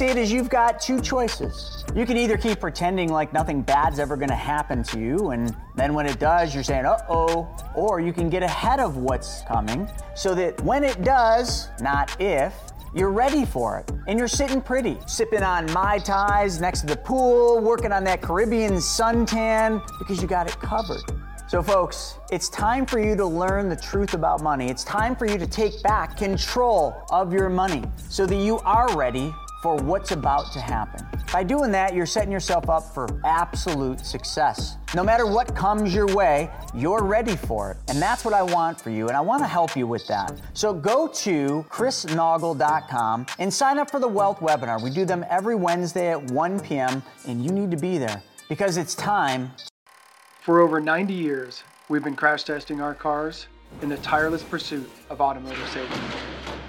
see 0.00 0.06
it 0.06 0.16
is 0.16 0.32
you've 0.32 0.48
got 0.48 0.80
two 0.80 0.98
choices. 0.98 1.84
You 1.94 2.06
can 2.06 2.16
either 2.16 2.38
keep 2.38 2.58
pretending 2.58 3.12
like 3.12 3.34
nothing 3.34 3.60
bad's 3.60 3.98
ever 3.98 4.16
gonna 4.16 4.34
happen 4.34 4.82
to 4.84 4.98
you, 4.98 5.32
and 5.32 5.54
then 5.76 5.92
when 5.92 6.06
it 6.06 6.18
does, 6.18 6.54
you're 6.54 6.64
saying, 6.64 6.86
uh 6.86 6.96
oh, 7.10 7.46
or 7.74 8.00
you 8.00 8.10
can 8.10 8.30
get 8.30 8.42
ahead 8.42 8.80
of 8.80 8.96
what's 8.96 9.42
coming 9.42 9.86
so 10.14 10.34
that 10.34 10.58
when 10.62 10.84
it 10.84 11.02
does, 11.02 11.68
not 11.82 12.18
if, 12.18 12.54
you're 12.94 13.10
ready 13.10 13.44
for 13.44 13.78
it. 13.78 13.92
And 14.08 14.18
you're 14.18 14.26
sitting 14.26 14.62
pretty, 14.62 14.96
sipping 15.06 15.42
on 15.42 15.70
Mai 15.74 15.98
Tais 15.98 16.58
next 16.60 16.80
to 16.80 16.86
the 16.86 16.96
pool, 16.96 17.60
working 17.60 17.92
on 17.92 18.02
that 18.04 18.22
Caribbean 18.22 18.76
suntan 18.76 19.86
because 19.98 20.22
you 20.22 20.26
got 20.26 20.46
it 20.46 20.58
covered. 20.60 21.02
So, 21.46 21.62
folks, 21.62 22.16
it's 22.32 22.48
time 22.48 22.86
for 22.86 23.00
you 23.00 23.16
to 23.16 23.26
learn 23.26 23.68
the 23.68 23.76
truth 23.76 24.14
about 24.14 24.40
money. 24.40 24.70
It's 24.70 24.82
time 24.82 25.14
for 25.14 25.26
you 25.26 25.36
to 25.36 25.46
take 25.46 25.82
back 25.82 26.16
control 26.16 27.04
of 27.10 27.34
your 27.34 27.50
money 27.50 27.82
so 28.08 28.24
that 28.24 28.36
you 28.36 28.60
are 28.60 28.96
ready 28.96 29.34
for 29.62 29.76
what's 29.76 30.12
about 30.12 30.52
to 30.52 30.60
happen. 30.60 31.06
By 31.32 31.44
doing 31.44 31.70
that, 31.72 31.94
you're 31.94 32.06
setting 32.06 32.32
yourself 32.32 32.68
up 32.70 32.94
for 32.94 33.08
absolute 33.24 34.04
success. 34.04 34.76
No 34.94 35.04
matter 35.04 35.26
what 35.26 35.54
comes 35.54 35.94
your 35.94 36.06
way, 36.14 36.50
you're 36.74 37.04
ready 37.04 37.36
for 37.36 37.72
it. 37.72 37.76
And 37.88 38.00
that's 38.00 38.24
what 38.24 38.34
I 38.34 38.42
want 38.42 38.80
for 38.80 38.90
you, 38.90 39.08
and 39.08 39.16
I 39.16 39.20
want 39.20 39.42
to 39.42 39.46
help 39.46 39.76
you 39.76 39.86
with 39.86 40.06
that. 40.08 40.40
So 40.54 40.72
go 40.72 41.08
to 41.08 41.66
chrisnaugle.com 41.70 43.26
and 43.38 43.52
sign 43.52 43.78
up 43.78 43.90
for 43.90 44.00
the 44.00 44.08
Wealth 44.08 44.40
webinar. 44.40 44.82
We 44.82 44.90
do 44.90 45.04
them 45.04 45.24
every 45.30 45.54
Wednesday 45.54 46.10
at 46.10 46.30
1 46.30 46.60
p.m., 46.60 47.02
and 47.26 47.44
you 47.44 47.50
need 47.52 47.70
to 47.70 47.76
be 47.76 47.98
there 47.98 48.22
because 48.48 48.76
it's 48.76 48.94
time 48.94 49.52
For 50.42 50.60
over 50.60 50.80
90 50.80 51.14
years, 51.14 51.62
we've 51.88 52.02
been 52.02 52.16
crash 52.16 52.44
testing 52.44 52.80
our 52.80 52.94
cars 52.94 53.46
in 53.82 53.88
the 53.90 53.98
tireless 53.98 54.42
pursuit 54.42 54.90
of 55.10 55.20
automotive 55.20 55.68
safety. 55.68 56.00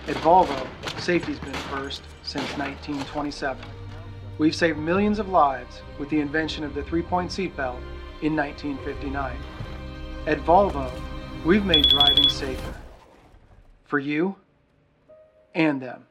At 0.08 0.16
Volvo, 0.17 0.67
safety's 1.00 1.39
been 1.39 1.53
first 1.53 2.03
since 2.31 2.47
1927. 2.57 3.63
We've 4.37 4.55
saved 4.55 4.79
millions 4.79 5.19
of 5.19 5.27
lives 5.27 5.81
with 5.99 6.09
the 6.09 6.21
invention 6.21 6.63
of 6.63 6.73
the 6.73 6.81
three-point 6.83 7.29
seatbelt 7.29 7.81
in 8.21 8.37
1959. 8.37 9.37
At 10.25 10.37
Volvo, 10.39 10.89
we've 11.45 11.65
made 11.65 11.89
driving 11.89 12.29
safer. 12.29 12.73
For 13.83 13.99
you 13.99 14.37
and 15.53 15.81
them. 15.81 16.05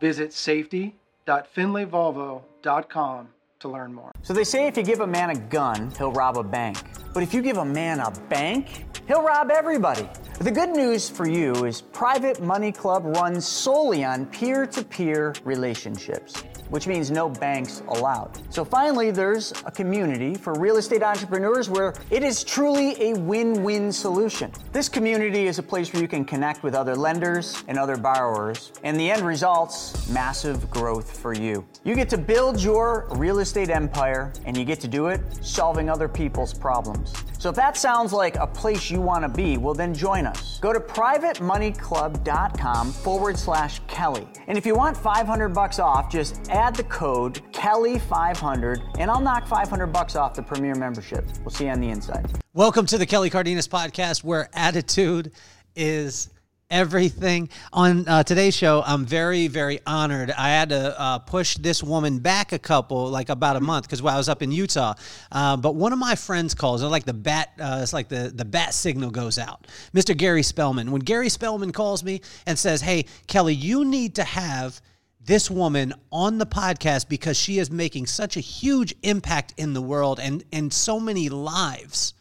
Visit 0.00 0.32
safety.finleyvolvo.com 0.32 3.28
to 3.60 3.68
learn 3.68 3.94
more. 3.94 4.10
So 4.22 4.34
they 4.34 4.42
say 4.42 4.66
if 4.66 4.76
you 4.76 4.82
give 4.82 4.98
a 5.00 5.06
man 5.06 5.30
a 5.30 5.36
gun, 5.36 5.92
he'll 5.96 6.10
rob 6.10 6.36
a 6.36 6.42
bank. 6.42 6.78
But 7.14 7.22
if 7.22 7.32
you 7.32 7.42
give 7.42 7.58
a 7.58 7.64
man 7.64 8.00
a 8.00 8.10
bank, 8.28 8.86
he'll 9.10 9.22
rob 9.22 9.50
everybody. 9.50 10.08
The 10.38 10.52
good 10.52 10.68
news 10.68 11.10
for 11.10 11.28
you 11.28 11.52
is 11.64 11.80
Private 11.80 12.40
Money 12.40 12.70
Club 12.70 13.04
runs 13.04 13.44
solely 13.44 14.04
on 14.04 14.24
peer 14.26 14.68
to 14.68 14.84
peer 14.84 15.34
relationships, 15.42 16.44
which 16.70 16.86
means 16.86 17.10
no 17.10 17.28
banks 17.28 17.82
allowed. 17.88 18.30
So 18.52 18.64
finally, 18.64 19.10
there's 19.10 19.52
a 19.66 19.70
community 19.70 20.34
for 20.34 20.54
real 20.54 20.76
estate 20.76 21.02
entrepreneurs 21.02 21.68
where 21.68 21.94
it 22.10 22.22
is 22.22 22.42
truly 22.42 23.00
a 23.02 23.14
win 23.14 23.62
win 23.62 23.92
solution. 23.92 24.50
This 24.72 24.88
community 24.88 25.46
is 25.46 25.58
a 25.58 25.62
place 25.62 25.92
where 25.92 26.00
you 26.00 26.08
can 26.08 26.24
connect 26.24 26.62
with 26.62 26.74
other 26.74 26.96
lenders 26.96 27.62
and 27.68 27.78
other 27.78 27.96
borrowers, 27.96 28.72
and 28.82 28.98
the 28.98 29.10
end 29.10 29.22
result's 29.22 30.08
massive 30.08 30.70
growth 30.70 31.18
for 31.18 31.32
you. 31.32 31.64
You 31.84 31.94
get 31.94 32.08
to 32.10 32.18
build 32.18 32.60
your 32.60 33.08
real 33.12 33.38
estate 33.40 33.70
empire, 33.70 34.32
and 34.46 34.56
you 34.56 34.64
get 34.64 34.80
to 34.80 34.88
do 34.88 35.08
it 35.08 35.20
solving 35.42 35.90
other 35.90 36.08
people's 36.08 36.54
problems. 36.54 37.12
So 37.38 37.48
if 37.48 37.56
that 37.56 37.76
sounds 37.76 38.12
like 38.12 38.36
a 38.36 38.46
place 38.46 38.90
you 38.90 39.00
want 39.00 39.24
to 39.24 39.28
be, 39.28 39.56
well, 39.56 39.72
then 39.72 39.94
join 39.94 40.26
us. 40.26 40.58
Go 40.60 40.74
to 40.74 40.80
privatemoneyclub.com 40.80 42.92
forward 42.92 43.38
slash 43.38 43.80
Kelly. 43.88 44.28
And 44.46 44.58
if 44.58 44.66
you 44.66 44.74
want 44.74 44.94
500 44.94 45.48
bucks 45.48 45.78
off, 45.78 46.12
just 46.12 46.50
add 46.50 46.59
the 46.68 46.84
code 46.84 47.40
Kelly500 47.52 48.98
and 48.98 49.10
I'll 49.10 49.20
knock 49.20 49.46
500 49.48 49.86
bucks 49.86 50.14
off 50.14 50.34
the 50.34 50.42
premier 50.42 50.74
membership. 50.74 51.24
We'll 51.40 51.50
see 51.50 51.64
you 51.64 51.70
on 51.70 51.80
the 51.80 51.88
inside. 51.88 52.30
Welcome 52.52 52.84
to 52.86 52.98
the 52.98 53.06
Kelly 53.06 53.30
Cardenas 53.30 53.66
podcast, 53.66 54.22
where 54.22 54.50
attitude 54.52 55.32
is 55.74 56.28
everything. 56.70 57.48
On 57.72 58.06
uh, 58.06 58.24
today's 58.24 58.54
show, 58.54 58.82
I'm 58.84 59.06
very, 59.06 59.48
very 59.48 59.80
honored. 59.86 60.30
I 60.30 60.50
had 60.50 60.68
to 60.68 61.00
uh, 61.00 61.18
push 61.20 61.56
this 61.56 61.82
woman 61.82 62.18
back 62.18 62.52
a 62.52 62.58
couple, 62.58 63.08
like 63.08 63.30
about 63.30 63.56
a 63.56 63.60
month, 63.60 63.86
because 63.86 64.04
I 64.04 64.18
was 64.18 64.28
up 64.28 64.42
in 64.42 64.52
Utah. 64.52 64.92
Uh, 65.32 65.56
but 65.56 65.74
one 65.74 65.94
of 65.94 65.98
my 65.98 66.14
friends 66.14 66.54
calls. 66.54 66.82
It's 66.82 66.90
like 66.90 67.06
the 67.06 67.14
bat. 67.14 67.52
Uh, 67.58 67.80
it's 67.82 67.94
like 67.94 68.10
the 68.10 68.30
the 68.34 68.44
bat 68.44 68.74
signal 68.74 69.10
goes 69.10 69.38
out. 69.38 69.66
Mr. 69.94 70.14
Gary 70.14 70.42
Spellman. 70.42 70.90
When 70.90 71.00
Gary 71.00 71.30
Spellman 71.30 71.72
calls 71.72 72.04
me 72.04 72.20
and 72.46 72.58
says, 72.58 72.82
"Hey, 72.82 73.06
Kelly, 73.28 73.54
you 73.54 73.86
need 73.86 74.16
to 74.16 74.24
have." 74.24 74.82
This 75.22 75.50
woman 75.50 75.92
on 76.10 76.38
the 76.38 76.46
podcast 76.46 77.08
because 77.08 77.36
she 77.36 77.58
is 77.58 77.70
making 77.70 78.06
such 78.06 78.36
a 78.36 78.40
huge 78.40 78.94
impact 79.02 79.54
in 79.56 79.74
the 79.74 79.82
world 79.82 80.18
and 80.18 80.42
in 80.50 80.70
so 80.70 80.98
many 80.98 81.28
lives. 81.28 82.14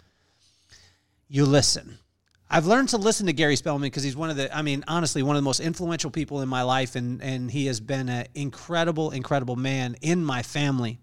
You 1.28 1.46
listen. 1.46 2.00
I've 2.50 2.66
learned 2.66 2.90
to 2.90 2.98
listen 2.98 3.28
to 3.28 3.34
Gary 3.34 3.56
Spellman 3.56 3.84
because 3.84 4.04
he's 4.04 4.16
one 4.16 4.32
of 4.32 4.36
the, 4.36 4.56
I 4.56 4.64
mean, 4.64 4.84
honestly, 4.88 5.22
one 5.22 5.36
of 5.36 5.42
the 5.42 5.46
most 5.46 5.60
influential 5.60 6.10
people 6.10 6.42
in 6.42 6.50
my 6.50 6.64
life, 6.64 6.96
and 6.96 7.22
and 7.22 7.50
he 7.52 7.68
has 7.68 7.80
been 7.80 8.10
an 8.10 8.26
incredible, 8.34 9.12
incredible 9.12 9.56
man 9.56 9.96
in 10.02 10.26
my 10.26 10.42
family. 10.42 11.00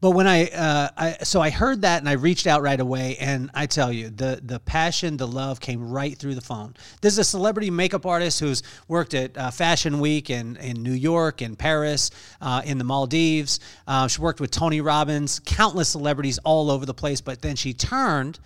But 0.00 0.12
when 0.12 0.28
I, 0.28 0.46
uh, 0.46 0.88
I, 0.96 1.16
so 1.24 1.40
I 1.40 1.50
heard 1.50 1.82
that 1.82 1.98
and 1.98 2.08
I 2.08 2.12
reached 2.12 2.46
out 2.46 2.62
right 2.62 2.78
away, 2.78 3.16
and 3.16 3.50
I 3.52 3.66
tell 3.66 3.92
you, 3.92 4.10
the 4.10 4.40
the 4.40 4.60
passion, 4.60 5.16
the 5.16 5.26
love 5.26 5.58
came 5.58 5.90
right 5.90 6.16
through 6.16 6.36
the 6.36 6.40
phone. 6.40 6.74
This 7.00 7.14
is 7.14 7.18
a 7.18 7.24
celebrity 7.24 7.70
makeup 7.70 8.06
artist 8.06 8.38
who's 8.38 8.62
worked 8.86 9.14
at 9.14 9.36
uh, 9.36 9.50
Fashion 9.50 9.98
Week 9.98 10.30
in 10.30 10.56
in 10.58 10.84
New 10.84 10.92
York, 10.92 11.42
in 11.42 11.56
Paris, 11.56 12.12
uh, 12.40 12.62
in 12.64 12.78
the 12.78 12.84
Maldives. 12.84 13.58
Uh, 13.88 14.06
she 14.06 14.20
worked 14.20 14.40
with 14.40 14.52
Tony 14.52 14.80
Robbins, 14.80 15.40
countless 15.40 15.88
celebrities 15.88 16.38
all 16.44 16.70
over 16.70 16.86
the 16.86 16.94
place. 16.94 17.20
But 17.20 17.42
then 17.42 17.56
she 17.56 17.74
turned 17.74 18.38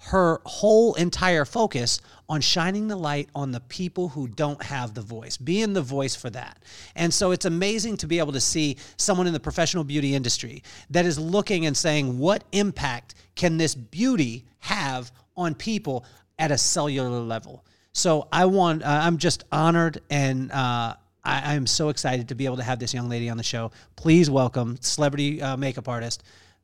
her 0.00 0.40
whole 0.46 0.94
entire 0.94 1.44
focus 1.44 2.00
on 2.28 2.40
shining 2.40 2.88
the 2.88 2.96
light 2.96 3.28
on 3.34 3.52
the 3.52 3.60
people 3.60 4.08
who 4.08 4.28
don't 4.28 4.62
have 4.62 4.94
the 4.94 5.00
voice, 5.00 5.36
being 5.36 5.72
the 5.72 5.82
voice 5.82 6.14
for 6.14 6.30
that. 6.30 6.58
And 6.94 7.12
so 7.12 7.30
it's 7.30 7.46
amazing 7.46 7.96
to 7.98 8.06
be 8.06 8.18
able 8.18 8.32
to 8.32 8.40
see 8.40 8.76
someone 8.96 9.26
in 9.26 9.32
the 9.32 9.40
professional 9.40 9.84
beauty 9.84 10.14
industry 10.14 10.62
that 10.90 11.06
is 11.06 11.18
looking 11.18 11.66
and 11.66 11.76
saying, 11.76 12.18
what 12.18 12.44
impact 12.52 13.14
can 13.34 13.56
this 13.56 13.74
beauty 13.74 14.44
have 14.60 15.10
on 15.36 15.54
people 15.54 16.04
at 16.38 16.50
a 16.50 16.58
cellular 16.58 17.08
level? 17.08 17.64
So 17.92 18.28
I 18.30 18.44
want, 18.44 18.82
uh, 18.82 19.00
I'm 19.02 19.18
just 19.18 19.44
honored 19.50 20.00
and, 20.10 20.52
uh, 20.52 20.94
I, 21.24 21.54
am 21.54 21.66
so 21.66 21.90
excited 21.90 22.28
to 22.28 22.34
be 22.34 22.46
able 22.46 22.56
to 22.56 22.62
have 22.62 22.78
this 22.78 22.94
young 22.94 23.08
lady 23.08 23.28
on 23.28 23.36
the 23.36 23.42
show. 23.42 23.70
Please 23.96 24.30
welcome 24.30 24.78
celebrity 24.80 25.42
uh, 25.42 25.56
makeup 25.58 25.88
artist 25.88 26.22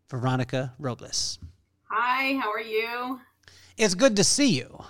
Veronica 0.09 0.73
Robles. 0.79 1.39
Hi, 1.97 2.37
how 2.43 2.51
are 2.51 2.61
you? 2.61 3.21
It's 3.77 3.95
good 3.95 4.17
to 4.17 4.25
see 4.25 4.49
you. 4.49 4.83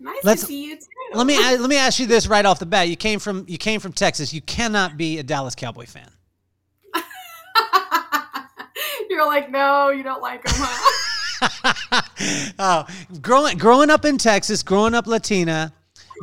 Nice 0.00 0.24
Let's, 0.24 0.40
to 0.40 0.46
see 0.48 0.64
you 0.64 0.74
too. 0.74 0.86
Let 1.12 1.28
me 1.28 1.38
let 1.38 1.70
me 1.70 1.76
ask 1.76 2.00
you 2.00 2.06
this 2.06 2.26
right 2.26 2.44
off 2.44 2.58
the 2.58 2.66
bat. 2.66 2.88
You 2.88 2.96
came 2.96 3.20
from 3.20 3.44
you 3.46 3.56
came 3.56 3.78
from 3.78 3.92
Texas. 3.92 4.34
You 4.34 4.40
cannot 4.40 4.96
be 4.96 5.18
a 5.18 5.22
Dallas 5.22 5.54
Cowboy 5.54 5.86
fan. 5.86 6.10
You're 9.08 9.24
like, 9.24 9.48
no, 9.52 9.90
you 9.90 10.02
don't 10.02 10.20
like 10.20 10.42
them, 10.42 10.54
huh? 10.56 12.02
oh, 12.58 12.84
growing 13.22 13.56
growing 13.56 13.88
up 13.88 14.04
in 14.04 14.18
Texas, 14.18 14.64
growing 14.64 14.92
up 14.92 15.06
Latina, 15.06 15.72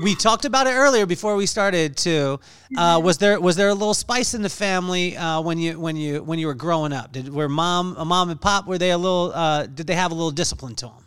we 0.03 0.15
talked 0.15 0.45
about 0.45 0.67
it 0.67 0.71
earlier 0.71 1.05
before 1.05 1.35
we 1.35 1.45
started 1.45 1.97
too. 1.97 2.39
Uh, 2.77 2.99
was 3.03 3.17
there 3.17 3.39
was 3.39 3.55
there 3.55 3.69
a 3.69 3.73
little 3.73 3.93
spice 3.93 4.33
in 4.33 4.41
the 4.41 4.49
family 4.49 5.17
uh, 5.17 5.41
when 5.41 5.57
you 5.57 5.79
when 5.79 5.95
you 5.95 6.23
when 6.23 6.39
you 6.39 6.47
were 6.47 6.53
growing 6.53 6.93
up? 6.93 7.11
Did 7.11 7.29
were 7.33 7.49
mom 7.49 7.95
a 7.97 8.05
mom 8.05 8.29
and 8.29 8.39
pop 8.39 8.67
were 8.67 8.77
they 8.77 8.91
a 8.91 8.97
little 8.97 9.31
uh, 9.33 9.65
did 9.67 9.87
they 9.87 9.95
have 9.95 10.11
a 10.11 10.15
little 10.15 10.31
discipline 10.31 10.75
to 10.75 10.87
them? 10.87 11.05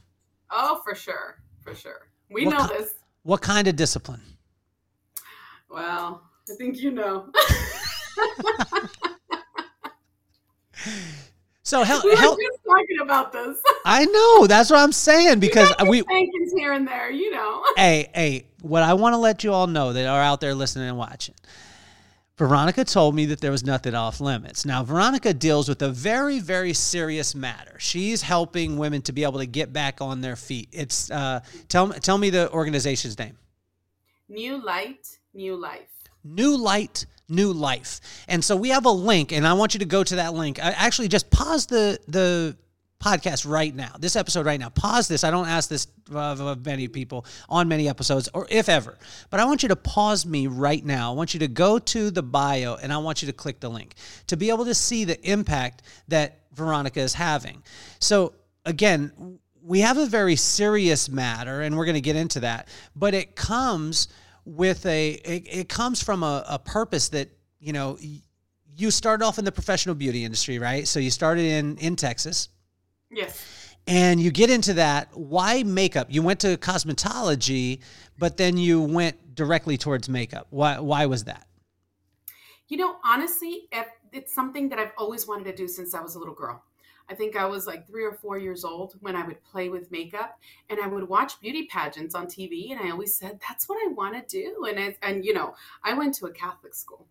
Oh, 0.51 0.81
for 0.85 0.95
sure, 0.95 1.43
for 1.61 1.75
sure. 1.75 2.09
We 2.31 2.47
what 2.47 2.59
know 2.59 2.67
ki- 2.69 2.75
this. 2.79 2.95
What 3.23 3.41
kind 3.41 3.67
of 3.69 3.77
discipline? 3.77 4.21
Well, 5.71 6.23
I 6.51 6.55
think 6.57 6.79
you 6.79 6.91
know. 6.91 7.31
So 11.65 11.83
hell, 11.83 12.03
we 12.05 12.11
were 12.11 12.17
hell, 12.17 12.37
just 12.37 12.59
talking 12.63 12.99
about 13.01 13.33
this. 13.33 13.59
I 13.87 14.05
know 14.05 14.47
that's 14.47 14.71
what 14.71 14.81
I'm 14.81 14.93
saying 14.93 15.41
because 15.41 15.73
we 15.89 16.03
spankings 16.03 16.53
here 16.53 16.75
and 16.75 16.87
there, 16.87 17.11
you 17.11 17.31
know. 17.31 17.65
Hey, 17.77 18.11
hey, 18.15 18.47
what 18.61 18.83
I 18.83 18.93
want 18.93 19.15
to 19.15 19.19
let 19.19 19.43
you 19.43 19.53
all 19.53 19.67
know 19.67 19.95
that 19.95 20.07
are 20.07 20.21
out 20.21 20.43
there 20.43 20.55
listening 20.55 20.89
and 20.89 20.99
watching. 20.99 21.35
Veronica 22.37 22.85
told 22.85 23.15
me 23.15 23.27
that 23.27 23.41
there 23.41 23.51
was 23.51 23.65
nothing 23.65 23.95
off 23.95 24.21
limits. 24.21 24.67
Now, 24.67 24.83
Veronica 24.83 25.33
deals 25.33 25.69
with 25.69 25.81
a 25.83 25.89
very, 25.89 26.39
very 26.39 26.73
serious 26.75 27.35
matter. 27.35 27.79
She's 27.79 28.23
helping 28.23 28.77
women 28.77 29.01
to 29.03 29.13
be 29.13 29.23
able 29.23 29.39
to 29.39 29.47
get 29.47 29.73
back 29.73 30.03
on 30.03 30.21
their 30.21 30.37
feet. 30.37 30.69
It's 30.73 31.11
uh, 31.11 31.41
tell 31.69 31.89
tell 31.91 32.19
me 32.19 32.29
the 32.29 32.51
organization's 32.51 33.19
name. 33.19 33.39
New 34.29 34.63
Light, 34.63 35.19
New 35.33 35.57
Life. 35.57 35.94
New 36.25 36.57
Light, 36.57 37.07
New 37.29 37.53
Life. 37.53 38.01
And 38.29 38.45
so 38.45 38.57
we 38.57 38.71
have 38.71 38.87
a 38.87 38.91
link, 38.91 39.33
and 39.33 39.47
I 39.47 39.53
want 39.53 39.75
you 39.75 39.81
to 39.81 39.87
go 39.87 40.03
to 40.03 40.17
that 40.17 40.35
link. 40.35 40.59
I 40.59 40.71
actually 40.71 41.09
just 41.09 41.31
pause 41.31 41.67
the 41.67 41.99
the 42.09 42.57
podcast 43.05 43.47
right 43.47 43.75
now, 43.75 43.95
this 43.99 44.17
episode 44.17 44.47
right 44.47 44.59
now, 44.59 44.71
pause 44.71 45.09
this. 45.09 45.25
I 45.25 45.31
don't 45.31 45.47
ask 45.47 45.69
this 45.69 45.89
of, 46.11 46.41
of 46.41 46.65
many 46.65 46.89
people 46.89 47.27
on 47.51 47.69
many 47.69 47.87
episodes, 47.87 48.31
or 48.33 48.47
if 48.49 48.71
ever, 48.71 48.97
but 49.29 49.41
I 49.41 49.45
want 49.45 49.63
you 49.63 49.69
to 49.69 49.77
pause 49.77 50.25
me 50.25 50.47
right 50.47 50.83
now. 50.83 51.13
I 51.13 51.15
want 51.15 51.35
you 51.35 51.41
to 51.41 51.49
go 51.49 51.79
to 51.79 52.11
the 52.11 52.23
bio 52.23 52.77
and 52.77 52.93
I 52.93 52.99
want 52.99 53.21
you 53.21 53.27
to 53.27 53.33
click 53.35 53.61
the 53.61 53.69
link 53.69 53.95
to 54.29 54.39
be 54.39 54.49
able 54.49 54.65
to 54.65 54.75
see 54.75 55.05
the 55.05 55.21
impact 55.31 55.83
that 56.09 56.41
Veronica 56.55 57.01
is 57.01 57.13
having. 57.13 57.63
So, 57.99 58.33
again, 58.65 59.39
we 59.63 59.81
have 59.81 59.99
a 59.99 60.07
very 60.07 60.37
serious 60.37 61.09
matter, 61.09 61.63
and 61.63 61.77
we're 61.77 61.87
going 61.87 61.95
to 61.95 62.01
get 62.01 62.17
into 62.17 62.41
that, 62.41 62.69
but 62.97 63.13
it 63.13 63.37
comes 63.37 64.09
with 64.45 64.85
a, 64.87 65.13
it, 65.13 65.47
it 65.51 65.69
comes 65.69 66.03
from 66.03 66.23
a, 66.23 66.45
a 66.49 66.59
purpose 66.59 67.09
that, 67.11 67.31
you 67.61 67.73
know, 67.73 67.99
you 68.77 68.91
started 68.91 69.25
off 69.25 69.39
in 69.39 69.45
the 69.45 69.53
professional 69.53 69.95
beauty 69.95 70.25
industry, 70.25 70.59
right? 70.59 70.87
So 70.87 70.99
you 70.99 71.11
started 71.11 71.45
in 71.45 71.77
in 71.79 71.97
Texas. 71.97 72.49
Yes. 73.11 73.77
And 73.87 74.21
you 74.21 74.31
get 74.31 74.51
into 74.51 74.75
that. 74.75 75.09
Why 75.17 75.63
makeup? 75.63 76.09
You 76.11 76.23
went 76.23 76.41
to 76.41 76.57
cosmetology, 76.57 77.81
but 78.19 78.37
then 78.37 78.57
you 78.57 78.81
went 78.83 79.35
directly 79.35 79.77
towards 79.77 80.09
makeup. 80.09 80.47
Why? 80.51 80.79
Why 80.79 81.07
was 81.07 81.25
that? 81.25 81.47
You 82.69 82.79
know, 82.79 82.97
honestly, 83.05 83.69
it's 84.13 84.35
something 84.35 84.71
that 84.71 84.79
I've 84.79 84.93
always 84.97 85.29
wanted 85.29 85.45
to 85.45 85.55
do 85.55 85.69
since 85.69 85.95
I 85.95 86.01
was 86.01 86.15
a 86.15 86.19
little 86.19 86.35
girl. 86.35 86.63
I 87.09 87.15
think 87.15 87.37
I 87.37 87.45
was 87.45 87.67
like 87.67 87.87
three 87.87 88.05
or 88.05 88.13
four 88.13 88.39
years 88.39 88.65
old 88.65 88.95
when 89.01 89.17
I 89.17 89.27
would 89.27 89.43
play 89.45 89.69
with 89.69 89.91
makeup 89.91 90.39
and 90.71 90.81
I 90.81 90.87
would 90.87 91.09
watch 91.09 91.41
beauty 91.41 91.69
pageants 91.71 92.15
on 92.15 92.27
TV. 92.27 92.73
And 92.73 92.81
I 92.81 92.91
always 92.91 93.15
said, 93.15 93.41
that's 93.47 93.69
what 93.69 93.79
I 93.85 93.93
want 93.93 94.15
to 94.15 94.43
do. 94.43 94.65
And, 94.69 94.79
I, 94.79 94.97
and, 95.03 95.25
you 95.25 95.35
know, 95.35 95.55
I 95.83 95.95
went 95.95 96.15
to 96.17 96.27
a 96.27 96.33
Catholic 96.33 96.75
school. 96.75 97.07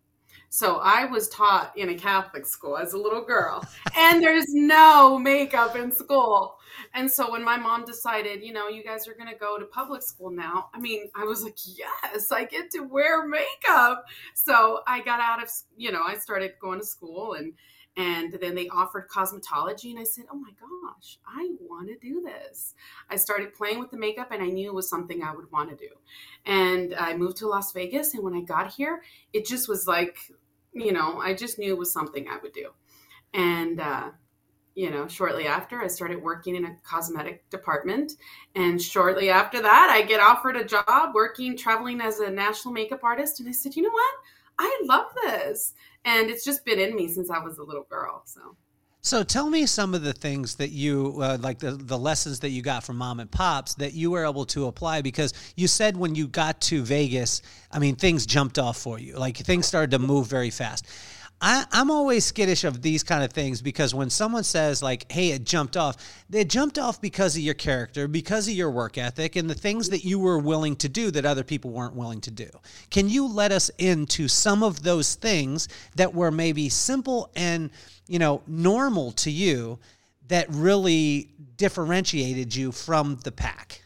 So 0.53 0.75
I 0.83 1.05
was 1.05 1.29
taught 1.29 1.75
in 1.75 1.89
a 1.89 1.95
Catholic 1.95 2.45
school 2.45 2.77
as 2.77 2.93
a 2.93 2.97
little 2.99 3.23
girl, 3.25 3.65
and 3.97 4.21
there's 4.21 4.53
no 4.53 5.17
makeup 5.17 5.75
in 5.75 5.91
school. 5.91 6.57
And 6.93 7.09
so 7.09 7.31
when 7.31 7.43
my 7.43 7.57
mom 7.57 7.85
decided, 7.85 8.43
you 8.43 8.53
know, 8.53 8.67
you 8.67 8.83
guys 8.83 9.07
are 9.07 9.15
going 9.15 9.33
to 9.33 9.35
go 9.35 9.57
to 9.57 9.65
public 9.65 10.03
school 10.03 10.29
now, 10.29 10.69
I 10.71 10.79
mean, 10.79 11.09
I 11.15 11.23
was 11.23 11.43
like, 11.43 11.57
yes, 11.65 12.31
I 12.31 12.43
get 12.45 12.69
to 12.71 12.81
wear 12.81 13.27
makeup. 13.27 14.05
So 14.35 14.81
I 14.85 15.01
got 15.01 15.19
out 15.19 15.41
of, 15.41 15.49
you 15.75 15.91
know, 15.91 16.03
I 16.03 16.17
started 16.17 16.51
going 16.61 16.79
to 16.79 16.85
school 16.85 17.33
and 17.33 17.53
and 17.95 18.33
then 18.41 18.55
they 18.55 18.67
offered 18.69 19.07
cosmetology 19.09 19.91
and 19.91 19.99
i 19.99 20.03
said 20.03 20.25
oh 20.31 20.35
my 20.35 20.49
gosh 20.59 21.19
i 21.27 21.49
want 21.59 21.87
to 21.87 21.97
do 21.99 22.21
this 22.21 22.73
i 23.09 23.15
started 23.15 23.53
playing 23.53 23.79
with 23.79 23.91
the 23.91 23.97
makeup 23.97 24.31
and 24.31 24.41
i 24.41 24.47
knew 24.47 24.69
it 24.69 24.73
was 24.73 24.89
something 24.89 25.21
i 25.21 25.33
would 25.33 25.51
want 25.51 25.69
to 25.69 25.75
do 25.75 25.89
and 26.45 26.95
i 26.95 27.15
moved 27.15 27.37
to 27.37 27.47
las 27.47 27.71
vegas 27.71 28.13
and 28.13 28.23
when 28.23 28.33
i 28.33 28.41
got 28.41 28.73
here 28.73 29.03
it 29.31 29.45
just 29.45 29.69
was 29.69 29.87
like 29.87 30.17
you 30.73 30.91
know, 30.91 31.19
I 31.19 31.33
just 31.33 31.59
knew 31.59 31.73
it 31.73 31.77
was 31.77 31.93
something 31.93 32.27
I 32.27 32.37
would 32.41 32.53
do. 32.53 32.69
And, 33.33 33.79
uh, 33.79 34.09
you 34.75 34.89
know, 34.89 35.07
shortly 35.07 35.45
after, 35.45 35.81
I 35.81 35.87
started 35.87 36.21
working 36.21 36.55
in 36.55 36.65
a 36.65 36.75
cosmetic 36.83 37.47
department. 37.49 38.13
And 38.55 38.81
shortly 38.81 39.29
after 39.29 39.61
that, 39.61 39.89
I 39.91 40.01
get 40.01 40.19
offered 40.19 40.57
a 40.57 40.65
job 40.65 41.13
working, 41.13 41.55
traveling 41.55 42.01
as 42.01 42.19
a 42.19 42.29
national 42.29 42.73
makeup 42.73 43.03
artist. 43.03 43.39
And 43.39 43.47
I 43.47 43.51
said, 43.51 43.75
you 43.75 43.83
know 43.83 43.91
what? 43.91 44.15
I 44.57 44.81
love 44.85 45.07
this. 45.23 45.73
And 46.05 46.29
it's 46.29 46.43
just 46.43 46.65
been 46.65 46.79
in 46.79 46.95
me 46.95 47.07
since 47.07 47.29
I 47.29 47.39
was 47.39 47.57
a 47.57 47.63
little 47.63 47.87
girl. 47.89 48.23
So. 48.25 48.55
So 49.05 49.21
tell 49.21 49.49
me 49.49 49.65
some 49.65 49.93
of 49.93 50.01
the 50.01 50.13
things 50.13 50.55
that 50.55 50.69
you 50.69 51.17
uh, 51.21 51.37
like 51.41 51.59
the 51.59 51.71
the 51.71 51.97
lessons 51.97 52.39
that 52.39 52.51
you 52.51 52.61
got 52.61 52.85
from 52.85 52.95
mom 52.95 53.19
and 53.19 53.29
pops 53.29 53.75
that 53.75 53.91
you 53.93 54.11
were 54.11 54.25
able 54.25 54.45
to 54.45 54.67
apply 54.67 55.01
because 55.01 55.33
you 55.57 55.67
said 55.67 55.97
when 55.97 56.15
you 56.15 56.25
got 56.25 56.61
to 56.61 56.83
Vegas, 56.83 57.41
I 57.69 57.79
mean 57.79 57.97
things 57.97 58.25
jumped 58.25 58.57
off 58.57 58.77
for 58.77 58.97
you. 58.99 59.17
Like 59.17 59.35
things 59.35 59.65
started 59.65 59.91
to 59.91 59.99
move 59.99 60.27
very 60.27 60.51
fast. 60.51 60.87
I, 61.45 61.65
am 61.73 61.91
always 61.91 62.23
skittish 62.23 62.63
of 62.63 62.81
these 62.81 63.03
kind 63.03 63.21
of 63.21 63.33
things 63.33 63.61
because 63.61 63.93
when 63.93 64.09
someone 64.09 64.45
says 64.45 64.81
like, 64.81 65.11
"Hey, 65.11 65.31
it 65.31 65.43
jumped 65.43 65.75
off," 65.75 65.97
it 66.31 66.49
jumped 66.49 66.79
off 66.79 67.01
because 67.01 67.35
of 67.35 67.41
your 67.41 67.53
character, 67.53 68.07
because 68.07 68.47
of 68.47 68.53
your 68.53 68.71
work 68.71 68.97
ethic, 68.97 69.35
and 69.35 69.49
the 69.49 69.53
things 69.53 69.89
that 69.89 70.05
you 70.05 70.19
were 70.19 70.39
willing 70.39 70.77
to 70.77 70.87
do 70.87 71.11
that 71.11 71.25
other 71.25 71.43
people 71.43 71.71
weren't 71.71 71.95
willing 71.95 72.21
to 72.21 72.31
do. 72.31 72.49
Can 72.91 73.09
you 73.09 73.27
let 73.27 73.51
us 73.51 73.69
into 73.77 74.29
some 74.29 74.63
of 74.63 74.83
those 74.83 75.15
things 75.15 75.67
that 75.97 76.13
were 76.13 76.31
maybe 76.31 76.69
simple 76.69 77.29
and 77.35 77.71
you 78.07 78.19
know 78.19 78.41
normal 78.47 79.11
to 79.11 79.29
you 79.29 79.79
that 80.29 80.47
really 80.49 81.29
differentiated 81.57 82.55
you 82.55 82.71
from 82.71 83.17
the 83.25 83.33
pack? 83.33 83.83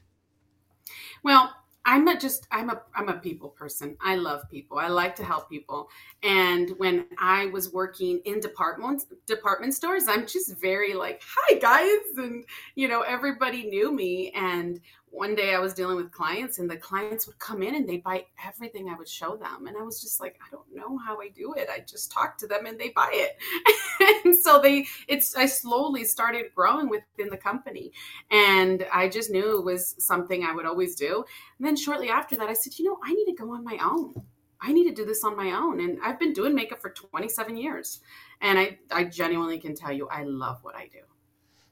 Well, 1.24 1.52
I'm 1.88 2.04
not 2.04 2.20
just 2.20 2.48
I'm 2.52 2.70
a 2.70 2.82
I'm 2.94 3.08
a 3.08 3.14
people 3.14 3.50
person. 3.50 3.96
I 4.04 4.16
love 4.16 4.42
people. 4.52 4.78
I 4.78 4.90
like 4.90 5.16
to 5.16 5.24
help 5.24 5.50
people. 5.50 5.90
And 6.22 6.72
when 6.78 7.06
I 7.18 7.46
was 7.48 7.72
working 7.72 8.20
in 8.26 8.42
department 8.42 9.06
department 9.26 9.74
stores, 9.74 10.08
I'm 10.10 10.28
just 10.28 10.56
very 10.58 10.94
like, 10.94 11.22
"Hi 11.26 11.58
guys." 11.58 12.18
And 12.18 12.44
you 12.76 12.90
know, 12.90 13.02
everybody 13.02 13.64
knew 13.64 13.92
me 13.92 14.32
and 14.36 14.82
one 15.12 15.36
day 15.36 15.56
I 15.56 15.60
was 15.60 15.74
dealing 15.74 15.96
with 15.96 16.12
clients 16.12 16.60
and 16.60 16.70
the 16.70 16.78
clients 16.78 17.28
would 17.28 17.40
come 17.40 17.64
in 17.64 17.76
and 17.76 17.88
they 17.88 17.98
buy 17.98 18.26
everything 18.46 18.90
I 18.90 18.96
would 18.96 19.08
show 19.08 19.36
them. 19.36 19.68
And 19.68 19.78
I 19.78 19.82
was 19.82 20.02
just 20.02 20.20
like, 20.20 20.40
I 20.46 20.50
don't 20.52 20.76
know 20.76 20.98
how 20.98 21.20
I 21.20 21.30
do 21.30 21.54
it. 21.54 21.70
I 21.72 21.80
just 21.80 22.12
talk 22.12 22.38
to 22.40 22.48
them 22.48 22.66
and 22.66 22.80
they 22.80 22.90
buy 22.90 23.10
it. 23.14 24.24
and 24.26 24.36
so 24.36 24.60
they, 24.62 24.86
it's, 25.08 25.36
I 25.36 25.46
slowly 25.46 26.04
started 26.04 26.54
growing 26.54 26.90
within 26.90 27.30
the 27.30 27.38
company. 27.38 27.92
And 28.32 28.86
I 28.94 29.08
just 29.10 29.32
knew 29.32 29.58
it 29.58 29.66
was 29.66 29.96
something 29.98 30.44
I 30.44 30.54
would 30.54 30.66
always 30.66 30.96
do. 30.96 31.24
And 31.58 31.68
then 31.68 31.76
shortly 31.76 32.10
after 32.10 32.36
that, 32.36 32.50
I 32.50 32.54
said, 32.54 32.78
you 32.78 32.86
know, 32.86 32.98
I 33.04 33.14
need 33.14 33.26
to 33.26 33.34
go 33.34 33.54
on 33.54 33.64
my 33.64 33.78
own. 33.82 34.14
I 34.60 34.74
need 34.74 34.90
to 34.90 34.94
do 34.94 35.06
this 35.06 35.24
on 35.24 35.38
my 35.38 35.52
own. 35.52 35.80
And 35.80 36.00
I've 36.04 36.20
been 36.20 36.34
doing 36.34 36.54
makeup 36.54 36.82
for 36.82 36.90
27 36.90 37.56
years. 37.56 38.02
And 38.42 38.60
I, 38.60 38.78
I 38.92 39.06
genuinely 39.06 39.60
can 39.60 39.74
tell 39.76 39.92
you, 39.92 40.08
I 40.10 40.24
love 40.24 40.60
what 40.64 40.76
I 40.76 40.88
do. 40.92 41.00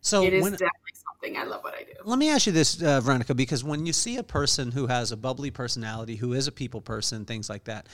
So 0.02 0.24
it 0.24 0.34
is 0.34 0.44
when, 0.44 0.52
definitely 0.52 0.85
something 1.26 1.42
I 1.42 1.50
love 1.50 1.64
what 1.64 1.74
I 1.74 1.84
do. 1.84 1.94
Let 2.04 2.20
me 2.20 2.30
ask 2.30 2.46
you 2.46 2.52
this, 2.54 2.82
uh, 2.82 3.02
Veronica, 3.02 3.34
because 3.34 3.64
when 3.64 3.86
you 3.86 3.94
see 3.94 4.18
a 4.18 4.24
person 4.24 4.72
who 4.72 4.88
has 4.88 5.12
a 5.12 5.18
bubbly 5.18 5.52
personality, 5.52 6.16
who 6.16 6.34
is 6.34 6.48
a 6.48 6.52
people 6.52 6.82
person, 6.82 7.26
things 7.26 7.50
like 7.50 7.66
that, 7.66 7.88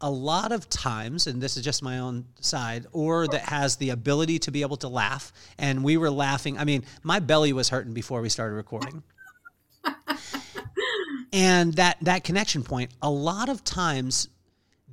a 0.00 0.10
lot 0.10 0.52
of 0.52 0.68
times, 0.68 1.26
and 1.26 1.40
this 1.40 1.56
is 1.56 1.64
just 1.64 1.82
my 1.82 1.98
own 1.98 2.24
side, 2.40 2.86
or 2.92 3.26
that 3.28 3.42
has 3.42 3.76
the 3.76 3.90
ability 3.90 4.38
to 4.40 4.50
be 4.50 4.62
able 4.62 4.76
to 4.78 4.88
laugh, 4.88 5.32
and 5.58 5.84
we 5.84 5.96
were 5.96 6.10
laughing. 6.10 6.58
I 6.58 6.64
mean, 6.64 6.84
my 7.02 7.18
belly 7.18 7.52
was 7.52 7.68
hurting 7.68 7.92
before 7.92 8.20
we 8.20 8.28
started 8.28 8.54
recording. 8.54 9.02
and 11.32 11.74
that 11.74 11.98
that 12.02 12.24
connection 12.24 12.62
point, 12.62 12.90
a 13.02 13.10
lot 13.10 13.48
of 13.48 13.64
times, 13.64 14.28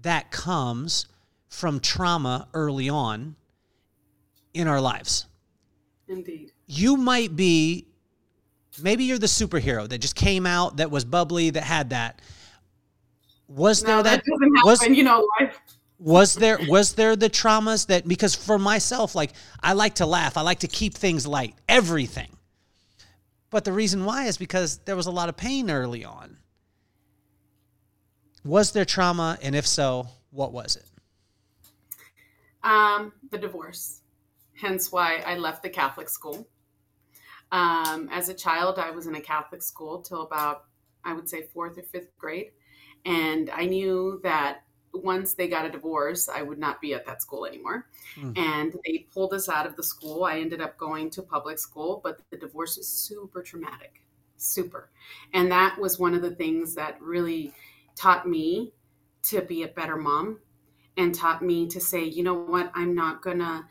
that 0.01 0.31
comes 0.31 1.07
from 1.47 1.79
trauma 1.79 2.47
early 2.53 2.89
on 2.89 3.35
in 4.53 4.67
our 4.67 4.81
lives. 4.81 5.25
Indeed 6.07 6.51
you 6.67 6.97
might 6.97 7.35
be 7.35 7.87
maybe 8.81 9.03
you're 9.03 9.17
the 9.17 9.27
superhero 9.27 9.87
that 9.87 9.99
just 9.99 10.15
came 10.15 10.45
out 10.45 10.77
that 10.77 10.91
was 10.91 11.05
bubbly 11.05 11.49
that 11.51 11.63
had 11.63 11.89
that. 11.91 12.21
Was 13.47 13.83
no, 13.83 14.01
there 14.01 14.17
that, 14.17 14.23
that 14.25 14.61
was 14.65 14.81
happen, 14.81 14.95
you 14.95 15.03
know 15.03 15.27
life 15.39 15.59
was 15.99 16.35
there 16.35 16.59
was 16.67 16.95
there 16.95 17.15
the 17.15 17.29
traumas 17.29 17.87
that 17.87 18.07
because 18.07 18.35
for 18.35 18.59
myself 18.59 19.15
like 19.15 19.31
i 19.63 19.71
like 19.73 19.95
to 19.95 20.05
laugh 20.05 20.35
i 20.35 20.41
like 20.41 20.59
to 20.59 20.67
keep 20.67 20.93
things 20.93 21.25
light 21.25 21.55
everything. 21.69 22.29
But 23.51 23.63
the 23.63 23.71
reason 23.71 24.03
why 24.03 24.25
is 24.25 24.37
because 24.37 24.79
there 24.79 24.97
was 24.97 25.05
a 25.05 25.11
lot 25.11 25.29
of 25.29 25.37
pain 25.37 25.71
early 25.71 26.03
on. 26.03 26.37
Was 28.43 28.73
there 28.73 28.83
trauma 28.83 29.37
and 29.41 29.55
if 29.55 29.65
so 29.65 30.07
what 30.31 30.51
was 30.51 30.75
it? 30.75 30.85
Um 32.63 33.13
the 33.31 33.37
divorce. 33.37 34.01
Hence 34.59 34.91
why 34.91 35.23
i 35.25 35.37
left 35.37 35.63
the 35.63 35.69
catholic 35.69 36.09
school 36.09 36.47
um, 37.55 38.09
as 38.11 38.27
a 38.27 38.33
child, 38.33 38.79
I 38.79 38.91
was 38.91 39.07
in 39.07 39.15
a 39.15 39.21
Catholic 39.21 39.63
school 39.63 40.01
till 40.01 40.23
about, 40.23 40.65
I 41.05 41.13
would 41.13 41.29
say, 41.29 41.43
fourth 41.53 41.77
or 41.77 41.83
fifth 41.83 42.17
grade. 42.17 42.51
And 43.05 43.49
I 43.49 43.65
knew 43.65 44.19
that 44.23 44.63
once 44.93 45.33
they 45.33 45.47
got 45.47 45.65
a 45.65 45.69
divorce, 45.69 46.27
I 46.27 46.41
would 46.41 46.59
not 46.59 46.81
be 46.81 46.93
at 46.93 47.05
that 47.05 47.21
school 47.21 47.45
anymore. 47.45 47.87
Mm. 48.17 48.37
And 48.37 48.75
they 48.85 49.07
pulled 49.13 49.33
us 49.33 49.47
out 49.47 49.65
of 49.65 49.77
the 49.77 49.83
school. 49.83 50.25
I 50.25 50.39
ended 50.39 50.59
up 50.59 50.77
going 50.77 51.09
to 51.11 51.21
public 51.21 51.57
school, 51.57 52.01
but 52.03 52.19
the 52.29 52.35
divorce 52.35 52.75
was 52.75 52.89
super 52.89 53.41
traumatic, 53.41 54.01
super. 54.35 54.89
And 55.33 55.49
that 55.49 55.79
was 55.79 55.97
one 55.97 56.13
of 56.13 56.21
the 56.21 56.35
things 56.35 56.75
that 56.75 57.01
really 57.01 57.53
taught 57.95 58.27
me 58.27 58.73
to 59.23 59.41
be 59.41 59.63
a 59.63 59.69
better 59.69 59.95
mom 59.95 60.39
and 60.97 61.15
taught 61.15 61.41
me 61.41 61.67
to 61.67 61.79
say, 61.79 62.03
you 62.03 62.21
know 62.21 62.33
what, 62.33 62.69
I'm 62.75 62.93
not 62.93 63.21
going 63.21 63.39
to 63.39 63.63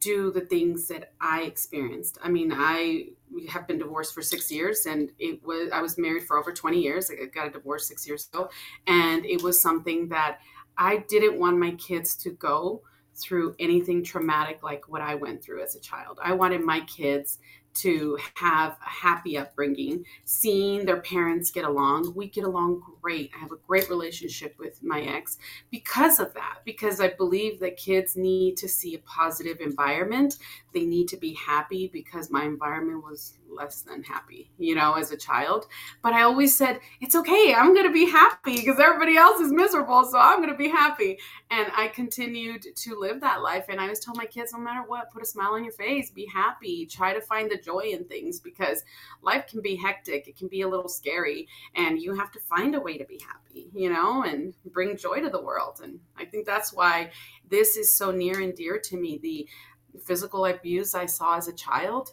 do 0.00 0.30
the 0.30 0.42
things 0.42 0.88
that 0.88 1.12
I 1.22 1.42
experienced. 1.42 2.18
I 2.22 2.28
mean, 2.28 2.52
I 2.54 3.10
have 3.48 3.66
been 3.66 3.78
divorced 3.78 4.14
for 4.14 4.22
six 4.22 4.50
years, 4.50 4.86
and 4.86 5.10
it 5.18 5.44
was 5.44 5.70
I 5.72 5.80
was 5.80 5.98
married 5.98 6.24
for 6.24 6.38
over 6.38 6.52
twenty 6.52 6.80
years. 6.80 7.10
I 7.10 7.26
got 7.26 7.46
a 7.46 7.50
divorce 7.50 7.86
six 7.86 8.06
years 8.06 8.28
ago, 8.32 8.50
and 8.86 9.24
it 9.24 9.42
was 9.42 9.60
something 9.60 10.08
that 10.08 10.38
I 10.76 11.04
didn't 11.08 11.38
want 11.38 11.58
my 11.58 11.72
kids 11.72 12.16
to 12.16 12.30
go 12.30 12.82
through 13.16 13.54
anything 13.58 14.02
traumatic 14.02 14.62
like 14.62 14.88
what 14.88 15.02
I 15.02 15.14
went 15.14 15.42
through 15.42 15.62
as 15.62 15.74
a 15.74 15.80
child. 15.80 16.18
I 16.22 16.32
wanted 16.32 16.62
my 16.62 16.80
kids 16.80 17.38
to 17.72 18.18
have 18.34 18.76
a 18.84 18.88
happy 18.88 19.38
upbringing, 19.38 20.04
seeing 20.24 20.84
their 20.84 21.00
parents 21.00 21.50
get 21.50 21.64
along. 21.64 22.14
We 22.14 22.28
get 22.28 22.44
along 22.44 22.82
great. 23.00 23.30
I 23.34 23.40
have 23.40 23.52
a 23.52 23.56
great 23.66 23.88
relationship 23.88 24.56
with 24.58 24.82
my 24.82 25.02
ex 25.02 25.38
because 25.70 26.18
of 26.18 26.34
that, 26.34 26.58
because 26.64 27.00
I 27.00 27.08
believe 27.08 27.60
that 27.60 27.76
kids 27.76 28.16
need 28.16 28.56
to 28.58 28.68
see 28.68 28.94
a 28.94 28.98
positive 29.00 29.60
environment. 29.60 30.36
They 30.72 30.84
need 30.84 31.08
to 31.08 31.16
be 31.16 31.34
happy 31.34 31.88
because 31.92 32.30
my 32.30 32.44
environment 32.44 33.04
was 33.04 33.38
less 33.52 33.82
than 33.82 34.02
happy, 34.02 34.50
you 34.58 34.74
know, 34.74 34.94
as 34.94 35.10
a 35.10 35.16
child. 35.16 35.66
But 36.02 36.12
I 36.12 36.22
always 36.22 36.56
said, 36.56 36.80
it's 37.00 37.14
okay. 37.14 37.54
I'm 37.56 37.74
going 37.74 37.86
to 37.86 37.92
be 37.92 38.08
happy 38.08 38.56
because 38.56 38.78
everybody 38.78 39.16
else 39.16 39.40
is 39.40 39.52
miserable. 39.52 40.04
So 40.04 40.18
I'm 40.18 40.38
going 40.38 40.50
to 40.50 40.56
be 40.56 40.68
happy. 40.68 41.18
And 41.50 41.68
I 41.76 41.88
continued 41.88 42.64
to 42.74 42.98
live 42.98 43.20
that 43.20 43.42
life. 43.42 43.66
And 43.68 43.80
I 43.80 43.84
always 43.84 44.00
tell 44.00 44.14
my 44.14 44.26
kids, 44.26 44.52
no 44.52 44.60
matter 44.60 44.82
what, 44.86 45.10
put 45.10 45.22
a 45.22 45.26
smile 45.26 45.54
on 45.54 45.64
your 45.64 45.72
face, 45.72 46.10
be 46.10 46.26
happy, 46.26 46.86
try 46.86 47.12
to 47.12 47.20
find 47.20 47.50
the 47.50 47.56
joy 47.60 47.90
in 47.92 48.04
things 48.04 48.40
because 48.40 48.82
life 49.22 49.46
can 49.46 49.60
be 49.60 49.76
hectic. 49.76 50.28
It 50.28 50.36
can 50.36 50.48
be 50.48 50.62
a 50.62 50.68
little 50.68 50.88
scary. 50.88 51.48
And 51.74 52.00
you 52.00 52.14
have 52.14 52.30
to 52.32 52.40
find 52.40 52.74
a 52.74 52.80
way 52.80 52.98
to 52.98 53.04
be 53.04 53.20
happy, 53.26 53.70
you 53.74 53.90
know, 53.90 54.22
and 54.22 54.54
bring 54.66 54.96
joy 54.96 55.20
to 55.20 55.30
the 55.30 55.42
world. 55.42 55.80
And 55.82 56.00
I 56.16 56.24
think 56.24 56.46
that's 56.46 56.72
why 56.72 57.10
this 57.48 57.76
is 57.76 57.92
so 57.92 58.10
near 58.10 58.40
and 58.40 58.54
dear 58.54 58.78
to 58.78 58.96
me. 58.96 59.18
The 59.22 59.48
physical 60.04 60.46
abuse 60.46 60.94
I 60.94 61.06
saw 61.06 61.36
as 61.36 61.48
a 61.48 61.52
child 61.52 62.12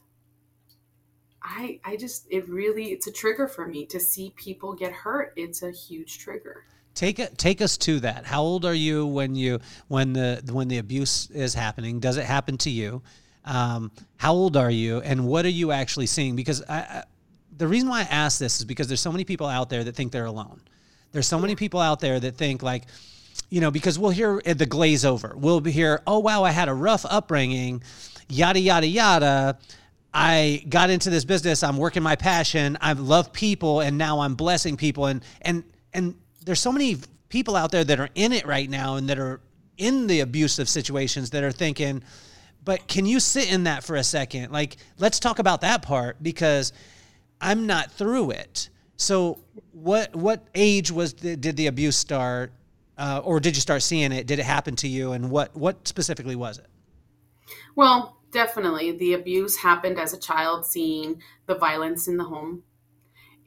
I 1.48 1.80
I 1.84 1.96
just 1.96 2.28
it 2.30 2.48
really 2.50 2.92
it's 2.92 3.08
a 3.08 3.12
trigger 3.12 3.48
for 3.48 3.68
me 3.68 3.86
to 3.88 4.00
see 4.00 4.34
people 4.36 4.74
get 4.74 4.92
hurt. 4.92 5.34
It's 5.36 5.64
a 5.64 5.72
huge 5.72 6.20
trigger. 6.20 6.66
Take 6.94 7.20
it 7.20 7.38
take 7.38 7.62
us 7.62 7.78
to 7.80 8.00
that. 8.02 8.26
How 8.26 8.42
old 8.42 8.66
are 8.66 8.74
you 8.74 9.06
when 9.06 9.36
you 9.36 9.60
when 9.88 10.14
the 10.14 10.42
when 10.52 10.68
the 10.68 10.78
abuse 10.78 11.30
is 11.30 11.54
happening? 11.54 12.00
Does 12.00 12.18
it 12.18 12.26
happen 12.26 12.58
to 12.60 12.70
you? 12.70 13.02
Um, 13.48 13.92
how 14.18 14.34
old 14.34 14.58
are 14.58 14.70
you, 14.70 15.00
and 15.02 15.26
what 15.26 15.46
are 15.46 15.50
you 15.50 15.72
actually 15.72 16.08
seeing? 16.08 16.36
Because 16.36 16.62
I, 16.68 16.78
I, 16.78 17.04
the 17.58 17.68
reason 17.68 17.90
why 17.90 18.02
I 18.02 18.04
ask 18.04 18.40
this 18.40 18.60
is 18.60 18.66
because 18.66 18.88
there's 18.88 19.02
so 19.02 19.12
many 19.12 19.24
people 19.24 19.48
out 19.48 19.70
there 19.70 19.84
that 19.84 19.96
think 19.96 20.12
they're 20.12 20.26
alone. 20.26 20.62
There's 21.12 21.28
so 21.28 21.40
many 21.40 21.56
people 21.56 21.80
out 21.80 22.00
there 22.00 22.20
that 22.20 22.36
think 22.36 22.62
like, 22.62 22.84
you 23.50 23.62
know, 23.62 23.72
because 23.72 23.98
we'll 23.98 24.12
hear 24.12 24.42
the 24.42 24.66
glaze 24.66 25.06
over. 25.06 25.34
We'll 25.36 25.62
hear, 25.62 26.02
oh 26.06 26.20
wow, 26.20 26.44
I 26.44 26.52
had 26.52 26.68
a 26.68 26.74
rough 26.74 27.06
upbringing, 27.10 27.82
yada 28.28 28.60
yada 28.60 28.88
yada 28.88 29.58
I 30.20 30.64
got 30.68 30.90
into 30.90 31.12
this 31.12 31.26
business. 31.26 31.62
I'm 31.62 31.78
working 31.78 32.02
my 32.02 32.16
passion. 32.16 32.76
I 32.82 32.94
love 32.94 33.32
people, 33.34 33.82
and 33.82 34.00
now 34.00 34.22
I'm 34.22 34.34
blessing 34.34 34.76
people. 34.76 35.06
And 35.06 35.24
and 35.44 35.64
and 35.94 36.16
there's 36.44 36.60
so 36.60 36.72
many 36.72 36.98
people 37.30 37.56
out 37.56 37.72
there 37.72 37.84
that 37.84 38.00
are 38.00 38.10
in 38.16 38.34
it 38.34 38.48
right 38.48 38.68
now 38.68 38.96
and 38.96 39.08
that 39.10 39.20
are 39.20 39.42
in 39.78 40.08
the 40.08 40.22
abusive 40.22 40.68
situations 40.68 41.30
that 41.32 41.44
are 41.44 41.52
thinking, 41.52 42.02
but 42.68 42.86
can 42.86 43.06
you 43.06 43.22
sit 43.22 43.50
in 43.50 43.64
that 43.64 43.86
for 43.86 43.96
a 43.96 44.04
second? 44.04 44.52
Like, 44.52 44.76
let's 45.00 45.22
talk 45.22 45.40
about 45.40 45.62
that 45.62 45.84
part 45.84 46.22
because 46.22 46.74
I'm 47.40 47.66
not 47.66 47.94
through 47.94 48.32
it. 48.32 48.68
So, 48.98 49.40
what 49.72 50.14
what 50.14 50.46
age 50.54 50.92
was 50.92 51.14
the, 51.14 51.38
did 51.38 51.56
the 51.56 51.68
abuse 51.68 51.96
start, 51.96 52.52
uh, 52.98 53.22
or 53.24 53.40
did 53.40 53.56
you 53.56 53.62
start 53.62 53.84
seeing 53.84 54.12
it? 54.12 54.28
Did 54.28 54.40
it 54.40 54.44
happen 54.44 54.76
to 54.78 54.88
you, 54.90 55.14
and 55.14 55.30
what 55.30 55.56
what 55.56 55.88
specifically 55.88 56.36
was 56.36 56.58
it? 56.58 56.68
Well, 57.78 58.18
Definitely. 58.32 58.92
The 58.92 59.14
abuse 59.14 59.58
happened 59.58 59.98
as 59.98 60.14
a 60.14 60.20
child, 60.20 60.66
seeing 60.66 61.22
the 61.46 61.56
violence 61.56 62.10
in 62.10 62.18
the 62.18 62.26
home. 62.26 62.64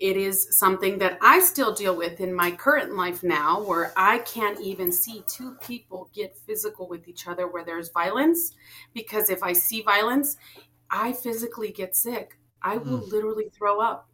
It 0.00 0.16
is 0.16 0.59
something 0.59 0.99
that 0.99 1.19
I 1.21 1.40
still 1.40 1.75
deal 1.75 1.95
with 1.95 2.21
in 2.21 2.33
my 2.33 2.50
current 2.50 2.97
life 2.97 3.23
now, 3.23 3.62
where 3.62 3.92
I 3.97 4.19
can't 4.21 4.59
even 4.59 4.90
see 4.90 5.23
two 5.28 5.57
people 5.61 6.11
get 6.14 6.37
physical 6.37 6.88
with 6.88 7.07
each 7.07 7.28
other 7.28 7.47
where 7.47 7.64
there's 7.64 7.90
violence. 7.90 8.54
Because 8.95 9.28
if 9.28 9.42
I 9.42 9.52
see 9.52 9.83
violence, 9.83 10.38
I 10.90 11.12
physically 11.12 11.71
get 11.71 11.95
sick. 11.95 12.38
I 12.62 12.78
will 12.78 13.00
mm. 13.00 13.12
literally 13.12 13.50
throw 13.50 13.80
up 13.80 14.11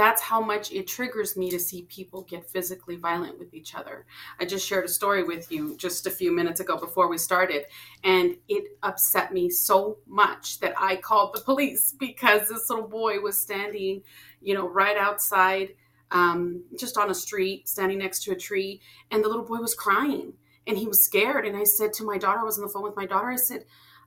that's 0.00 0.22
how 0.22 0.40
much 0.40 0.72
it 0.72 0.86
triggers 0.86 1.36
me 1.36 1.50
to 1.50 1.58
see 1.58 1.82
people 1.82 2.22
get 2.22 2.48
physically 2.48 2.96
violent 2.96 3.38
with 3.38 3.52
each 3.52 3.74
other. 3.74 4.06
I 4.38 4.46
just 4.46 4.66
shared 4.66 4.86
a 4.86 4.88
story 4.88 5.24
with 5.24 5.52
you 5.52 5.76
just 5.76 6.06
a 6.06 6.10
few 6.10 6.32
minutes 6.32 6.60
ago 6.60 6.78
before 6.78 7.08
we 7.08 7.18
started, 7.18 7.64
and 8.02 8.36
it 8.48 8.78
upset 8.82 9.32
me 9.32 9.50
so 9.50 9.98
much 10.06 10.58
that 10.60 10.72
I 10.78 10.96
called 10.96 11.34
the 11.34 11.42
police 11.42 11.94
because 12.00 12.48
this 12.48 12.70
little 12.70 12.88
boy 12.88 13.20
was 13.20 13.38
standing, 13.38 14.02
you 14.40 14.54
know, 14.54 14.68
right 14.68 14.96
outside, 14.96 15.74
um, 16.10 16.64
just 16.78 16.98
on 16.98 17.10
a 17.10 17.14
street, 17.14 17.68
standing 17.68 17.98
next 17.98 18.24
to 18.24 18.32
a 18.32 18.36
tree, 18.36 18.80
and 19.10 19.22
the 19.22 19.28
little 19.28 19.44
boy 19.44 19.58
was 19.58 19.74
crying 19.74 20.32
and 20.66 20.78
he 20.78 20.86
was 20.86 21.04
scared. 21.04 21.46
And 21.46 21.56
I 21.56 21.64
said 21.64 21.92
to 21.94 22.04
my 22.04 22.18
daughter, 22.18 22.40
I 22.40 22.44
was 22.44 22.58
on 22.58 22.64
the 22.64 22.70
phone 22.70 22.82
with 22.82 22.96
my 22.96 23.06
daughter, 23.06 23.30
I 23.30 23.36
said, 23.36 23.64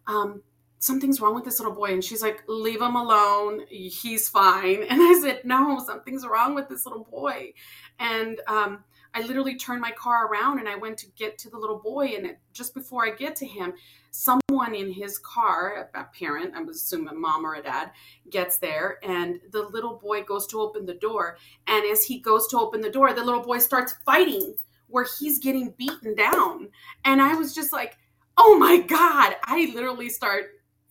um, 0.08 0.42
something's 0.80 1.22
wrong 1.22 1.34
with 1.34 1.46
this 1.46 1.60
little 1.60 1.74
boy. 1.74 1.94
And 1.94 2.04
she's 2.04 2.22
like, 2.22 2.44
leave 2.48 2.82
him 2.82 2.96
alone. 2.96 3.62
He's 3.70 4.30
fine. 4.30 4.84
And 4.90 5.02
I 5.02 5.20
said, 5.22 5.42
no, 5.46 5.82
something's 5.86 6.26
wrong 6.28 6.56
with 6.56 6.70
this 6.70 6.86
little 6.86 7.06
boy. 7.06 7.54
And 8.00 8.40
um, 8.48 8.84
I 9.14 9.22
literally 9.22 9.56
turned 9.56 9.82
my 9.82 9.92
car 9.92 10.28
around 10.28 10.60
and 10.60 10.68
I 10.68 10.76
went 10.76 10.98
to 11.00 11.08
get 11.16 11.38
to 11.40 11.50
the 11.50 11.58
little 11.58 11.80
boy. 11.80 12.14
And 12.18 12.36
just 12.52 12.74
before 12.74 13.06
I 13.06 13.12
get 13.12 13.36
to 13.38 13.46
him, 13.46 13.74
someone 14.12 14.74
in 14.74 14.92
his 14.92 15.20
car, 15.20 15.90
a 15.94 16.04
parent, 16.18 16.54
I'm 16.56 16.70
assuming 16.70 17.10
a 17.10 17.14
mom 17.14 17.46
or 17.46 17.56
a 17.56 17.64
dad, 17.64 17.92
gets 18.30 18.58
there. 18.58 19.00
And 19.04 19.40
the 19.52 19.64
little 19.64 19.96
boy 19.96 20.24
goes 20.24 20.48
to 20.48 20.60
open 20.60 20.86
the 20.86 20.96
door. 20.96 21.38
And 21.68 21.86
as 21.86 22.04
he 22.04 22.20
goes 22.20 22.48
to 22.48 22.60
open 22.60 22.82
the 22.82 22.90
door, 22.90 23.14
the 23.14 23.24
little 23.24 23.44
boy 23.44 23.60
starts 23.60 23.96
fighting 24.06 24.56
where 24.88 25.06
he's 25.20 25.40
getting 25.40 25.74
beaten 25.78 26.16
down. 26.16 26.70
And 27.06 27.22
I 27.22 27.36
was 27.36 27.54
just 27.54 27.74
like, 27.74 27.98
oh 28.38 28.58
my 28.58 28.80
God. 28.82 29.36
I 29.44 29.72
literally 29.74 30.10
start 30.10 30.46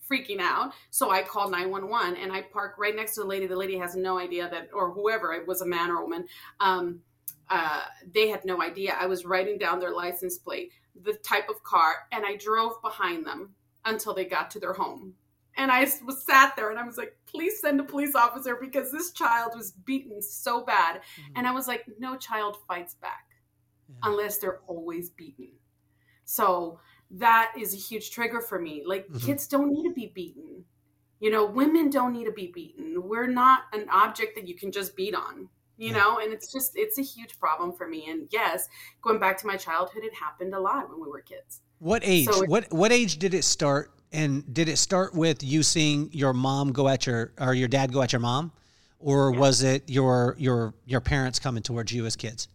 freaking 0.09 0.39
out. 0.39 0.73
So 0.91 1.09
I 1.09 1.23
called 1.23 1.51
911 1.51 2.21
and 2.21 2.31
I 2.31 2.41
park 2.41 2.75
right 2.77 2.95
next 2.95 3.15
to 3.15 3.21
the 3.21 3.27
lady. 3.27 3.47
The 3.47 3.55
lady 3.55 3.77
has 3.77 3.95
no 3.95 4.19
idea 4.19 4.49
that, 4.49 4.69
or 4.73 4.91
whoever 4.91 5.33
it 5.33 5.47
was, 5.47 5.61
a 5.61 5.65
man 5.65 5.89
or 5.89 5.97
a 5.97 6.01
woman. 6.03 6.25
Um, 6.59 7.01
uh, 7.53 7.83
they 8.11 8.29
had 8.29 8.43
no 8.45 8.63
idea. 8.63 8.97
I 8.99 9.05
was 9.05 9.25
writing 9.25 9.59
down 9.59 9.79
their 9.79 9.93
license 9.93 10.39
plate, 10.39 10.71
the 10.99 11.13
type 11.13 11.49
of 11.49 11.61
car, 11.61 11.93
and 12.11 12.25
I 12.25 12.35
drove 12.35 12.81
behind 12.81 13.27
them 13.27 13.53
until 13.85 14.15
they 14.15 14.25
got 14.25 14.49
to 14.51 14.59
their 14.59 14.73
home. 14.73 15.13
And 15.55 15.71
I 15.71 15.81
was 16.03 16.25
sat 16.25 16.55
there 16.55 16.71
and 16.71 16.79
I 16.79 16.83
was 16.83 16.97
like, 16.97 17.15
please 17.27 17.61
send 17.61 17.79
a 17.79 17.83
police 17.83 18.15
officer 18.15 18.57
because 18.59 18.91
this 18.91 19.11
child 19.11 19.51
was 19.55 19.71
beaten 19.71 20.19
so 20.19 20.65
bad. 20.65 20.95
Mm-hmm. 20.95 21.33
And 21.35 21.47
I 21.47 21.51
was 21.51 21.67
like, 21.67 21.85
no 21.99 22.17
child 22.17 22.57
fights 22.67 22.95
back 22.95 23.27
yeah. 23.87 23.97
unless 24.01 24.39
they're 24.39 24.61
always 24.65 25.11
beaten. 25.11 25.49
So 26.25 26.79
that 27.11 27.53
is 27.55 27.75
a 27.75 27.77
huge 27.77 28.09
trigger 28.09 28.41
for 28.41 28.57
me. 28.57 28.81
Like 28.83 29.05
mm-hmm. 29.05 29.23
kids 29.23 29.47
don't 29.47 29.69
need 29.69 29.87
to 29.87 29.93
be 29.93 30.11
beaten. 30.15 30.65
You 31.19 31.29
know, 31.29 31.45
women 31.45 31.91
don't 31.91 32.13
need 32.13 32.25
to 32.25 32.31
be 32.31 32.51
beaten. 32.51 33.07
We're 33.07 33.27
not 33.27 33.65
an 33.73 33.85
object 33.91 34.33
that 34.37 34.47
you 34.47 34.55
can 34.55 34.71
just 34.71 34.95
beat 34.95 35.13
on. 35.13 35.49
You 35.77 35.87
yeah. 35.87 35.97
know, 35.97 36.19
and 36.19 36.31
it's 36.31 36.51
just 36.51 36.73
it's 36.75 36.97
a 36.99 37.01
huge 37.01 37.39
problem 37.39 37.73
for 37.73 37.87
me. 37.87 38.09
And 38.09 38.27
yes, 38.31 38.67
going 39.01 39.19
back 39.19 39.37
to 39.39 39.47
my 39.47 39.57
childhood, 39.57 40.03
it 40.03 40.13
happened 40.13 40.53
a 40.53 40.59
lot 40.59 40.89
when 40.89 41.01
we 41.01 41.09
were 41.09 41.21
kids. 41.21 41.61
What 41.79 42.03
age? 42.05 42.27
So 42.27 42.45
what 42.45 42.71
what 42.71 42.91
age 42.91 43.17
did 43.17 43.33
it 43.33 43.43
start? 43.43 43.91
And 44.11 44.53
did 44.53 44.69
it 44.69 44.77
start 44.77 45.15
with 45.15 45.41
you 45.41 45.63
seeing 45.63 46.09
your 46.11 46.33
mom 46.33 46.71
go 46.71 46.87
at 46.87 47.07
your 47.07 47.33
or 47.39 47.55
your 47.55 47.67
dad 47.67 47.91
go 47.91 48.03
at 48.03 48.13
your 48.13 48.19
mom, 48.19 48.51
or 48.99 49.33
yeah. 49.33 49.39
was 49.39 49.63
it 49.63 49.89
your 49.89 50.35
your 50.37 50.75
your 50.85 51.01
parents 51.01 51.39
coming 51.39 51.63
towards 51.63 51.91
you 51.91 52.05
as 52.05 52.15
kids? 52.15 52.47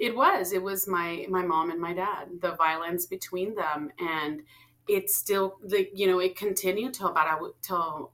it 0.00 0.16
was 0.16 0.52
it 0.52 0.62
was 0.62 0.88
my 0.88 1.26
my 1.28 1.42
mom 1.42 1.70
and 1.70 1.80
my 1.80 1.92
dad 1.92 2.26
the 2.40 2.52
violence 2.52 3.06
between 3.06 3.54
them 3.54 3.90
and 4.00 4.42
it 4.88 5.10
still 5.10 5.58
the 5.62 5.88
you 5.94 6.06
know 6.06 6.18
it 6.18 6.34
continued 6.34 6.94
till 6.94 7.08
about 7.08 7.54
till 7.62 8.10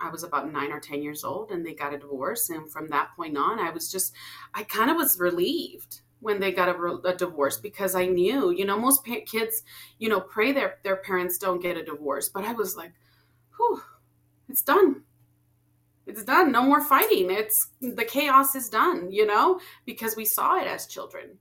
I 0.00 0.10
was 0.10 0.22
about 0.22 0.52
nine 0.52 0.72
or 0.72 0.80
ten 0.80 1.02
years 1.02 1.24
old 1.24 1.50
and 1.50 1.64
they 1.64 1.74
got 1.74 1.94
a 1.94 1.98
divorce 1.98 2.50
and 2.50 2.70
from 2.70 2.88
that 2.88 3.10
point 3.16 3.36
on 3.36 3.58
I 3.58 3.70
was 3.70 3.90
just 3.90 4.12
I 4.54 4.62
kind 4.62 4.90
of 4.90 4.96
was 4.96 5.18
relieved 5.18 6.00
when 6.20 6.40
they 6.40 6.50
got 6.50 6.68
a, 6.68 6.98
a, 7.04 7.14
divorce 7.14 7.58
because 7.58 7.94
I 7.94 8.06
knew 8.06 8.50
you 8.50 8.64
know 8.64 8.78
most 8.78 9.04
pa- 9.04 9.24
kids 9.26 9.62
you 9.98 10.08
know 10.08 10.20
pray 10.20 10.52
their 10.52 10.78
their 10.82 10.96
parents 10.96 11.38
don't 11.38 11.62
get 11.62 11.76
a 11.76 11.84
divorce 11.84 12.28
but 12.28 12.44
I 12.44 12.52
was 12.52 12.76
like 12.76 12.92
whew 13.56 13.82
it's 14.48 14.62
done. 14.62 15.02
It's 16.06 16.22
done. 16.22 16.52
No 16.52 16.62
more 16.62 16.80
fighting. 16.80 17.32
It's 17.32 17.68
the 17.80 18.04
chaos 18.04 18.54
is 18.54 18.68
done 18.68 19.10
you 19.10 19.26
know 19.26 19.60
because 19.84 20.16
we 20.16 20.24
saw 20.24 20.60
it 20.60 20.66
as 20.66 20.86
children. 20.86 21.38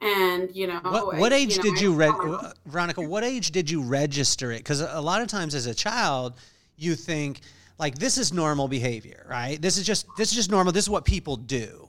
And 0.00 0.54
you 0.54 0.66
know 0.66 0.80
what, 0.82 1.16
what 1.16 1.32
age 1.32 1.56
you 1.56 1.62
know, 1.62 1.70
did 1.70 1.80
you 1.80 1.94
read 1.94 2.10
uh, 2.10 2.52
veronica 2.66 3.00
what 3.00 3.24
age 3.24 3.52
did 3.52 3.70
you 3.70 3.80
register 3.80 4.52
it? 4.52 4.58
Because 4.58 4.80
a 4.80 5.00
lot 5.00 5.22
of 5.22 5.28
times 5.28 5.54
as 5.54 5.66
a 5.66 5.74
child 5.74 6.34
you 6.76 6.94
think 6.94 7.40
like 7.78 7.96
this 7.96 8.18
is 8.18 8.32
normal 8.32 8.68
behavior 8.68 9.26
right 9.28 9.60
this 9.60 9.76
is 9.78 9.86
just 9.86 10.06
this 10.16 10.30
is 10.30 10.34
just 10.34 10.50
normal 10.50 10.72
this 10.72 10.84
is 10.84 10.90
what 10.90 11.04
people 11.04 11.36
do 11.36 11.88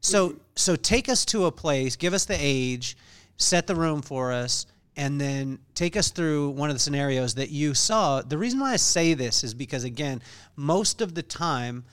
so 0.00 0.30
mm-hmm. 0.30 0.38
so 0.54 0.76
take 0.76 1.08
us 1.08 1.24
to 1.24 1.46
a 1.46 1.52
place 1.52 1.96
give 1.96 2.14
us 2.14 2.24
the 2.24 2.36
age 2.38 2.96
set 3.36 3.66
the 3.66 3.74
room 3.74 4.02
for 4.02 4.32
us 4.32 4.66
and 4.98 5.20
then 5.20 5.60
take 5.76 5.96
us 5.96 6.10
through 6.10 6.50
one 6.50 6.70
of 6.70 6.74
the 6.74 6.80
scenarios 6.80 7.36
that 7.36 7.50
you 7.50 7.72
saw. 7.72 8.20
The 8.20 8.36
reason 8.36 8.58
why 8.58 8.72
I 8.72 8.76
say 8.76 9.14
this 9.14 9.44
is 9.44 9.54
because, 9.54 9.84
again, 9.84 10.20
most 10.56 11.00
of 11.00 11.14
the 11.14 11.22
time, 11.22 11.84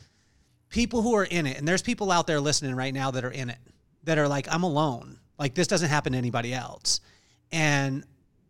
people 0.69 1.03
who 1.03 1.13
are 1.13 1.23
in 1.23 1.45
it, 1.45 1.59
and 1.59 1.67
there's 1.67 1.83
people 1.83 2.11
out 2.11 2.25
there 2.25 2.39
listening 2.39 2.75
right 2.75 2.93
now 2.93 3.11
that 3.11 3.23
are 3.23 3.29
in 3.29 3.51
it, 3.51 3.59
that 4.05 4.17
are 4.17 4.27
like, 4.27 4.51
I'm 4.51 4.63
alone. 4.63 5.19
Like, 5.37 5.53
this 5.53 5.67
doesn't 5.67 5.89
happen 5.89 6.13
to 6.13 6.17
anybody 6.17 6.51
else. 6.51 6.99
And, 7.51 8.03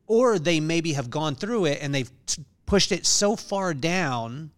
or 0.07 0.39
they 0.39 0.61
maybe 0.61 0.93
have 0.93 1.09
gone 1.09 1.35
through 1.35 1.65
it 1.65 1.79
and 1.81 1.93
they've 1.93 2.11
t- 2.25 2.45
pushed 2.65 2.93
it 2.93 3.05
so 3.05 3.35
far 3.35 3.73
down 3.73 4.51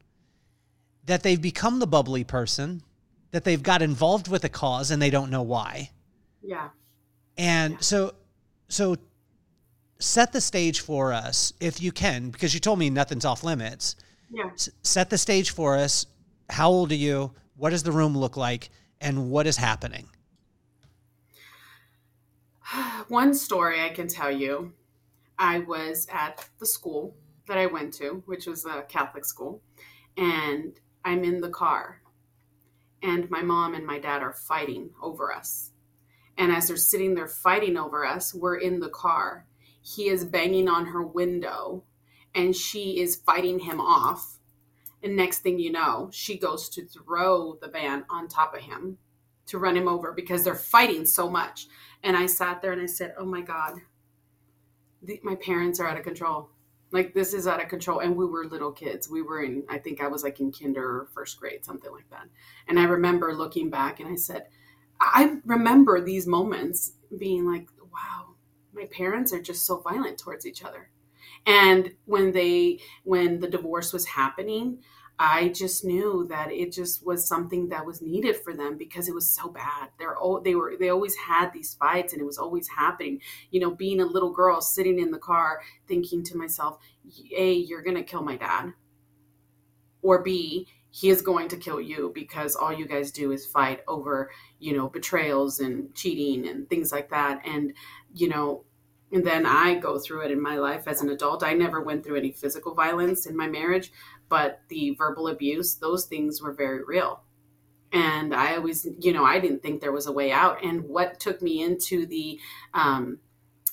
that 1.07 1.23
they've 1.23 1.41
become 1.41 1.79
the 1.79 1.87
bubbly 1.87 2.23
person, 2.23 2.83
that 3.31 3.43
they've 3.43 3.63
got 3.63 3.81
involved 3.81 4.27
with 4.27 4.43
a 4.43 4.49
cause 4.49 4.91
and 4.91 5.01
they 5.01 5.09
don't 5.09 5.31
know 5.31 5.41
why. 5.41 5.89
Yeah. 6.43 6.69
And 7.37 7.73
Yeah. 7.73 7.79
so, 7.79 8.13
so 8.69 8.95
set 9.99 10.31
the 10.31 10.41
stage 10.41 10.81
for 10.81 11.11
us 11.13 11.53
if 11.59 11.81
you 11.81 11.91
can, 11.91 12.29
because 12.29 12.53
you 12.53 12.59
told 12.59 12.77
me 12.79 12.89
nothing's 12.89 13.25
off 13.25 13.43
limits. 13.43 13.95
Yeah. 14.31 14.49
S- 14.53 14.69
set 14.83 15.09
the 15.09 15.17
stage 15.17 15.51
for 15.51 15.75
us. 15.75 16.05
How 16.49 16.69
old 16.69 16.91
are 16.91 16.95
you? 16.95 17.31
What 17.55 17.71
does 17.71 17.83
the 17.83 17.91
room 17.91 18.17
look 18.17 18.37
like? 18.37 18.69
And 19.01 19.29
what 19.29 19.47
is 19.47 19.57
happening? 19.57 20.07
One 23.07 23.33
story 23.33 23.81
I 23.81 23.89
can 23.89 24.07
tell 24.07 24.31
you 24.31 24.73
I 25.39 25.59
was 25.59 26.07
at 26.11 26.49
the 26.59 26.65
school 26.65 27.15
that 27.47 27.57
I 27.57 27.65
went 27.67 27.93
to, 27.95 28.23
which 28.25 28.45
was 28.45 28.65
a 28.65 28.81
Catholic 28.89 29.23
school, 29.25 29.61
and 30.17 30.73
I'm 31.07 31.23
in 31.23 31.39
the 31.39 31.49
car, 31.49 32.01
and 33.01 33.29
my 33.29 33.41
mom 33.41 33.73
and 33.75 33.85
my 33.85 33.97
dad 33.97 34.21
are 34.21 34.33
fighting 34.33 34.89
over 35.01 35.33
us. 35.33 35.71
And 36.37 36.51
as 36.51 36.67
they're 36.67 36.75
sitting 36.75 37.15
there 37.15 37.29
fighting 37.29 37.77
over 37.77 38.05
us, 38.05 38.33
we're 38.33 38.57
in 38.57 38.81
the 38.81 38.89
car. 38.89 39.45
He 39.81 40.09
is 40.09 40.25
banging 40.25 40.67
on 40.67 40.87
her 40.87 41.01
window, 41.01 41.85
and 42.35 42.53
she 42.53 42.99
is 42.99 43.15
fighting 43.15 43.59
him 43.59 43.79
off. 43.79 44.39
And 45.01 45.15
next 45.15 45.39
thing 45.39 45.59
you 45.59 45.71
know, 45.71 46.09
she 46.11 46.37
goes 46.37 46.67
to 46.71 46.85
throw 46.85 47.57
the 47.61 47.69
van 47.69 48.03
on 48.09 48.27
top 48.27 48.53
of 48.53 48.63
him 48.63 48.97
to 49.45 49.59
run 49.59 49.77
him 49.77 49.87
over 49.87 50.11
because 50.11 50.43
they're 50.43 50.55
fighting 50.55 51.05
so 51.05 51.29
much. 51.29 51.67
And 52.03 52.17
I 52.17 52.25
sat 52.25 52.61
there 52.61 52.73
and 52.73 52.81
I 52.81 52.85
said, 52.85 53.13
"Oh 53.17 53.25
my 53.25 53.39
God, 53.39 53.75
the, 55.01 55.21
my 55.23 55.35
parents 55.35 55.79
are 55.79 55.87
out 55.87 55.97
of 55.97 56.03
control. 56.03 56.49
Like 56.91 57.13
this 57.13 57.33
is 57.33 57.47
out 57.47 57.61
of 57.61 57.69
control." 57.69 57.99
And 57.99 58.15
we 58.15 58.25
were 58.25 58.45
little 58.45 58.71
kids. 58.71 59.09
We 59.09 59.21
were 59.21 59.43
in, 59.43 59.63
I 59.69 59.77
think 59.77 60.01
I 60.01 60.07
was 60.07 60.23
like 60.23 60.39
in 60.39 60.51
kinder 60.51 61.01
or 61.01 61.09
first 61.13 61.39
grade, 61.39 61.65
something 61.65 61.91
like 61.91 62.09
that. 62.09 62.27
And 62.67 62.79
I 62.79 62.85
remember 62.85 63.33
looking 63.33 63.69
back 63.69 63.99
and 63.99 64.09
I 64.09 64.15
said, 64.15 64.47
I 64.99 65.37
remember 65.45 66.01
these 66.01 66.27
moments 66.27 66.93
being 67.17 67.45
like, 67.45 67.67
"Wow, 67.93 68.35
my 68.73 68.85
parents 68.85 69.33
are 69.33 69.41
just 69.41 69.65
so 69.65 69.77
violent 69.77 70.17
towards 70.17 70.45
each 70.45 70.63
other." 70.63 70.89
And 71.45 71.93
when 72.05 72.31
they, 72.31 72.79
when 73.03 73.39
the 73.39 73.49
divorce 73.49 73.93
was 73.93 74.05
happening, 74.05 74.79
I 75.19 75.49
just 75.49 75.83
knew 75.83 76.27
that 76.29 76.51
it 76.51 76.71
just 76.71 77.03
was 77.05 77.27
something 77.27 77.69
that 77.69 77.85
was 77.85 78.01
needed 78.03 78.35
for 78.35 78.53
them 78.53 78.77
because 78.77 79.07
it 79.07 79.15
was 79.15 79.29
so 79.29 79.49
bad. 79.49 79.89
They're 79.97 80.15
all 80.15 80.39
they 80.39 80.53
were 80.53 80.75
they 80.79 80.89
always 80.89 81.15
had 81.15 81.51
these 81.51 81.73
fights 81.73 82.13
and 82.13 82.21
it 82.21 82.25
was 82.25 82.37
always 82.37 82.67
happening. 82.67 83.21
You 83.49 83.61
know, 83.61 83.71
being 83.71 83.99
a 83.99 84.05
little 84.05 84.31
girl 84.31 84.61
sitting 84.61 84.99
in 84.99 85.09
the 85.09 85.17
car 85.17 85.61
thinking 85.87 86.23
to 86.25 86.37
myself, 86.37 86.77
A, 87.35 87.53
you're 87.53 87.81
gonna 87.81 88.03
kill 88.03 88.21
my 88.21 88.37
dad. 88.37 88.73
Or 90.03 90.21
B, 90.21 90.67
he 90.91 91.09
is 91.09 91.21
going 91.21 91.47
to 91.49 91.57
kill 91.57 91.81
you 91.81 92.11
because 92.13 92.55
all 92.55 92.71
you 92.71 92.87
guys 92.87 93.11
do 93.11 93.31
is 93.31 93.45
fight 93.45 93.81
over, 93.87 94.31
you 94.59 94.75
know, 94.75 94.87
betrayals 94.87 95.59
and 95.59 95.93
cheating 95.95 96.47
and 96.47 96.69
things 96.69 96.91
like 96.91 97.09
that. 97.09 97.41
And, 97.45 97.73
you 98.13 98.29
know, 98.29 98.63
and 99.11 99.25
then 99.25 99.45
I 99.45 99.75
go 99.75 99.99
through 99.99 100.21
it 100.25 100.31
in 100.31 100.41
my 100.41 100.57
life 100.57 100.87
as 100.87 101.01
an 101.01 101.09
adult. 101.09 101.43
I 101.43 101.53
never 101.53 101.81
went 101.81 102.03
through 102.03 102.17
any 102.17 102.31
physical 102.31 102.73
violence 102.73 103.25
in 103.25 103.37
my 103.37 103.47
marriage, 103.47 103.91
but 104.29 104.61
the 104.69 104.91
verbal 104.97 105.27
abuse, 105.27 105.75
those 105.75 106.05
things 106.05 106.41
were 106.41 106.53
very 106.53 106.83
real. 106.83 107.21
And 107.93 108.33
I 108.35 108.55
always, 108.55 108.85
you 108.99 109.13
know, 109.13 109.23
I 109.23 109.39
didn't 109.39 109.61
think 109.61 109.81
there 109.81 109.91
was 109.91 110.07
a 110.07 110.11
way 110.11 110.31
out. 110.31 110.63
And 110.63 110.83
what 110.83 111.19
took 111.19 111.41
me 111.41 111.63
into 111.63 112.05
the 112.05 112.39
um, 112.73 113.19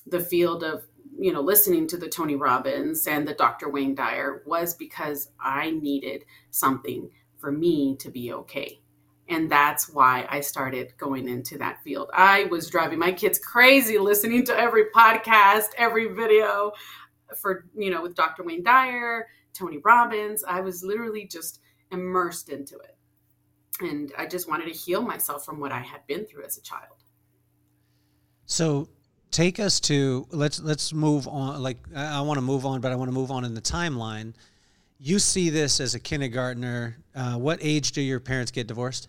the 0.07 0.21
field 0.21 0.63
of, 0.63 0.85
you 1.19 1.33
know, 1.33 1.41
listening 1.41 1.87
to 1.89 1.97
the 1.97 2.09
Tony 2.09 2.37
Robbins 2.37 3.07
and 3.07 3.27
the 3.27 3.35
Dr. 3.35 3.69
Wayne 3.71 3.95
Dyer 3.95 4.43
was 4.47 4.75
because 4.75 5.31
I 5.41 5.71
needed 5.71 6.25
something 6.51 7.11
for 7.39 7.51
me 7.51 7.97
to 7.97 8.11
be 8.11 8.33
okay. 8.33 8.81
And 9.29 9.51
that's 9.51 9.89
why 9.89 10.27
I 10.29 10.41
started 10.41 10.93
going 10.99 11.29
into 11.29 11.57
that 11.59 11.83
field. 11.83 12.11
I 12.13 12.45
was 12.45 12.69
driving 12.69 12.99
my 12.99 13.13
kids 13.13 13.39
crazy 13.39 13.99
listening 13.99 14.45
to 14.47 14.57
every 14.59 14.87
podcast, 14.95 15.69
every 15.79 16.13
video 16.13 16.73
for, 17.41 17.65
you 17.75 17.91
know, 17.91 18.03
with 18.03 18.15
Dr. 18.15 18.45
Wayne 18.45 18.63
Dyer, 18.63 19.27
Tony 19.55 19.79
Robbins. 19.79 20.45
I 20.45 20.61
was 20.61 20.83
literally 20.83 21.27
just 21.27 21.61
immersed 21.91 22.49
into 22.49 22.77
it. 22.77 22.97
And 23.81 24.13
I 24.19 24.27
just 24.27 24.49
wanted 24.49 24.67
to 24.67 24.79
heal 24.79 25.03
myself 25.03 25.45
from 25.45 25.59
what 25.59 25.73
I 25.73 25.81
had 25.81 26.07
been 26.07 26.27
through 26.27 26.45
as 26.45 26.59
a 26.59 26.63
child. 26.63 27.03
So 28.47 28.89
take 29.31 29.59
us 29.59 29.81
to 29.81 30.27
let's 30.31 30.61
let's 30.61 30.93
move 30.93 31.27
on. 31.27 31.63
Like 31.63 31.79
I, 31.95 32.21
want 32.21 32.37
to 32.39 32.43
move 32.43 32.67
on, 32.67 32.81
but 32.81 32.93
I 32.93 32.97
want 32.97 33.09
to 33.09 33.15
move 33.15 33.31
on 33.31 33.45
in 33.45 33.55
the 33.55 33.61
timeline. 33.61 34.35
You 34.99 35.19
see 35.19 35.51
this 35.51 35.81
as 35.81 35.95
a 35.95 36.01
kindergartner. 36.01 36.99
Uh, 37.15 37.35
what 37.35 37.59
age 37.61 37.93
do 37.93 38.01
your 38.01 38.21
parents 38.21 38.53
get 38.53 38.67
divorced? 38.67 39.09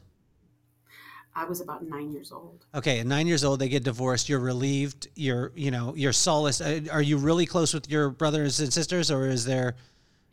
I 1.35 1.43
was 1.43 1.59
about 1.59 1.85
nine 1.85 2.11
years 2.11 2.31
old. 2.31 2.65
Okay, 2.73 2.99
at 2.99 3.05
nine 3.05 3.27
years 3.27 3.43
old, 3.43 3.59
they 3.59 3.67
get 3.67 3.83
divorced. 3.83 4.29
You're 4.29 4.39
relieved. 4.39 5.09
You're, 5.15 5.51
you 5.53 5.69
know, 5.69 5.93
you're 5.95 6.13
solaced. 6.13 6.61
Uh, 6.61 6.79
Are 6.91 7.01
you 7.01 7.17
really 7.17 7.45
close 7.45 7.73
with 7.73 7.89
your 7.89 8.09
brothers 8.09 8.61
and 8.61 8.71
sisters, 8.71 9.11
or 9.11 9.27
is 9.27 9.43
there? 9.43 9.75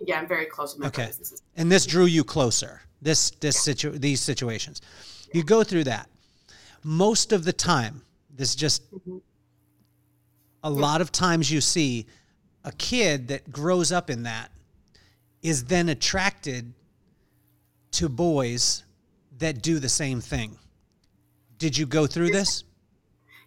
Yeah, 0.04 0.18
I'm 0.18 0.28
very 0.28 0.46
close 0.46 0.74
with 0.74 0.80
my 0.80 0.86
Okay, 0.88 1.06
brothers 1.06 1.42
and 1.56 1.70
this 1.70 1.86
drew 1.86 2.06
you 2.06 2.24
closer. 2.24 2.80
This, 3.00 3.30
this 3.30 3.60
situ, 3.60 3.90
these 3.90 4.20
situations. 4.20 4.80
You 5.32 5.42
go 5.42 5.64
through 5.64 5.84
that. 5.84 6.08
Most 6.84 7.32
of 7.32 7.44
the 7.44 7.52
time, 7.52 8.02
this 8.30 8.50
is 8.50 8.54
just 8.54 8.82
a 10.62 10.70
lot 10.70 11.00
of 11.00 11.10
times 11.10 11.50
you 11.50 11.60
see 11.60 12.06
a 12.64 12.72
kid 12.72 13.28
that 13.28 13.50
grows 13.50 13.90
up 13.90 14.08
in 14.08 14.22
that 14.22 14.50
is 15.42 15.64
then 15.64 15.88
attracted 15.88 16.72
to 17.92 18.08
boys 18.08 18.84
that 19.38 19.62
do 19.62 19.78
the 19.78 19.88
same 19.88 20.20
thing. 20.20 20.56
Did 21.58 21.76
you 21.76 21.86
go 21.86 22.06
through 22.06 22.30
this? 22.30 22.64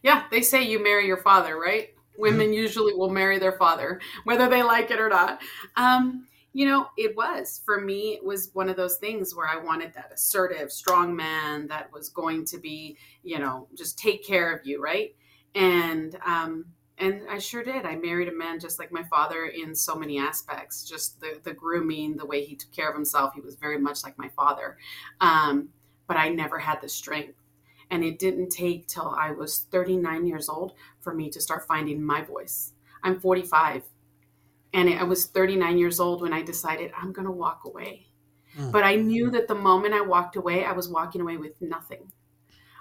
Yeah, 0.03 0.23
they 0.29 0.41
say 0.41 0.61
you 0.61 0.83
marry 0.83 1.07
your 1.07 1.17
father, 1.17 1.57
right? 1.57 1.89
Women 2.17 2.53
usually 2.53 2.93
will 2.93 3.09
marry 3.09 3.39
their 3.39 3.53
father, 3.53 3.99
whether 4.23 4.47
they 4.47 4.63
like 4.63 4.91
it 4.91 4.99
or 4.99 5.09
not. 5.09 5.41
Um, 5.75 6.27
you 6.55 6.65
know, 6.65 6.87
it 6.97 7.17
was 7.17 7.59
for 7.65 7.81
me. 7.81 8.13
It 8.13 8.23
was 8.23 8.49
one 8.53 8.69
of 8.69 8.77
those 8.77 8.95
things 8.95 9.35
where 9.35 9.45
I 9.45 9.57
wanted 9.57 9.93
that 9.93 10.13
assertive, 10.13 10.71
strong 10.71 11.13
man 11.13 11.67
that 11.67 11.91
was 11.91 12.07
going 12.07 12.45
to 12.45 12.57
be, 12.57 12.97
you 13.23 13.39
know, 13.39 13.67
just 13.77 13.99
take 13.99 14.25
care 14.25 14.55
of 14.55 14.65
you, 14.65 14.81
right? 14.81 15.13
And 15.53 16.17
um, 16.25 16.67
and 16.97 17.23
I 17.29 17.39
sure 17.39 17.61
did. 17.61 17.85
I 17.85 17.97
married 17.97 18.29
a 18.29 18.33
man 18.33 18.61
just 18.61 18.79
like 18.79 18.89
my 18.89 19.03
father 19.03 19.47
in 19.47 19.75
so 19.75 19.95
many 19.95 20.17
aspects. 20.17 20.87
Just 20.87 21.19
the 21.19 21.41
the 21.43 21.51
grooming, 21.51 22.15
the 22.15 22.25
way 22.25 22.45
he 22.45 22.55
took 22.55 22.71
care 22.71 22.87
of 22.87 22.95
himself. 22.95 23.33
He 23.35 23.41
was 23.41 23.55
very 23.55 23.77
much 23.77 24.05
like 24.05 24.17
my 24.17 24.29
father. 24.29 24.77
Um, 25.19 25.67
but 26.07 26.15
I 26.15 26.29
never 26.29 26.57
had 26.57 26.79
the 26.79 26.87
strength. 26.87 27.37
And 27.89 28.01
it 28.01 28.17
didn't 28.17 28.49
take 28.49 28.87
till 28.87 29.09
I 29.09 29.31
was 29.31 29.67
39 29.71 30.25
years 30.25 30.47
old 30.47 30.71
for 31.01 31.13
me 31.13 31.29
to 31.31 31.41
start 31.41 31.67
finding 31.67 32.01
my 32.01 32.21
voice. 32.21 32.71
I'm 33.03 33.19
45. 33.19 33.83
And 34.75 34.89
I 34.89 35.03
was 35.03 35.27
39 35.27 35.77
years 35.77 36.01
old 36.01 36.21
when 36.21 36.33
I 36.33 36.41
decided 36.41 36.91
I'm 37.01 37.13
going 37.13 37.25
to 37.25 37.31
walk 37.31 37.61
away. 37.65 38.07
Mm. 38.57 38.73
But 38.73 38.83
I 38.83 38.95
knew 38.95 39.31
that 39.31 39.47
the 39.47 39.55
moment 39.55 39.93
I 39.93 40.01
walked 40.01 40.35
away, 40.35 40.65
I 40.65 40.73
was 40.73 40.89
walking 40.89 41.21
away 41.21 41.37
with 41.37 41.61
nothing. 41.61 42.11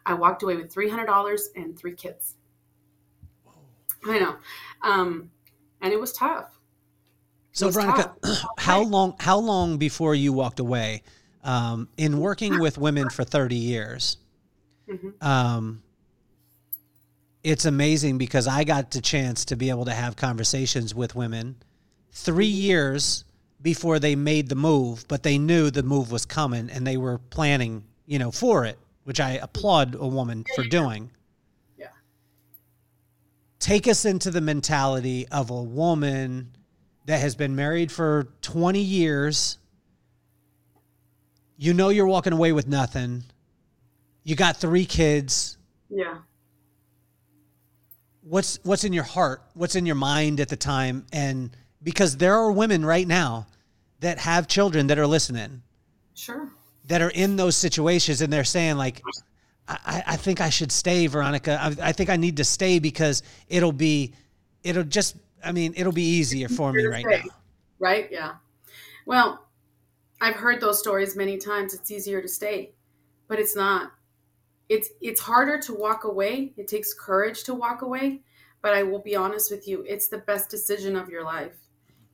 I 0.04 0.14
walked 0.14 0.42
away 0.42 0.56
with 0.56 0.74
$300 0.74 1.40
and 1.54 1.78
three 1.78 1.94
kids. 1.94 2.34
I 4.04 4.18
know. 4.18 4.36
Um, 4.82 5.30
and 5.80 5.92
it 5.92 6.00
was 6.00 6.12
tough. 6.12 6.58
So, 7.52 7.66
was 7.66 7.76
Veronica, 7.76 8.12
tough. 8.22 8.44
how 8.58 8.82
long 8.82 9.14
how 9.20 9.38
long 9.38 9.78
before 9.78 10.16
you 10.16 10.32
walked 10.32 10.58
away? 10.58 11.04
Um, 11.44 11.88
in 11.96 12.18
working 12.18 12.58
with 12.58 12.76
women 12.76 13.08
for 13.08 13.22
thirty 13.22 13.54
years, 13.54 14.16
Mhm. 14.88 15.22
um, 15.24 15.82
it's 17.44 17.64
amazing 17.64 18.18
because 18.18 18.48
I 18.48 18.64
got 18.64 18.90
the 18.90 19.00
chance 19.00 19.44
to 19.46 19.56
be 19.56 19.70
able 19.70 19.84
to 19.84 19.94
have 19.94 20.16
conversations 20.16 20.94
with 20.94 21.14
women 21.14 21.56
three 22.14 22.46
years 22.46 23.24
before 23.60 23.98
they 23.98 24.14
made 24.14 24.48
the 24.48 24.54
move, 24.54 25.04
but 25.08 25.22
they 25.22 25.36
knew 25.36 25.70
the 25.70 25.82
move 25.82 26.12
was 26.12 26.24
coming 26.24 26.70
and 26.70 26.86
they 26.86 26.96
were 26.96 27.18
planning, 27.18 27.82
you 28.06 28.18
know, 28.18 28.30
for 28.30 28.64
it, 28.64 28.78
which 29.02 29.20
I 29.20 29.32
applaud 29.32 29.96
a 29.98 30.06
woman 30.06 30.44
for 30.54 30.62
doing. 30.64 31.10
Yeah. 31.76 31.88
Take 33.58 33.88
us 33.88 34.04
into 34.04 34.30
the 34.30 34.40
mentality 34.40 35.26
of 35.28 35.50
a 35.50 35.62
woman 35.62 36.50
that 37.06 37.20
has 37.20 37.34
been 37.34 37.56
married 37.56 37.90
for 37.90 38.28
20 38.42 38.80
years. 38.80 39.58
You 41.56 41.74
know 41.74 41.88
you're 41.88 42.06
walking 42.06 42.32
away 42.32 42.52
with 42.52 42.68
nothing. 42.68 43.24
You 44.22 44.36
got 44.36 44.56
three 44.56 44.86
kids. 44.86 45.58
Yeah. 45.90 46.18
What's 48.22 48.58
what's 48.62 48.84
in 48.84 48.94
your 48.94 49.04
heart? 49.04 49.42
What's 49.52 49.76
in 49.76 49.84
your 49.84 49.96
mind 49.96 50.40
at 50.40 50.48
the 50.48 50.56
time? 50.56 51.04
And 51.12 51.54
because 51.84 52.16
there 52.16 52.34
are 52.34 52.50
women 52.50 52.84
right 52.84 53.06
now 53.06 53.46
that 54.00 54.18
have 54.18 54.48
children 54.48 54.88
that 54.88 54.98
are 54.98 55.06
listening 55.06 55.62
Sure. 56.14 56.50
that 56.86 57.02
are 57.02 57.10
in 57.10 57.36
those 57.36 57.56
situations 57.56 58.20
and 58.20 58.32
they're 58.32 58.42
saying 58.44 58.76
like 58.76 59.02
I, 59.66 60.02
I 60.08 60.16
think 60.16 60.40
I 60.42 60.50
should 60.50 60.70
stay, 60.70 61.06
Veronica. 61.06 61.58
I, 61.60 61.88
I 61.88 61.92
think 61.92 62.10
I 62.10 62.16
need 62.16 62.36
to 62.36 62.44
stay 62.44 62.78
because 62.80 63.22
it'll 63.48 63.72
be 63.72 64.12
it'll 64.62 64.84
just 64.84 65.16
I 65.42 65.52
mean, 65.52 65.74
it'll 65.76 65.92
be 65.92 66.02
easier 66.02 66.48
for 66.48 66.72
me 66.72 66.84
right 66.84 67.04
stay. 67.04 67.22
now. 67.26 67.34
Right? 67.78 68.08
Yeah. 68.10 68.34
Well, 69.06 69.46
I've 70.20 70.36
heard 70.36 70.60
those 70.60 70.78
stories 70.78 71.16
many 71.16 71.36
times. 71.36 71.74
It's 71.74 71.90
easier 71.90 72.22
to 72.22 72.28
stay, 72.28 72.72
but 73.28 73.38
it's 73.38 73.56
not. 73.56 73.92
It's 74.68 74.90
it's 75.00 75.20
harder 75.20 75.58
to 75.60 75.74
walk 75.74 76.04
away. 76.04 76.52
It 76.56 76.68
takes 76.68 76.94
courage 76.94 77.44
to 77.44 77.54
walk 77.54 77.82
away, 77.82 78.22
but 78.62 78.74
I 78.74 78.82
will 78.82 79.00
be 79.00 79.16
honest 79.16 79.50
with 79.50 79.66
you, 79.68 79.84
it's 79.86 80.08
the 80.08 80.18
best 80.18 80.50
decision 80.50 80.96
of 80.96 81.08
your 81.08 81.24
life 81.24 81.52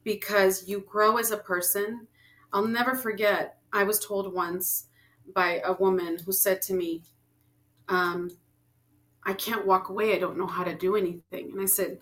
because 0.05 0.69
you 0.69 0.81
grow 0.81 1.17
as 1.17 1.31
a 1.31 1.37
person. 1.37 2.07
I'll 2.53 2.67
never 2.67 2.95
forget. 2.95 3.59
I 3.73 3.85
was 3.85 4.05
told 4.05 4.33
once 4.35 4.87
by 5.35 5.61
a 5.65 5.73
woman 5.75 6.19
who 6.25 6.33
said 6.33 6.61
to 6.63 6.75
me, 6.75 7.03
um, 7.89 8.31
I 9.25 9.35
can't 9.35 9.67
walk 9.67 9.89
away. 9.89 10.15
I 10.15 10.19
don't 10.19 10.39
know 10.39 10.47
how 10.47 10.65
to 10.65 10.75
do 10.75 10.97
anything. 10.97 11.51
And 11.53 11.61
I 11.61 11.67
said, 11.67 11.99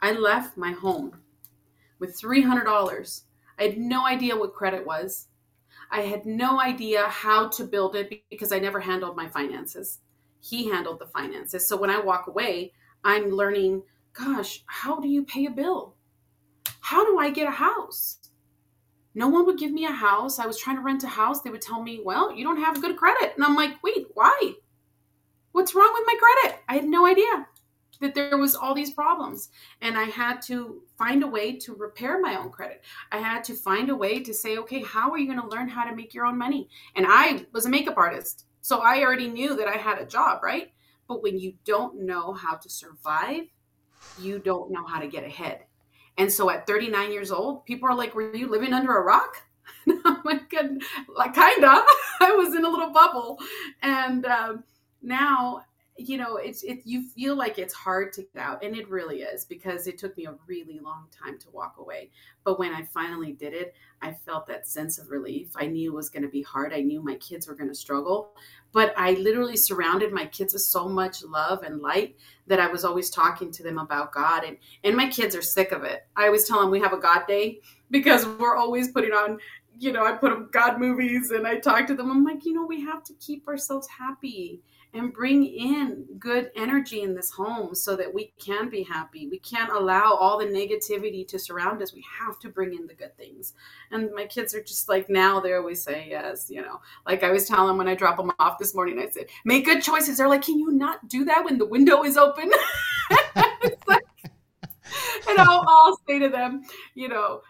I 0.00 0.12
left 0.12 0.56
my 0.56 0.72
home 0.72 1.18
with 1.98 2.20
$300. 2.20 3.22
I 3.58 3.62
had 3.62 3.78
no 3.78 4.06
idea 4.06 4.36
what 4.36 4.54
credit 4.54 4.86
was. 4.86 5.28
I 5.90 6.02
had 6.02 6.26
no 6.26 6.60
idea 6.60 7.04
how 7.08 7.48
to 7.48 7.64
build 7.64 7.96
it 7.96 8.22
because 8.30 8.52
I 8.52 8.58
never 8.58 8.80
handled 8.80 9.16
my 9.16 9.28
finances. 9.28 10.00
He 10.40 10.70
handled 10.70 11.00
the 11.00 11.06
finances. 11.06 11.66
So 11.66 11.76
when 11.76 11.90
I 11.90 11.98
walk 11.98 12.26
away, 12.26 12.72
I'm 13.04 13.30
learning, 13.30 13.82
gosh, 14.12 14.62
how 14.66 15.00
do 15.00 15.08
you 15.08 15.24
pay 15.24 15.46
a 15.46 15.50
bill? 15.50 15.94
How 16.80 17.04
do 17.04 17.18
I 17.18 17.30
get 17.30 17.48
a 17.48 17.52
house? 17.52 18.18
No 19.14 19.28
one 19.28 19.46
would 19.46 19.58
give 19.58 19.72
me 19.72 19.84
a 19.84 19.90
house. 19.90 20.38
I 20.38 20.46
was 20.46 20.58
trying 20.58 20.76
to 20.76 20.82
rent 20.82 21.04
a 21.04 21.08
house. 21.08 21.42
They 21.42 21.50
would 21.50 21.62
tell 21.62 21.82
me, 21.82 22.00
well, 22.04 22.32
you 22.32 22.44
don't 22.44 22.62
have 22.62 22.80
good 22.80 22.96
credit. 22.96 23.32
And 23.34 23.44
I'm 23.44 23.56
like, 23.56 23.82
wait, 23.82 24.06
why? 24.14 24.52
What's 25.52 25.74
wrong 25.74 25.90
with 25.92 26.04
my 26.06 26.14
credit? 26.18 26.60
I 26.68 26.74
had 26.74 26.84
no 26.84 27.06
idea 27.06 27.46
that 28.00 28.14
there 28.14 28.36
was 28.36 28.54
all 28.54 28.74
these 28.74 28.90
problems 28.90 29.50
and 29.82 29.96
i 29.98 30.04
had 30.04 30.40
to 30.42 30.82
find 30.96 31.22
a 31.22 31.26
way 31.26 31.56
to 31.56 31.74
repair 31.74 32.20
my 32.20 32.36
own 32.36 32.50
credit 32.50 32.82
i 33.12 33.18
had 33.18 33.42
to 33.44 33.54
find 33.54 33.90
a 33.90 33.96
way 33.96 34.20
to 34.20 34.32
say 34.32 34.56
okay 34.56 34.82
how 34.82 35.10
are 35.10 35.18
you 35.18 35.26
going 35.26 35.40
to 35.40 35.48
learn 35.48 35.68
how 35.68 35.84
to 35.84 35.96
make 35.96 36.14
your 36.14 36.26
own 36.26 36.38
money 36.38 36.68
and 36.96 37.06
i 37.08 37.44
was 37.52 37.66
a 37.66 37.68
makeup 37.68 37.96
artist 37.96 38.46
so 38.60 38.78
i 38.78 39.02
already 39.02 39.28
knew 39.28 39.56
that 39.56 39.68
i 39.68 39.76
had 39.76 39.98
a 39.98 40.06
job 40.06 40.42
right 40.42 40.72
but 41.06 41.22
when 41.22 41.38
you 41.38 41.52
don't 41.64 42.00
know 42.00 42.32
how 42.32 42.54
to 42.54 42.68
survive 42.68 43.44
you 44.20 44.38
don't 44.38 44.70
know 44.70 44.86
how 44.86 45.00
to 45.00 45.08
get 45.08 45.24
ahead 45.24 45.64
and 46.18 46.30
so 46.32 46.50
at 46.50 46.66
39 46.66 47.12
years 47.12 47.30
old 47.30 47.64
people 47.64 47.88
are 47.88 47.94
like 47.94 48.14
were 48.14 48.34
you 48.34 48.48
living 48.48 48.72
under 48.72 48.96
a 48.96 49.02
rock? 49.02 49.36
I'm 50.04 50.20
like, 50.24 50.52
like 51.16 51.34
kinda. 51.34 51.84
I 52.20 52.32
was 52.32 52.54
in 52.54 52.64
a 52.64 52.68
little 52.68 52.92
bubble, 52.92 53.38
and 53.82 54.26
um, 54.26 54.64
now 55.02 55.62
you 55.96 56.16
know 56.16 56.36
it's 56.36 56.62
it 56.62 56.80
you 56.84 57.02
feel 57.02 57.36
like 57.36 57.58
it's 57.58 57.74
hard 57.74 58.12
to 58.12 58.22
get 58.22 58.40
out 58.40 58.62
and 58.62 58.76
it 58.76 58.88
really 58.88 59.22
is 59.22 59.44
because 59.44 59.88
it 59.88 59.98
took 59.98 60.16
me 60.16 60.26
a 60.26 60.34
really 60.46 60.78
long 60.78 61.06
time 61.10 61.38
to 61.40 61.50
walk 61.50 61.76
away. 61.78 62.10
But 62.44 62.58
when 62.58 62.72
i 62.72 62.82
finally 62.82 63.32
did 63.32 63.52
it 63.52 63.74
i 64.00 64.12
felt 64.12 64.46
that 64.46 64.68
sense 64.68 64.98
of 64.98 65.10
relief. 65.10 65.50
I 65.56 65.66
knew 65.66 65.92
it 65.92 65.96
was 65.96 66.08
going 66.08 66.22
to 66.22 66.28
be 66.28 66.42
hard. 66.42 66.72
I 66.72 66.82
knew 66.82 67.02
my 67.02 67.16
kids 67.16 67.48
were 67.48 67.56
going 67.56 67.68
to 67.68 67.74
struggle 67.74 68.32
but 68.72 68.92
i 68.96 69.12
literally 69.12 69.56
surrounded 69.56 70.12
my 70.12 70.26
kids 70.26 70.52
with 70.52 70.62
so 70.62 70.88
much 70.88 71.22
love 71.24 71.62
and 71.62 71.80
light 71.80 72.16
that 72.46 72.60
i 72.60 72.66
was 72.66 72.84
always 72.84 73.10
talking 73.10 73.50
to 73.50 73.62
them 73.62 73.78
about 73.78 74.12
god 74.12 74.44
and 74.44 74.56
and 74.84 74.96
my 74.96 75.08
kids 75.08 75.34
are 75.36 75.42
sick 75.42 75.72
of 75.72 75.84
it. 75.84 76.06
I 76.16 76.26
always 76.26 76.44
tell 76.44 76.60
them 76.60 76.70
we 76.70 76.80
have 76.80 76.92
a 76.92 76.98
god 76.98 77.26
day 77.26 77.60
because 77.90 78.26
we're 78.26 78.56
always 78.56 78.90
putting 78.90 79.12
on 79.12 79.38
you 79.78 79.92
know 79.92 80.04
i 80.04 80.12
put 80.12 80.32
up 80.32 80.52
god 80.52 80.78
movies 80.78 81.30
and 81.30 81.46
i 81.46 81.58
talk 81.58 81.86
to 81.86 81.94
them. 81.94 82.10
I'm 82.10 82.24
like 82.24 82.44
you 82.44 82.52
know 82.52 82.66
we 82.66 82.80
have 82.82 83.04
to 83.04 83.14
keep 83.14 83.46
ourselves 83.48 83.86
happy 83.86 84.60
and 84.94 85.12
bring 85.12 85.44
in 85.44 86.06
good 86.18 86.50
energy 86.56 87.02
in 87.02 87.14
this 87.14 87.30
home 87.30 87.74
so 87.74 87.94
that 87.96 88.12
we 88.12 88.32
can 88.38 88.70
be 88.70 88.82
happy. 88.82 89.28
We 89.28 89.38
can't 89.38 89.70
allow 89.70 90.14
all 90.14 90.38
the 90.38 90.46
negativity 90.46 91.28
to 91.28 91.38
surround 91.38 91.82
us. 91.82 91.92
We 91.92 92.04
have 92.18 92.38
to 92.40 92.48
bring 92.48 92.74
in 92.74 92.86
the 92.86 92.94
good 92.94 93.16
things. 93.16 93.52
And 93.90 94.10
my 94.14 94.24
kids 94.24 94.54
are 94.54 94.62
just 94.62 94.88
like 94.88 95.10
now 95.10 95.40
they 95.40 95.54
always 95.54 95.82
say 95.82 96.06
yes, 96.08 96.50
you 96.50 96.62
know. 96.62 96.80
Like 97.06 97.22
I 97.22 97.30
was 97.30 97.46
telling 97.46 97.68
them 97.68 97.76
when 97.76 97.88
I 97.88 97.94
drop 97.94 98.16
them 98.16 98.32
off 98.38 98.58
this 98.58 98.74
morning, 98.74 98.98
I 98.98 99.10
said, 99.10 99.26
"Make 99.44 99.66
good 99.66 99.82
choices." 99.82 100.18
They're 100.18 100.28
like, 100.28 100.42
"Can 100.42 100.58
you 100.58 100.72
not 100.72 101.06
do 101.08 101.24
that 101.26 101.44
when 101.44 101.58
the 101.58 101.66
window 101.66 102.02
is 102.04 102.16
open?" 102.16 102.50
like, 103.86 104.04
and 105.28 105.38
I'll, 105.38 105.64
I'll 105.68 105.98
say 106.08 106.18
to 106.18 106.28
them, 106.30 106.62
you 106.94 107.08
know, 107.08 107.42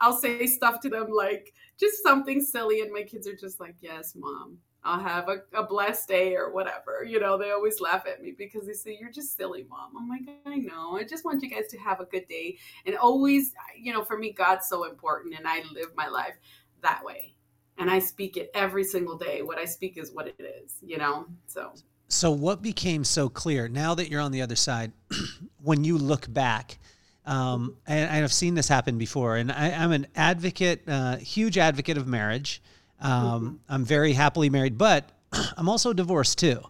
I'll 0.00 0.16
say 0.16 0.46
stuff 0.46 0.80
to 0.82 0.88
them 0.88 1.08
like 1.10 1.52
just 1.78 2.02
something 2.02 2.40
silly, 2.40 2.80
and 2.80 2.92
my 2.92 3.02
kids 3.02 3.26
are 3.26 3.36
just 3.36 3.58
like, 3.58 3.74
"Yes, 3.80 4.14
mom." 4.14 4.58
I'll 4.86 5.00
have 5.00 5.28
a, 5.28 5.42
a 5.52 5.66
blessed 5.66 6.08
day 6.08 6.36
or 6.36 6.52
whatever. 6.52 7.04
You 7.04 7.18
know, 7.18 7.36
they 7.36 7.50
always 7.50 7.80
laugh 7.80 8.06
at 8.06 8.22
me 8.22 8.32
because 8.36 8.66
they 8.66 8.72
say, 8.72 8.96
You're 8.98 9.10
just 9.10 9.36
silly, 9.36 9.66
mom. 9.68 9.90
I'm 9.98 10.08
like, 10.08 10.22
I 10.46 10.56
know. 10.56 10.96
I 10.96 11.02
just 11.02 11.24
want 11.24 11.42
you 11.42 11.50
guys 11.50 11.66
to 11.70 11.78
have 11.78 12.00
a 12.00 12.04
good 12.04 12.28
day. 12.28 12.56
And 12.86 12.96
always, 12.96 13.52
you 13.76 13.92
know, 13.92 14.04
for 14.04 14.16
me, 14.16 14.32
God's 14.32 14.68
so 14.68 14.84
important 14.84 15.34
and 15.36 15.46
I 15.46 15.62
live 15.72 15.88
my 15.96 16.06
life 16.06 16.36
that 16.82 17.04
way. 17.04 17.34
And 17.78 17.90
I 17.90 17.98
speak 17.98 18.36
it 18.36 18.50
every 18.54 18.84
single 18.84 19.18
day. 19.18 19.42
What 19.42 19.58
I 19.58 19.64
speak 19.64 19.98
is 19.98 20.12
what 20.12 20.28
it 20.28 20.40
is, 20.40 20.76
you 20.80 20.98
know? 20.98 21.26
So. 21.46 21.72
So, 22.08 22.30
what 22.30 22.62
became 22.62 23.02
so 23.02 23.28
clear 23.28 23.68
now 23.68 23.96
that 23.96 24.08
you're 24.08 24.20
on 24.20 24.30
the 24.30 24.40
other 24.40 24.54
side, 24.54 24.92
when 25.62 25.82
you 25.82 25.98
look 25.98 26.32
back, 26.32 26.78
um, 27.26 27.76
and, 27.86 28.24
I've 28.24 28.32
seen 28.32 28.54
this 28.54 28.68
happen 28.68 28.96
before, 28.96 29.36
and 29.36 29.50
I, 29.50 29.70
am 29.70 29.90
an 29.90 30.06
advocate, 30.14 30.82
uh, 30.86 31.16
huge 31.16 31.58
advocate 31.58 31.96
of 31.96 32.06
marriage. 32.06 32.62
Um. 33.00 33.60
I'm 33.68 33.84
very 33.84 34.12
happily 34.12 34.50
married, 34.50 34.78
but 34.78 35.10
I'm 35.56 35.68
also 35.68 35.92
divorced 35.92 36.38
too. 36.38 36.60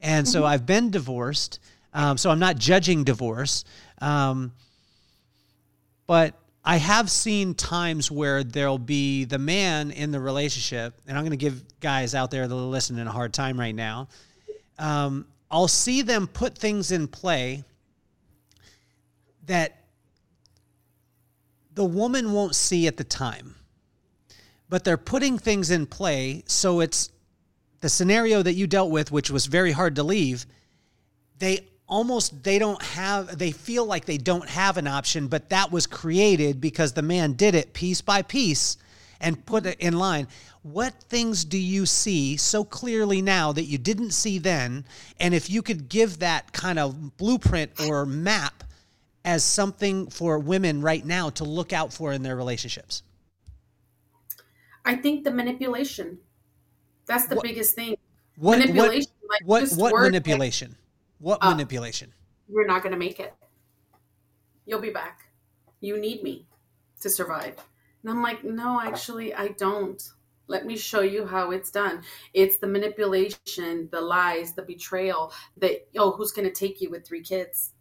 And 0.00 0.26
so 0.28 0.40
mm-hmm. 0.40 0.48
I've 0.48 0.66
been 0.66 0.90
divorced. 0.90 1.60
Um, 1.94 2.18
so 2.18 2.30
I'm 2.30 2.38
not 2.38 2.56
judging 2.58 3.04
divorce. 3.04 3.64
Um, 4.00 4.52
but 6.06 6.34
I 6.64 6.76
have 6.76 7.10
seen 7.10 7.54
times 7.54 8.10
where 8.10 8.42
there'll 8.44 8.78
be 8.78 9.24
the 9.24 9.38
man 9.38 9.92
in 9.92 10.10
the 10.10 10.20
relationship, 10.20 10.94
and 11.06 11.16
I'm 11.16 11.22
going 11.22 11.30
to 11.30 11.36
give 11.36 11.62
guys 11.80 12.14
out 12.14 12.30
there 12.30 12.46
that 12.46 12.54
are 12.54 12.58
listening 12.58 13.06
a 13.06 13.10
hard 13.10 13.32
time 13.32 13.58
right 13.58 13.74
now. 13.74 14.08
Um, 14.78 15.26
I'll 15.50 15.68
see 15.68 16.02
them 16.02 16.26
put 16.26 16.58
things 16.58 16.90
in 16.90 17.06
play 17.06 17.64
that 19.46 19.84
the 21.74 21.84
woman 21.84 22.32
won't 22.32 22.54
see 22.54 22.86
at 22.88 22.96
the 22.96 23.04
time 23.04 23.54
but 24.68 24.84
they're 24.84 24.96
putting 24.96 25.38
things 25.38 25.70
in 25.70 25.86
play 25.86 26.42
so 26.46 26.80
it's 26.80 27.10
the 27.80 27.88
scenario 27.88 28.42
that 28.42 28.54
you 28.54 28.66
dealt 28.66 28.90
with 28.90 29.10
which 29.12 29.30
was 29.30 29.46
very 29.46 29.72
hard 29.72 29.96
to 29.96 30.02
leave 30.02 30.46
they 31.38 31.60
almost 31.88 32.42
they 32.42 32.58
don't 32.58 32.82
have 32.82 33.38
they 33.38 33.52
feel 33.52 33.84
like 33.84 34.04
they 34.04 34.18
don't 34.18 34.48
have 34.48 34.76
an 34.76 34.86
option 34.86 35.28
but 35.28 35.50
that 35.50 35.70
was 35.70 35.86
created 35.86 36.60
because 36.60 36.92
the 36.92 37.02
man 37.02 37.32
did 37.34 37.54
it 37.54 37.72
piece 37.72 38.00
by 38.00 38.22
piece 38.22 38.76
and 39.20 39.44
put 39.46 39.66
it 39.66 39.78
in 39.80 39.98
line. 39.98 40.28
What 40.62 40.94
things 41.04 41.44
do 41.44 41.58
you 41.58 41.86
see 41.86 42.36
so 42.36 42.64
clearly 42.64 43.22
now 43.22 43.52
that 43.52 43.64
you 43.64 43.78
didn't 43.78 44.10
see 44.10 44.38
then? 44.38 44.84
And 45.20 45.32
if 45.32 45.48
you 45.48 45.62
could 45.62 45.88
give 45.88 46.18
that 46.18 46.52
kind 46.52 46.78
of 46.78 47.16
blueprint 47.16 47.80
or 47.88 48.04
map 48.04 48.64
as 49.24 49.44
something 49.44 50.08
for 50.08 50.38
women 50.38 50.82
right 50.82 51.04
now 51.04 51.30
to 51.30 51.44
look 51.44 51.72
out 51.72 51.92
for 51.92 52.12
in 52.12 52.22
their 52.22 52.36
relationships 52.36 53.02
I 54.86 54.94
think 54.94 55.24
the 55.24 55.32
manipulation. 55.32 56.18
That's 57.06 57.26
the 57.26 57.36
what, 57.36 57.44
biggest 57.44 57.74
thing. 57.74 57.96
What, 58.36 58.60
manipulation. 58.60 59.10
What, 59.20 59.42
like 59.42 59.46
what, 59.46 59.92
what 59.92 60.02
manipulation? 60.02 60.76
What 61.18 61.38
uh, 61.42 61.50
manipulation? 61.50 62.12
You're 62.48 62.66
not 62.66 62.82
going 62.82 62.92
to 62.92 62.98
make 62.98 63.20
it. 63.20 63.34
You'll 64.64 64.80
be 64.80 64.90
back. 64.90 65.30
You 65.80 65.98
need 65.98 66.22
me 66.22 66.46
to 67.00 67.10
survive. 67.10 67.56
And 68.02 68.10
I'm 68.10 68.22
like, 68.22 68.44
no, 68.44 68.80
actually, 68.80 69.34
I 69.34 69.48
don't. 69.48 70.02
Let 70.48 70.64
me 70.64 70.76
show 70.76 71.00
you 71.00 71.26
how 71.26 71.50
it's 71.50 71.72
done. 71.72 72.02
It's 72.32 72.58
the 72.58 72.68
manipulation, 72.68 73.88
the 73.90 74.00
lies, 74.00 74.52
the 74.52 74.62
betrayal, 74.62 75.32
the, 75.56 75.82
oh, 75.98 76.12
who's 76.12 76.30
going 76.30 76.46
to 76.46 76.54
take 76.54 76.80
you 76.80 76.88
with 76.88 77.04
three 77.04 77.22
kids? 77.22 77.72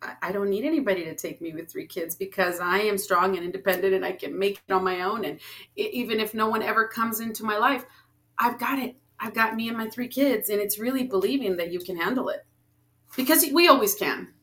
I 0.00 0.30
don't 0.30 0.50
need 0.50 0.64
anybody 0.64 1.04
to 1.04 1.14
take 1.16 1.40
me 1.40 1.52
with 1.52 1.70
three 1.70 1.86
kids 1.86 2.14
because 2.14 2.60
I 2.60 2.78
am 2.78 2.98
strong 2.98 3.36
and 3.36 3.44
independent 3.44 3.94
and 3.94 4.04
I 4.04 4.12
can 4.12 4.38
make 4.38 4.60
it 4.66 4.72
on 4.72 4.84
my 4.84 5.02
own. 5.02 5.24
And 5.24 5.40
even 5.74 6.20
if 6.20 6.34
no 6.34 6.48
one 6.48 6.62
ever 6.62 6.86
comes 6.86 7.18
into 7.18 7.44
my 7.44 7.56
life, 7.56 7.84
I've 8.38 8.60
got 8.60 8.78
it. 8.78 8.96
I've 9.18 9.34
got 9.34 9.56
me 9.56 9.68
and 9.68 9.76
my 9.76 9.88
three 9.88 10.06
kids. 10.06 10.50
And 10.50 10.60
it's 10.60 10.78
really 10.78 11.04
believing 11.04 11.56
that 11.56 11.72
you 11.72 11.80
can 11.80 11.96
handle 11.96 12.28
it 12.28 12.46
because 13.16 13.44
we 13.52 13.66
always 13.66 13.96
can. 13.96 14.34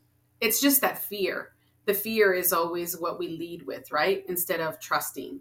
It's 0.41 0.59
just 0.59 0.81
that 0.81 0.97
fear. 0.97 1.53
The 1.85 1.93
fear 1.93 2.33
is 2.33 2.51
always 2.51 2.99
what 2.99 3.17
we 3.17 3.29
lead 3.29 3.65
with, 3.65 3.91
right? 3.91 4.25
Instead 4.27 4.59
of 4.59 4.79
trusting. 4.81 5.39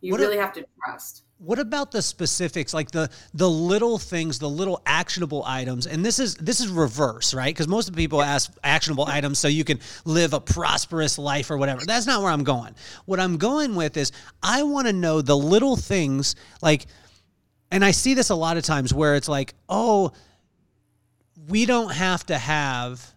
You 0.00 0.12
what 0.12 0.20
really 0.20 0.38
a, 0.38 0.40
have 0.40 0.54
to 0.54 0.64
trust. 0.82 1.23
What 1.38 1.58
about 1.58 1.90
the 1.90 2.00
specifics, 2.00 2.72
like 2.72 2.90
the 2.90 3.10
the 3.34 3.50
little 3.50 3.98
things, 3.98 4.38
the 4.38 4.48
little 4.48 4.80
actionable 4.86 5.42
items? 5.44 5.86
And 5.86 6.04
this 6.04 6.18
is 6.18 6.36
this 6.36 6.60
is 6.60 6.68
reverse, 6.68 7.34
right? 7.34 7.52
Because 7.52 7.68
most 7.68 7.88
of 7.88 7.94
the 7.94 8.00
people 8.00 8.22
ask 8.22 8.52
actionable 8.62 9.06
items 9.06 9.38
so 9.38 9.48
you 9.48 9.64
can 9.64 9.80
live 10.04 10.32
a 10.32 10.40
prosperous 10.40 11.18
life 11.18 11.50
or 11.50 11.58
whatever. 11.58 11.84
That's 11.84 12.06
not 12.06 12.22
where 12.22 12.30
I'm 12.30 12.44
going. 12.44 12.74
What 13.04 13.20
I'm 13.20 13.36
going 13.36 13.74
with 13.74 13.96
is 13.96 14.12
I 14.42 14.62
want 14.62 14.86
to 14.86 14.92
know 14.92 15.20
the 15.20 15.36
little 15.36 15.76
things, 15.76 16.36
like, 16.62 16.86
and 17.70 17.84
I 17.84 17.90
see 17.90 18.14
this 18.14 18.30
a 18.30 18.36
lot 18.36 18.56
of 18.56 18.62
times 18.62 18.94
where 18.94 19.16
it's 19.16 19.28
like, 19.28 19.54
oh, 19.68 20.12
we 21.48 21.66
don't 21.66 21.92
have 21.92 22.24
to 22.26 22.38
have 22.38 23.13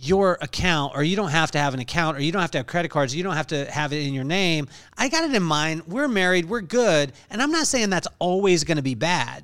your 0.00 0.38
account 0.40 0.92
or 0.94 1.02
you 1.02 1.16
don't 1.16 1.30
have 1.30 1.50
to 1.50 1.58
have 1.58 1.74
an 1.74 1.80
account 1.80 2.16
or 2.16 2.20
you 2.20 2.30
don't 2.30 2.40
have 2.40 2.52
to 2.52 2.58
have 2.58 2.66
credit 2.68 2.88
cards 2.88 3.14
you 3.14 3.24
don't 3.24 3.34
have 3.34 3.48
to 3.48 3.68
have 3.70 3.92
it 3.92 4.06
in 4.06 4.14
your 4.14 4.22
name 4.22 4.68
i 4.96 5.08
got 5.08 5.24
it 5.24 5.34
in 5.34 5.42
mind 5.42 5.82
we're 5.88 6.06
married 6.06 6.48
we're 6.48 6.60
good. 6.60 7.12
And 7.30 7.42
i'm 7.42 7.50
not 7.50 7.66
saying 7.66 7.90
that's 7.90 8.06
always 8.20 8.62
going 8.62 8.76
to 8.76 8.82
be 8.82 8.94
bad. 8.94 9.42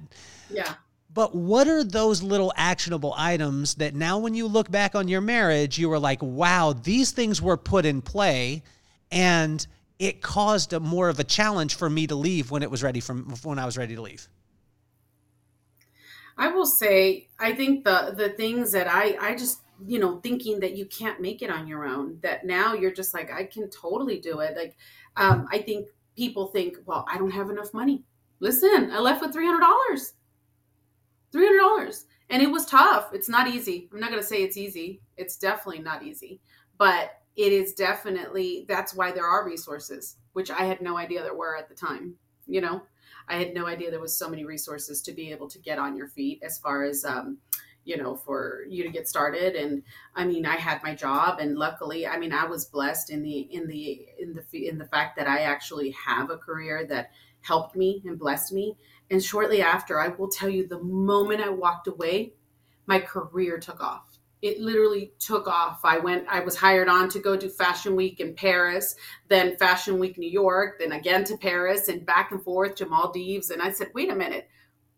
Yeah. 0.49 0.75
but 1.13 1.35
what 1.35 1.67
are 1.67 1.83
those 1.83 2.23
little 2.23 2.53
actionable 2.57 3.15
items 3.17 3.75
that 3.77 3.97
now 3.97 4.19
when 4.19 4.35
you 4.35 4.47
look 4.47 4.71
back 4.71 4.95
on 4.95 5.09
your 5.09 5.21
marriage 5.21 5.77
you 5.77 5.89
were 5.89 5.99
like 5.99 6.23
wow 6.23 6.73
these 6.73 7.11
things 7.11 7.43
were 7.43 7.57
put 7.57 7.85
in 7.85 8.01
play 8.01 8.63
and 9.11 9.67
it 9.99 10.23
caused 10.23 10.73
a 10.73 10.79
more 10.79 11.09
of 11.09 11.19
a 11.19 11.25
challenge 11.25 11.75
for 11.75 11.91
me 11.91 12.07
to 12.07 12.15
leave 12.15 12.53
when 12.53 12.63
it 12.63 12.71
was 12.71 12.83
ready 12.83 13.01
from 13.01 13.35
when 13.43 13.59
i 13.59 13.65
was 13.65 13.77
ready 13.77 13.97
to 13.97 14.03
leave? 14.03 14.29
I 16.37 16.49
will 16.49 16.67
say, 16.67 17.29
I 17.39 17.53
think 17.53 17.85
the 17.85 18.13
the 18.17 18.31
things 18.31 18.73
that 18.73 18.89
I 18.89 19.17
I 19.21 19.35
just 19.37 19.61
you 19.87 19.99
know 19.99 20.19
thinking 20.21 20.61
that 20.61 20.77
you 20.77 20.87
can't 20.87 21.21
make 21.21 21.43
it 21.43 21.51
on 21.51 21.67
your 21.67 21.85
own. 21.85 22.19
That 22.23 22.47
now 22.47 22.75
you're 22.75 22.93
just 22.93 23.15
like 23.15 23.33
I 23.33 23.45
can 23.45 23.69
totally 23.71 24.19
do 24.19 24.41
it. 24.41 24.57
Like 24.57 24.77
um, 25.17 25.47
I 25.53 25.59
think 25.59 25.89
people 26.17 26.49
think, 26.49 26.77
well, 26.87 27.05
I 27.11 27.19
don't 27.19 27.31
have 27.31 27.51
enough 27.51 27.75
money. 27.75 28.03
Listen, 28.41 28.91
I 28.93 28.99
left 28.99 29.21
with 29.21 29.33
three 29.33 29.47
hundred 29.47 29.61
dollars. 29.61 30.15
Three 31.33 31.47
hundred 31.47 31.61
dollars, 31.61 32.07
and 32.31 32.43
it 32.43 32.51
was 32.51 32.67
tough. 32.67 33.11
It's 33.13 33.29
not 33.29 33.49
easy. 33.49 33.89
I'm 33.93 34.01
not 34.01 34.11
gonna 34.11 34.23
say 34.23 34.43
it's 34.43 34.57
easy. 34.57 35.01
It's 35.17 35.37
definitely 35.37 35.83
not 35.83 36.03
easy, 36.03 36.41
but 36.79 37.21
it 37.37 37.53
is 37.53 37.75
definitely 37.75 38.65
that's 38.69 38.95
why 38.95 39.13
there 39.13 39.27
are 39.27 39.47
resources, 39.47 40.17
which 40.33 40.51
I 40.51 40.65
had 40.65 40.81
no 40.81 40.97
idea 40.97 41.23
there 41.23 41.35
were 41.35 41.57
at 41.57 41.69
the 41.69 41.75
time. 41.75 42.15
You 42.47 42.61
know, 42.61 42.83
I 43.29 43.37
had 43.37 43.55
no 43.55 43.67
idea 43.67 43.91
there 43.91 44.01
was 44.01 44.17
so 44.17 44.29
many 44.29 44.45
resources 44.45 45.03
to 45.03 45.13
be 45.13 45.31
able 45.31 45.49
to 45.49 45.59
get 45.59 45.79
on 45.79 45.97
your 45.97 46.09
feet 46.09 46.41
as 46.45 46.59
far 46.59 46.85
as 46.85 47.05
um, 47.05 47.39
you 47.85 47.97
know 47.97 48.17
for 48.17 48.65
you 48.69 48.83
to 48.83 48.91
get 48.91 49.09
started 49.09 49.55
and 49.55 49.83
i 50.15 50.25
mean 50.25 50.47
i 50.47 50.57
had 50.57 50.83
my 50.83 50.95
job 50.95 51.39
and 51.39 51.57
luckily 51.57 52.07
i 52.07 52.19
mean 52.19 52.33
i 52.33 52.45
was 52.45 52.65
blessed 52.65 53.11
in 53.11 53.23
the 53.23 53.41
in 53.53 53.67
the 53.67 54.07
in 54.19 54.35
the 54.35 54.69
in 54.69 54.79
the 54.79 54.87
fact 54.87 55.17
that 55.17 55.27
i 55.27 55.41
actually 55.41 55.91
have 55.91 56.31
a 56.31 56.37
career 56.37 56.87
that 56.87 57.11
helped 57.41 57.77
me 57.77 58.03
and 58.07 58.19
blessed 58.19 58.53
me 58.53 58.77
and 59.11 59.23
shortly 59.23 59.61
after 59.61 60.01
i 60.01 60.09
will 60.09 60.29
tell 60.29 60.49
you 60.49 60.67
the 60.67 60.83
moment 60.83 61.41
i 61.41 61.49
walked 61.49 61.87
away 61.87 62.33
my 62.87 62.99
career 62.99 63.59
took 63.59 63.83
off 63.83 64.15
it 64.45 64.61
literally 64.61 65.11
took 65.19 65.49
off. 65.49 65.81
I 65.85 65.97
went, 65.99 66.27
I 66.29 66.41
was 66.41 66.55
hired 66.55 66.87
on 66.87 67.09
to 67.09 67.19
go 67.19 67.35
do 67.35 67.49
Fashion 67.49 67.97
Week 67.97 68.21
in 68.21 68.35
Paris, 68.35 68.95
then 69.29 69.57
Fashion 69.57 69.99
Week 69.99 70.19
New 70.19 70.29
York, 70.29 70.79
then 70.79 70.93
again 70.93 71.25
to 71.25 71.39
Paris 71.39 71.89
and 71.89 72.05
back 72.05 72.31
and 72.31 72.43
forth 72.43 72.75
to 72.75 72.87
Maldives. 72.87 73.49
And 73.49 73.63
I 73.63 73.73
said, 73.73 73.89
wait 73.95 74.13
a 74.13 74.15
minute. 74.15 74.47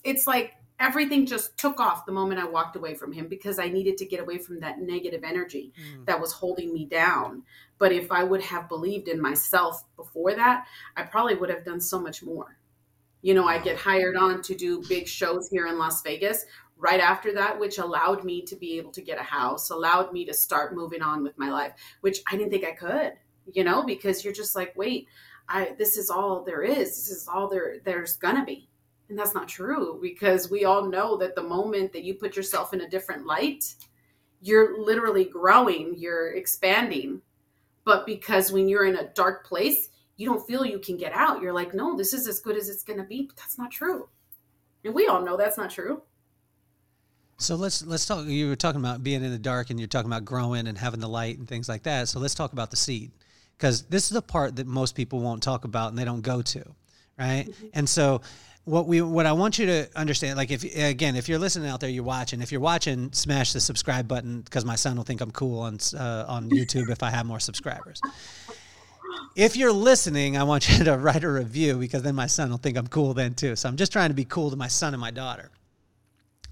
It's 0.02 0.26
like 0.26 0.54
everything 0.78 1.26
just 1.26 1.56
took 1.58 1.80
off 1.80 2.06
the 2.06 2.12
moment 2.12 2.40
I 2.40 2.46
walked 2.46 2.76
away 2.76 2.94
from 2.94 3.12
him 3.12 3.28
because 3.28 3.58
I 3.58 3.68
needed 3.68 3.96
to 3.98 4.06
get 4.06 4.20
away 4.20 4.38
from 4.38 4.60
that 4.60 4.80
negative 4.80 5.24
energy 5.24 5.72
mm. 5.80 6.04
that 6.06 6.20
was 6.20 6.32
holding 6.32 6.72
me 6.72 6.84
down. 6.84 7.42
But 7.78 7.92
if 7.92 8.10
I 8.10 8.24
would 8.24 8.42
have 8.42 8.68
believed 8.68 9.08
in 9.08 9.20
myself 9.20 9.84
before 9.96 10.34
that, 10.34 10.66
I 10.96 11.02
probably 11.02 11.34
would 11.34 11.50
have 11.50 11.64
done 11.64 11.80
so 11.80 12.00
much 12.00 12.22
more. 12.22 12.58
You 13.22 13.34
know, 13.34 13.46
I 13.46 13.58
get 13.58 13.76
hired 13.76 14.16
on 14.16 14.42
to 14.42 14.54
do 14.54 14.82
big 14.88 15.08
shows 15.08 15.48
here 15.48 15.66
in 15.66 15.78
Las 15.78 16.02
Vegas 16.02 16.44
right 16.78 17.00
after 17.00 17.32
that, 17.32 17.58
which 17.58 17.78
allowed 17.78 18.24
me 18.24 18.42
to 18.42 18.56
be 18.56 18.76
able 18.78 18.92
to 18.92 19.02
get 19.02 19.18
a 19.18 19.24
house, 19.24 19.70
allowed 19.70 20.12
me 20.12 20.24
to 20.26 20.34
start 20.34 20.74
moving 20.74 21.02
on 21.02 21.22
with 21.22 21.36
my 21.38 21.50
life, 21.50 21.72
which 22.02 22.20
I 22.30 22.36
didn't 22.36 22.50
think 22.50 22.64
I 22.64 22.72
could, 22.72 23.14
you 23.52 23.64
know, 23.64 23.82
because 23.82 24.24
you're 24.24 24.32
just 24.32 24.54
like, 24.54 24.74
wait, 24.76 25.08
I 25.48 25.74
this 25.78 25.96
is 25.96 26.10
all 26.10 26.44
there 26.44 26.62
is. 26.62 26.90
This 26.90 27.10
is 27.10 27.28
all 27.28 27.48
there 27.48 27.76
there's 27.84 28.16
gonna 28.16 28.44
be. 28.44 28.68
And 29.08 29.18
that's 29.18 29.34
not 29.34 29.48
true 29.48 29.98
because 30.02 30.50
we 30.50 30.64
all 30.64 30.86
know 30.86 31.16
that 31.18 31.34
the 31.34 31.42
moment 31.42 31.92
that 31.92 32.04
you 32.04 32.14
put 32.14 32.36
yourself 32.36 32.74
in 32.74 32.80
a 32.80 32.88
different 32.88 33.26
light, 33.26 33.74
you're 34.40 34.82
literally 34.84 35.24
growing, 35.24 35.94
you're 35.96 36.32
expanding. 36.32 37.22
But 37.84 38.04
because 38.04 38.50
when 38.50 38.68
you're 38.68 38.84
in 38.84 38.96
a 38.96 39.08
dark 39.14 39.46
place, 39.46 39.90
you 40.16 40.26
don't 40.26 40.44
feel 40.46 40.64
you 40.64 40.78
can 40.78 40.96
get 40.96 41.12
out. 41.12 41.40
You're 41.40 41.52
like, 41.52 41.74
no, 41.74 41.96
this 41.96 42.12
is 42.12 42.26
as 42.26 42.40
good 42.40 42.56
as 42.56 42.68
it's 42.68 42.82
going 42.82 42.98
to 42.98 43.04
be. 43.04 43.22
But 43.22 43.36
that's 43.36 43.58
not 43.58 43.70
true. 43.70 44.08
And 44.84 44.94
we 44.94 45.06
all 45.06 45.22
know 45.22 45.36
that's 45.36 45.58
not 45.58 45.70
true. 45.70 46.02
So 47.38 47.54
let's 47.54 47.84
let's 47.84 48.06
talk. 48.06 48.24
You 48.26 48.48
were 48.48 48.56
talking 48.56 48.80
about 48.80 49.04
being 49.04 49.22
in 49.22 49.30
the 49.30 49.38
dark, 49.38 49.68
and 49.68 49.78
you're 49.78 49.88
talking 49.88 50.10
about 50.10 50.24
growing 50.24 50.66
and 50.66 50.78
having 50.78 51.00
the 51.00 51.08
light 51.08 51.38
and 51.38 51.46
things 51.46 51.68
like 51.68 51.82
that. 51.82 52.08
So 52.08 52.18
let's 52.18 52.34
talk 52.34 52.54
about 52.54 52.70
the 52.70 52.78
seed, 52.78 53.10
because 53.58 53.82
this 53.82 54.04
is 54.04 54.10
the 54.10 54.22
part 54.22 54.56
that 54.56 54.66
most 54.66 54.94
people 54.94 55.20
won't 55.20 55.42
talk 55.42 55.64
about 55.64 55.90
and 55.90 55.98
they 55.98 56.04
don't 56.06 56.22
go 56.22 56.40
to, 56.40 56.64
right? 57.18 57.44
Mm-hmm. 57.46 57.66
And 57.74 57.88
so 57.88 58.22
what 58.66 58.88
we 58.88 59.00
what 59.00 59.26
I 59.26 59.32
want 59.32 59.60
you 59.60 59.66
to 59.66 59.88
understand, 59.94 60.36
like 60.36 60.50
if 60.50 60.64
again, 60.76 61.14
if 61.14 61.28
you're 61.28 61.38
listening 61.38 61.70
out 61.70 61.78
there, 61.78 61.88
you're 61.88 62.02
watching. 62.02 62.42
If 62.42 62.50
you're 62.50 62.60
watching, 62.60 63.12
smash 63.12 63.52
the 63.52 63.60
subscribe 63.60 64.08
button 64.08 64.40
because 64.40 64.64
my 64.64 64.74
son 64.74 64.96
will 64.96 65.04
think 65.04 65.20
I'm 65.20 65.30
cool 65.30 65.60
on 65.60 65.78
uh, 65.96 66.24
on 66.26 66.50
YouTube 66.50 66.90
if 66.90 67.02
I 67.02 67.10
have 67.10 67.26
more 67.26 67.38
subscribers. 67.38 68.00
If 69.36 69.56
you're 69.56 69.72
listening, 69.72 70.36
I 70.36 70.42
want 70.42 70.68
you 70.78 70.84
to 70.84 70.98
write 70.98 71.22
a 71.22 71.30
review 71.30 71.78
because 71.78 72.02
then 72.02 72.16
my 72.16 72.26
son 72.26 72.50
will 72.50 72.58
think 72.58 72.76
I'm 72.76 72.88
cool 72.88 73.14
then 73.14 73.34
too. 73.34 73.54
So 73.54 73.68
I'm 73.68 73.76
just 73.76 73.92
trying 73.92 74.10
to 74.10 74.14
be 74.14 74.24
cool 74.24 74.50
to 74.50 74.56
my 74.56 74.68
son 74.68 74.94
and 74.94 75.00
my 75.00 75.12
daughter. 75.12 75.50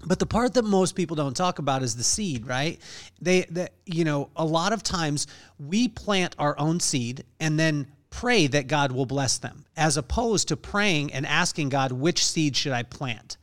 But 0.05 0.19
the 0.19 0.25
part 0.25 0.53
that 0.53 0.63
most 0.63 0.95
people 0.95 1.17
don't 1.17 1.35
talk 1.35 1.59
about 1.59 1.83
is 1.83 1.97
the 1.97 2.03
seed, 2.03 2.47
right? 2.47 2.79
They 3.21 3.41
that 3.51 3.73
you 3.85 4.05
know, 4.05 4.29
a 4.37 4.45
lot 4.45 4.71
of 4.71 4.83
times 4.83 5.27
we 5.59 5.89
plant 5.89 6.33
our 6.39 6.57
own 6.57 6.79
seed 6.79 7.25
and 7.41 7.59
then 7.59 7.87
pray 8.15 8.47
that 8.47 8.67
God 8.67 8.93
will 8.93 9.05
bless 9.05 9.37
them, 9.39 9.65
as 9.75 9.97
opposed 9.97 10.47
to 10.47 10.55
praying 10.55 11.11
and 11.11 11.27
asking 11.27 11.67
God, 11.67 11.91
which 11.91 12.25
seed 12.25 12.55
should 12.55 12.71
I 12.71 12.83
plant? 12.83 13.35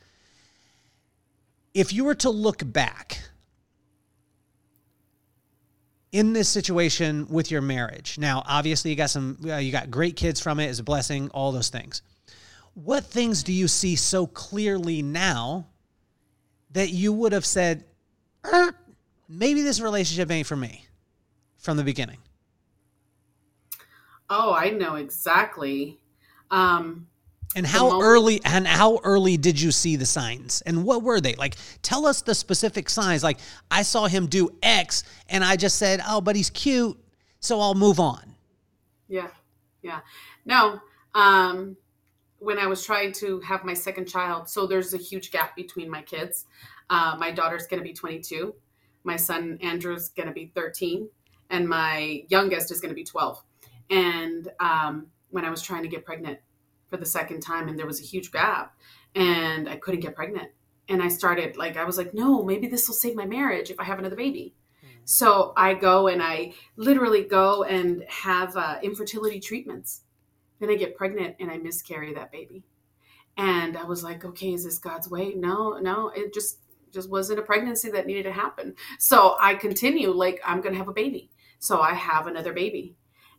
If 1.74 1.92
you 1.92 2.04
were 2.04 2.14
to 2.16 2.30
look 2.30 2.62
back 2.64 3.20
in 6.10 6.32
this 6.32 6.48
situation 6.48 7.26
with 7.28 7.50
your 7.50 7.60
marriage, 7.60 8.16
now 8.16 8.42
obviously 8.46 8.90
you 8.90 8.96
got 8.96 9.10
some, 9.10 9.36
uh, 9.46 9.56
you 9.56 9.72
got 9.72 9.90
great 9.90 10.16
kids 10.16 10.40
from 10.40 10.58
it, 10.58 10.64
it, 10.64 10.70
is 10.70 10.78
a 10.78 10.82
blessing, 10.82 11.28
all 11.34 11.52
those 11.52 11.68
things. 11.68 12.00
What 12.72 13.04
things 13.04 13.42
do 13.42 13.52
you 13.52 13.68
see 13.68 13.94
so 13.94 14.26
clearly 14.26 15.02
now 15.02 15.66
that 16.70 16.88
you 16.88 17.12
would 17.12 17.32
have 17.32 17.44
said, 17.44 17.84
er, 18.50 18.74
maybe 19.28 19.60
this 19.60 19.80
relationship 19.80 20.30
ain't 20.30 20.46
for 20.46 20.56
me 20.56 20.86
from 21.58 21.76
the 21.76 21.84
beginning? 21.84 22.21
Oh, 24.34 24.54
I 24.54 24.70
know 24.70 24.94
exactly. 24.94 26.00
Um, 26.50 27.06
and 27.54 27.66
how 27.66 27.90
moment- 27.90 28.02
early 28.02 28.40
and 28.46 28.66
how 28.66 28.98
early 29.04 29.36
did 29.36 29.60
you 29.60 29.70
see 29.70 29.96
the 29.96 30.06
signs? 30.06 30.62
And 30.62 30.84
what 30.84 31.02
were 31.02 31.20
they? 31.20 31.34
Like 31.34 31.56
tell 31.82 32.06
us 32.06 32.22
the 32.22 32.34
specific 32.34 32.88
signs. 32.88 33.22
Like 33.22 33.38
I 33.70 33.82
saw 33.82 34.06
him 34.06 34.26
do 34.26 34.48
X 34.62 35.04
and 35.28 35.44
I 35.44 35.56
just 35.56 35.76
said, 35.76 36.00
"Oh, 36.08 36.22
but 36.22 36.34
he's 36.34 36.48
cute, 36.48 36.98
so 37.40 37.60
I'll 37.60 37.74
move 37.74 38.00
on." 38.00 38.34
Yeah. 39.06 39.28
Yeah. 39.82 40.00
No. 40.46 40.80
Um 41.14 41.76
when 42.38 42.58
I 42.58 42.66
was 42.66 42.82
trying 42.86 43.12
to 43.12 43.38
have 43.40 43.64
my 43.64 43.74
second 43.74 44.06
child, 44.06 44.48
so 44.48 44.66
there's 44.66 44.94
a 44.94 44.98
huge 44.98 45.30
gap 45.30 45.54
between 45.54 45.90
my 45.90 46.00
kids. 46.00 46.46
Uh, 46.88 47.16
my 47.18 47.30
daughter's 47.30 47.68
going 47.68 47.78
to 47.78 47.84
be 47.84 47.92
22, 47.92 48.52
my 49.04 49.14
son 49.14 49.58
Andrew's 49.62 50.08
going 50.08 50.26
to 50.26 50.32
be 50.32 50.50
13, 50.52 51.08
and 51.50 51.68
my 51.68 52.24
youngest 52.28 52.72
is 52.72 52.80
going 52.80 52.88
to 52.88 52.96
be 52.96 53.04
12. 53.04 53.40
And 53.92 54.48
um, 54.58 55.06
when 55.30 55.44
I 55.44 55.50
was 55.50 55.62
trying 55.62 55.82
to 55.82 55.88
get 55.88 56.04
pregnant 56.04 56.40
for 56.88 56.96
the 56.96 57.06
second 57.06 57.40
time, 57.40 57.68
and 57.68 57.78
there 57.78 57.86
was 57.86 58.00
a 58.00 58.04
huge 58.04 58.32
gap, 58.32 58.74
and 59.14 59.68
I 59.68 59.76
couldn't 59.76 60.00
get 60.00 60.16
pregnant, 60.16 60.50
and 60.88 61.00
I 61.00 61.08
started 61.08 61.56
like 61.56 61.76
I 61.76 61.84
was 61.84 61.96
like, 61.96 62.12
no, 62.12 62.42
maybe 62.42 62.66
this 62.66 62.88
will 62.88 62.96
save 62.96 63.14
my 63.14 63.26
marriage 63.26 63.70
if 63.70 63.78
I 63.78 63.84
have 63.84 64.00
another 64.00 64.16
baby. 64.16 64.54
Hmm. 64.80 64.88
So 65.04 65.52
I 65.56 65.74
go 65.74 66.08
and 66.08 66.20
I 66.20 66.54
literally 66.76 67.22
go 67.22 67.62
and 67.62 68.04
have 68.08 68.56
uh, 68.56 68.78
infertility 68.82 69.38
treatments 69.38 70.02
then 70.62 70.70
I 70.70 70.76
get 70.76 70.96
pregnant 70.96 71.34
and 71.40 71.50
I 71.50 71.58
miscarry 71.58 72.14
that 72.14 72.30
baby. 72.30 72.62
And 73.36 73.76
I 73.76 73.82
was 73.82 74.04
like, 74.04 74.24
okay, 74.24 74.52
is 74.52 74.64
this 74.64 74.78
God's 74.78 75.10
way? 75.10 75.34
No, 75.34 75.78
no, 75.78 76.10
it 76.14 76.32
just 76.32 76.60
just 76.92 77.10
wasn't 77.10 77.38
a 77.38 77.42
pregnancy 77.42 77.90
that 77.90 78.06
needed 78.06 78.24
to 78.24 78.32
happen. 78.32 78.74
So 78.98 79.36
I 79.40 79.54
continue 79.54 80.10
like 80.10 80.40
I'm 80.44 80.60
going 80.60 80.74
to 80.74 80.78
have 80.78 80.88
a 80.88 80.92
baby. 80.92 81.30
So 81.58 81.80
I 81.80 81.94
have 81.94 82.26
another 82.26 82.52
baby. 82.52 82.94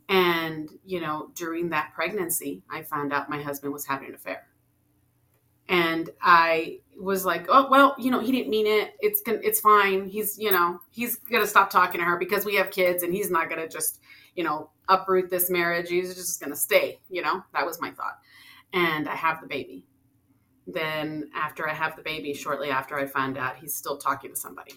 And, 0.09 0.69
you 0.85 0.99
know, 0.99 1.29
during 1.35 1.69
that 1.69 1.93
pregnancy, 1.93 2.63
I 2.69 2.81
found 2.83 3.13
out 3.13 3.29
my 3.29 3.41
husband 3.41 3.73
was 3.73 3.85
having 3.85 4.09
an 4.09 4.15
affair. 4.15 4.47
And 5.69 6.09
I 6.21 6.79
was 6.99 7.25
like, 7.25 7.45
oh, 7.49 7.67
well, 7.71 7.95
you 7.97 8.11
know, 8.11 8.19
he 8.19 8.31
didn't 8.31 8.49
mean 8.49 8.67
it. 8.67 8.95
It's 8.99 9.21
it's 9.25 9.61
fine. 9.61 10.07
He's, 10.07 10.37
you 10.37 10.51
know, 10.51 10.79
he's 10.91 11.15
going 11.15 11.41
to 11.41 11.47
stop 11.47 11.69
talking 11.69 11.99
to 11.99 12.05
her 12.05 12.17
because 12.17 12.45
we 12.45 12.55
have 12.55 12.69
kids 12.69 13.01
and 13.01 13.13
he's 13.13 13.31
not 13.31 13.49
going 13.49 13.61
to 13.61 13.69
just, 13.69 14.01
you 14.35 14.43
know, 14.43 14.69
uproot 14.89 15.29
this 15.29 15.49
marriage. 15.49 15.89
He's 15.89 16.13
just 16.15 16.39
going 16.41 16.51
to 16.51 16.57
stay, 16.57 16.99
you 17.09 17.21
know? 17.21 17.43
That 17.53 17.65
was 17.65 17.79
my 17.79 17.91
thought. 17.91 18.19
And 18.73 19.07
I 19.07 19.15
have 19.15 19.39
the 19.39 19.47
baby. 19.47 19.85
Then, 20.67 21.29
after 21.33 21.67
I 21.67 21.73
have 21.73 21.95
the 21.95 22.01
baby, 22.01 22.33
shortly 22.33 22.69
after 22.69 22.97
I 22.97 23.05
find 23.05 23.37
out 23.37 23.57
he's 23.57 23.75
still 23.75 23.97
talking 23.97 24.31
to 24.31 24.35
somebody. 24.35 24.73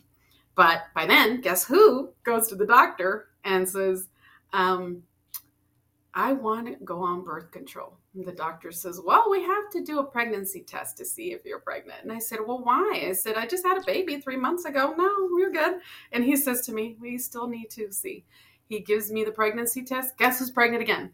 But 0.55 0.85
by 0.95 1.07
then, 1.07 1.41
guess 1.41 1.65
who 1.65 2.11
goes 2.25 2.49
to 2.49 2.55
the 2.55 2.67
doctor 2.67 3.29
and 3.45 3.69
says, 3.69 4.09
um, 4.53 5.03
I 6.17 6.33
want 6.33 6.67
to 6.67 6.83
go 6.83 7.03
on 7.03 7.25
birth 7.25 7.51
control. 7.51 7.99
And 8.15 8.25
the 8.25 8.33
doctor 8.33 8.73
says, 8.73 9.03
Well, 9.05 9.27
we 9.31 9.43
have 9.43 9.69
to 9.73 9.85
do 9.85 9.99
a 9.99 10.05
pregnancy 10.05 10.63
test 10.63 10.97
to 10.97 11.05
see 11.05 11.33
if 11.33 11.45
you're 11.45 11.61
pregnant. 11.61 12.03
And 12.03 12.11
I 12.11 12.19
said, 12.19 12.39
Well, 12.45 12.65
why? 12.65 13.05
I 13.07 13.13
said, 13.13 13.37
I 13.37 13.47
just 13.47 13.67
had 13.67 13.77
a 13.77 13.85
baby 13.85 14.19
three 14.19 14.39
months 14.39 14.65
ago. 14.65 14.95
No, 14.97 15.29
we're 15.31 15.53
good. 15.53 15.75
And 16.13 16.25
he 16.25 16.35
says 16.35 16.63
to 16.63 16.73
me, 16.73 16.97
We 16.99 17.19
still 17.19 17.47
need 17.49 17.69
to 17.73 17.93
see. 17.93 18.25
He 18.67 18.81
gives 18.81 19.13
me 19.13 19.25
the 19.25 19.31
pregnancy 19.31 19.85
test. 19.85 20.17
Guess 20.17 20.39
who's 20.39 20.51
pregnant 20.51 20.83
again? 20.83 21.13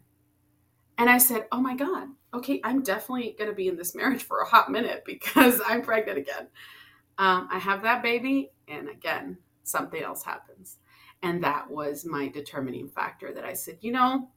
And 0.97 1.09
I 1.09 1.17
said, 1.17 1.47
Oh 1.51 1.59
my 1.59 1.75
God, 1.75 2.07
okay, 2.33 2.61
I'm 2.63 2.81
definitely 2.81 3.35
going 3.37 3.49
to 3.49 3.55
be 3.55 3.67
in 3.67 3.75
this 3.75 3.93
marriage 3.95 4.23
for 4.23 4.39
a 4.39 4.47
hot 4.47 4.71
minute 4.71 5.03
because 5.05 5.59
I'm 5.67 5.81
pregnant 5.81 6.17
again. 6.17 6.47
Um, 7.17 7.49
I 7.51 7.59
have 7.59 7.83
that 7.83 8.03
baby, 8.03 8.51
and 8.69 8.87
again, 8.87 9.37
something 9.63 10.01
else 10.01 10.23
happens. 10.23 10.77
And 11.21 11.43
that 11.43 11.69
was 11.69 12.05
my 12.05 12.29
determining 12.29 12.87
factor 12.87 13.33
that 13.33 13.43
I 13.43 13.53
said, 13.53 13.77
you 13.81 13.91
know, 13.91 14.29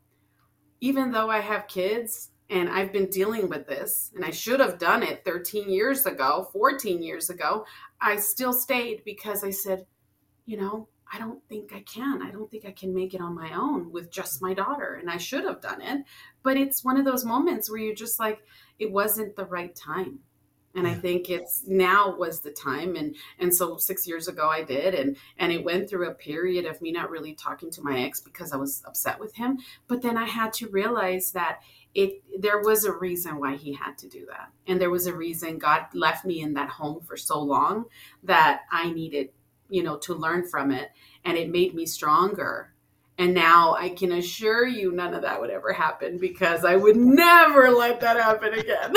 even 0.80 1.10
though 1.12 1.30
I 1.30 1.40
have 1.40 1.68
kids 1.68 2.30
and 2.48 2.68
I've 2.68 2.92
been 2.92 3.10
dealing 3.10 3.48
with 3.48 3.66
this, 3.66 4.12
and 4.14 4.24
I 4.24 4.30
should 4.30 4.60
have 4.60 4.78
done 4.78 5.02
it 5.02 5.24
13 5.24 5.68
years 5.68 6.06
ago, 6.06 6.48
14 6.52 7.02
years 7.02 7.28
ago, 7.30 7.66
I 8.00 8.16
still 8.16 8.52
stayed 8.52 9.02
because 9.04 9.42
I 9.42 9.50
said, 9.50 9.86
you 10.44 10.56
know, 10.56 10.88
I 11.12 11.18
don't 11.18 11.42
think 11.48 11.72
I 11.72 11.80
can. 11.80 12.22
I 12.22 12.30
don't 12.30 12.50
think 12.50 12.64
I 12.64 12.72
can 12.72 12.94
make 12.94 13.14
it 13.14 13.20
on 13.20 13.34
my 13.34 13.52
own 13.54 13.92
with 13.92 14.10
just 14.10 14.42
my 14.42 14.54
daughter. 14.54 14.94
And 14.94 15.10
I 15.10 15.18
should 15.18 15.44
have 15.44 15.60
done 15.60 15.80
it. 15.80 16.04
But 16.42 16.56
it's 16.56 16.84
one 16.84 16.98
of 16.98 17.04
those 17.04 17.24
moments 17.24 17.70
where 17.70 17.78
you're 17.78 17.94
just 17.94 18.18
like, 18.18 18.42
it 18.78 18.90
wasn't 18.90 19.36
the 19.36 19.44
right 19.44 19.74
time. 19.74 20.20
And 20.76 20.86
I 20.86 20.94
think 20.94 21.30
it's 21.30 21.62
now 21.66 22.14
was 22.16 22.40
the 22.40 22.50
time. 22.50 22.94
And 22.96 23.16
and 23.38 23.54
so 23.54 23.76
six 23.76 24.06
years 24.06 24.28
ago 24.28 24.48
I 24.48 24.62
did. 24.62 24.94
And 24.94 25.16
and 25.38 25.52
it 25.52 25.64
went 25.64 25.88
through 25.88 26.08
a 26.08 26.14
period 26.14 26.66
of 26.66 26.80
me 26.80 26.92
not 26.92 27.10
really 27.10 27.34
talking 27.34 27.70
to 27.72 27.82
my 27.82 28.00
ex 28.00 28.20
because 28.20 28.52
I 28.52 28.56
was 28.56 28.82
upset 28.86 29.18
with 29.18 29.34
him. 29.34 29.58
But 29.88 30.02
then 30.02 30.16
I 30.16 30.26
had 30.26 30.52
to 30.54 30.68
realize 30.68 31.32
that 31.32 31.60
it 31.94 32.22
there 32.38 32.60
was 32.60 32.84
a 32.84 32.92
reason 32.92 33.40
why 33.40 33.56
he 33.56 33.72
had 33.72 33.98
to 33.98 34.08
do 34.08 34.26
that. 34.26 34.50
And 34.66 34.80
there 34.80 34.90
was 34.90 35.06
a 35.06 35.14
reason 35.14 35.58
God 35.58 35.86
left 35.94 36.24
me 36.24 36.40
in 36.40 36.54
that 36.54 36.68
home 36.68 37.00
for 37.00 37.16
so 37.16 37.40
long 37.40 37.86
that 38.22 38.60
I 38.70 38.92
needed 38.92 39.30
you 39.68 39.82
know, 39.82 39.96
to 39.98 40.14
learn 40.14 40.46
from 40.46 40.70
it. 40.70 40.90
And 41.24 41.36
it 41.36 41.50
made 41.50 41.74
me 41.74 41.86
stronger. 41.86 42.72
And 43.18 43.34
now 43.34 43.74
I 43.74 43.90
can 43.90 44.12
assure 44.12 44.66
you 44.66 44.92
none 44.92 45.14
of 45.14 45.22
that 45.22 45.40
would 45.40 45.50
ever 45.50 45.72
happen 45.72 46.18
because 46.18 46.64
I 46.64 46.76
would 46.76 46.96
never 46.96 47.70
let 47.70 48.00
that 48.00 48.16
happen 48.18 48.52
again. 48.54 48.94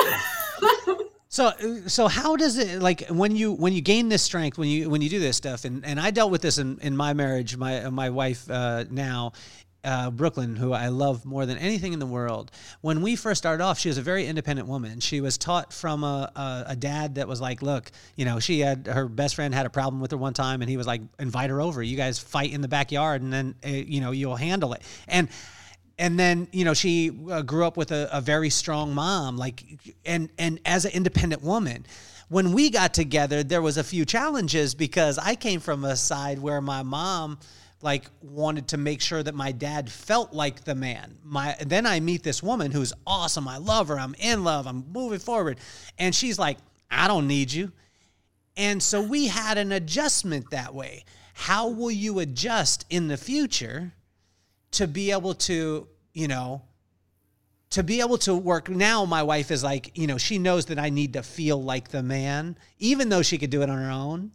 So, 1.32 1.52
so 1.86 2.08
how 2.08 2.36
does 2.36 2.58
it 2.58 2.82
like 2.82 3.08
when 3.08 3.36
you 3.36 3.54
when 3.54 3.72
you 3.72 3.82
gain 3.82 4.10
this 4.10 4.24
strength 4.24 4.58
when 4.58 4.68
you 4.68 4.89
when 4.89 5.02
you 5.02 5.10
do 5.10 5.20
this 5.20 5.38
stuff 5.38 5.63
and, 5.63 5.86
and 5.86 6.00
I 6.00 6.10
dealt 6.10 6.32
with 6.32 6.42
this 6.42 6.58
in, 6.58 6.80
in 6.80 6.98
my 6.98 7.13
marriage 7.13 7.56
my 7.56 7.88
my 7.92 8.10
wife 8.10 8.50
uh, 8.50 8.86
now 8.89 9.34
uh, 9.84 10.12
Brooklyn, 10.12 10.56
who 10.56 10.74
I 10.74 10.89
love 10.89 11.26
more 11.26 11.46
than 11.46 11.58
anything 11.58 11.94
in 11.94 12.00
the 12.00 12.06
world. 12.06 12.52
When 12.82 13.02
we 13.02 13.15
first 13.15 13.38
started 13.38 13.63
off, 13.63 13.80
she 13.80 13.88
was 13.88 13.98
a 13.98 14.02
very 14.02 14.28
independent 14.28 14.68
woman. 14.68 15.00
She 15.00 15.22
was 15.22 15.38
taught 15.38 15.72
from 15.72 16.04
a, 16.04 16.32
a, 16.36 16.63
a, 16.72 16.76
dad 16.76 17.15
that 17.15 17.28
was 17.28 17.39
like, 17.39 17.62
look, 17.62 17.89
you 18.18 18.26
know, 18.26 18.39
she 18.39 18.60
had 18.60 18.88
her 18.88 19.08
best 19.08 19.36
friend 19.36 19.54
had 19.54 19.65
a 19.65 19.70
problem 19.70 20.02
with 20.02 20.12
her 20.12 20.18
one 20.18 20.34
time, 20.34 20.62
and 20.62 20.70
he 20.70 20.76
was 20.76 20.86
like, 20.86 21.02
invite 21.18 21.50
her 21.50 21.62
over. 21.62 21.82
You 21.82 21.96
guys 21.96 22.20
fight 22.20 22.52
in 22.52 22.60
the 22.62 22.68
backyard, 22.68 23.22
and 23.22 23.32
then 23.32 23.56
uh, 23.65 23.70
you 23.70 24.02
know 24.02 24.12
you'll 24.12 24.36
handle 24.36 24.74
it. 24.74 24.82
And 25.08 25.30
and 25.99 26.17
then 26.17 26.47
you 26.51 26.65
know 26.65 26.73
she 26.73 27.12
uh, 27.29 27.43
grew 27.43 27.65
up 27.65 27.77
with 27.77 27.91
a, 27.91 28.09
a 28.12 28.21
very 28.21 28.49
strong 28.49 28.95
mom, 28.95 29.38
like 29.38 29.63
and 30.05 30.29
and 30.39 30.59
as 30.65 30.85
an 30.85 30.91
independent 30.93 31.43
woman 31.43 31.85
when 32.29 32.51
we 32.51 32.69
got 32.69 32.93
together, 32.93 33.43
there 33.43 33.62
was 33.62 33.77
a 33.77 33.83
few 33.83 34.05
challenges 34.05 34.75
because 34.75 35.17
I 35.17 35.35
came 35.35 35.59
from 35.59 35.83
a 35.83 35.95
side 35.95 36.39
where 36.39 36.62
my 36.62 36.83
mom 36.83 37.39
like 37.81 38.05
wanted 38.21 38.67
to 38.69 38.77
make 38.77 39.01
sure 39.01 39.23
that 39.23 39.33
my 39.33 39.51
dad 39.51 39.91
felt 39.91 40.33
like 40.33 40.63
the 40.63 40.75
man. 40.75 41.17
My 41.23 41.55
then 41.65 41.85
I 41.85 41.99
meet 41.99 42.23
this 42.23 42.43
woman 42.43 42.71
who's 42.71 42.93
awesome. 43.07 43.47
I 43.47 43.57
love 43.57 43.88
her. 43.88 43.99
I'm 43.99 44.15
in 44.19 44.43
love. 44.43 44.67
I'm 44.67 44.85
moving 44.91 45.19
forward. 45.19 45.59
And 45.97 46.13
she's 46.13 46.38
like, 46.38 46.57
"I 46.91 47.07
don't 47.07 47.27
need 47.27 47.51
you." 47.51 47.71
And 48.55 48.83
so 48.83 49.01
we 49.01 49.27
had 49.27 49.57
an 49.57 49.71
adjustment 49.71 50.51
that 50.51 50.75
way. 50.75 51.05
How 51.33 51.69
will 51.69 51.91
you 51.91 52.19
adjust 52.19 52.85
in 52.89 53.07
the 53.07 53.17
future 53.17 53.93
to 54.71 54.88
be 54.88 55.12
able 55.12 55.34
to, 55.34 55.88
you 56.13 56.27
know, 56.27 56.62
to 57.71 57.84
be 57.84 58.01
able 58.01 58.17
to 58.19 58.36
work. 58.36 58.69
Now 58.69 59.05
my 59.05 59.23
wife 59.23 59.51
is 59.51 59.63
like 59.63 59.97
you 59.97 60.08
know 60.08 60.17
she 60.17 60.38
knows 60.38 60.65
that 60.67 60.79
i 60.79 60.89
need 60.89 61.13
to 61.13 61.23
feel 61.23 61.62
like 61.62 61.89
the 61.89 62.03
man 62.03 62.58
even 62.79 63.10
though 63.10 63.21
she 63.21 63.38
could 63.38 63.49
do 63.49 63.62
it 63.62 63.69
on 63.69 63.77
her 63.77 63.91
own. 63.91 64.32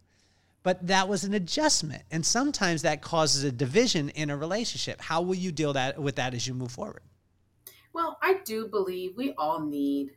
But 0.62 0.86
that 0.86 1.08
was 1.08 1.24
an 1.24 1.34
adjustment. 1.34 2.04
And 2.10 2.24
sometimes 2.24 2.82
that 2.82 3.02
causes 3.02 3.44
a 3.44 3.52
division 3.52 4.08
in 4.10 4.30
a 4.30 4.36
relationship. 4.36 4.98
How 4.98 5.20
will 5.20 5.34
you 5.34 5.52
deal 5.52 5.74
that 5.74 5.98
with 5.98 6.16
that 6.16 6.32
as 6.32 6.46
you 6.46 6.54
move 6.54 6.72
forward? 6.72 7.02
Well 7.92 8.18
i 8.22 8.40
do 8.44 8.68
believe 8.68 9.16
we 9.16 9.34
all 9.36 9.60
need 9.60 10.12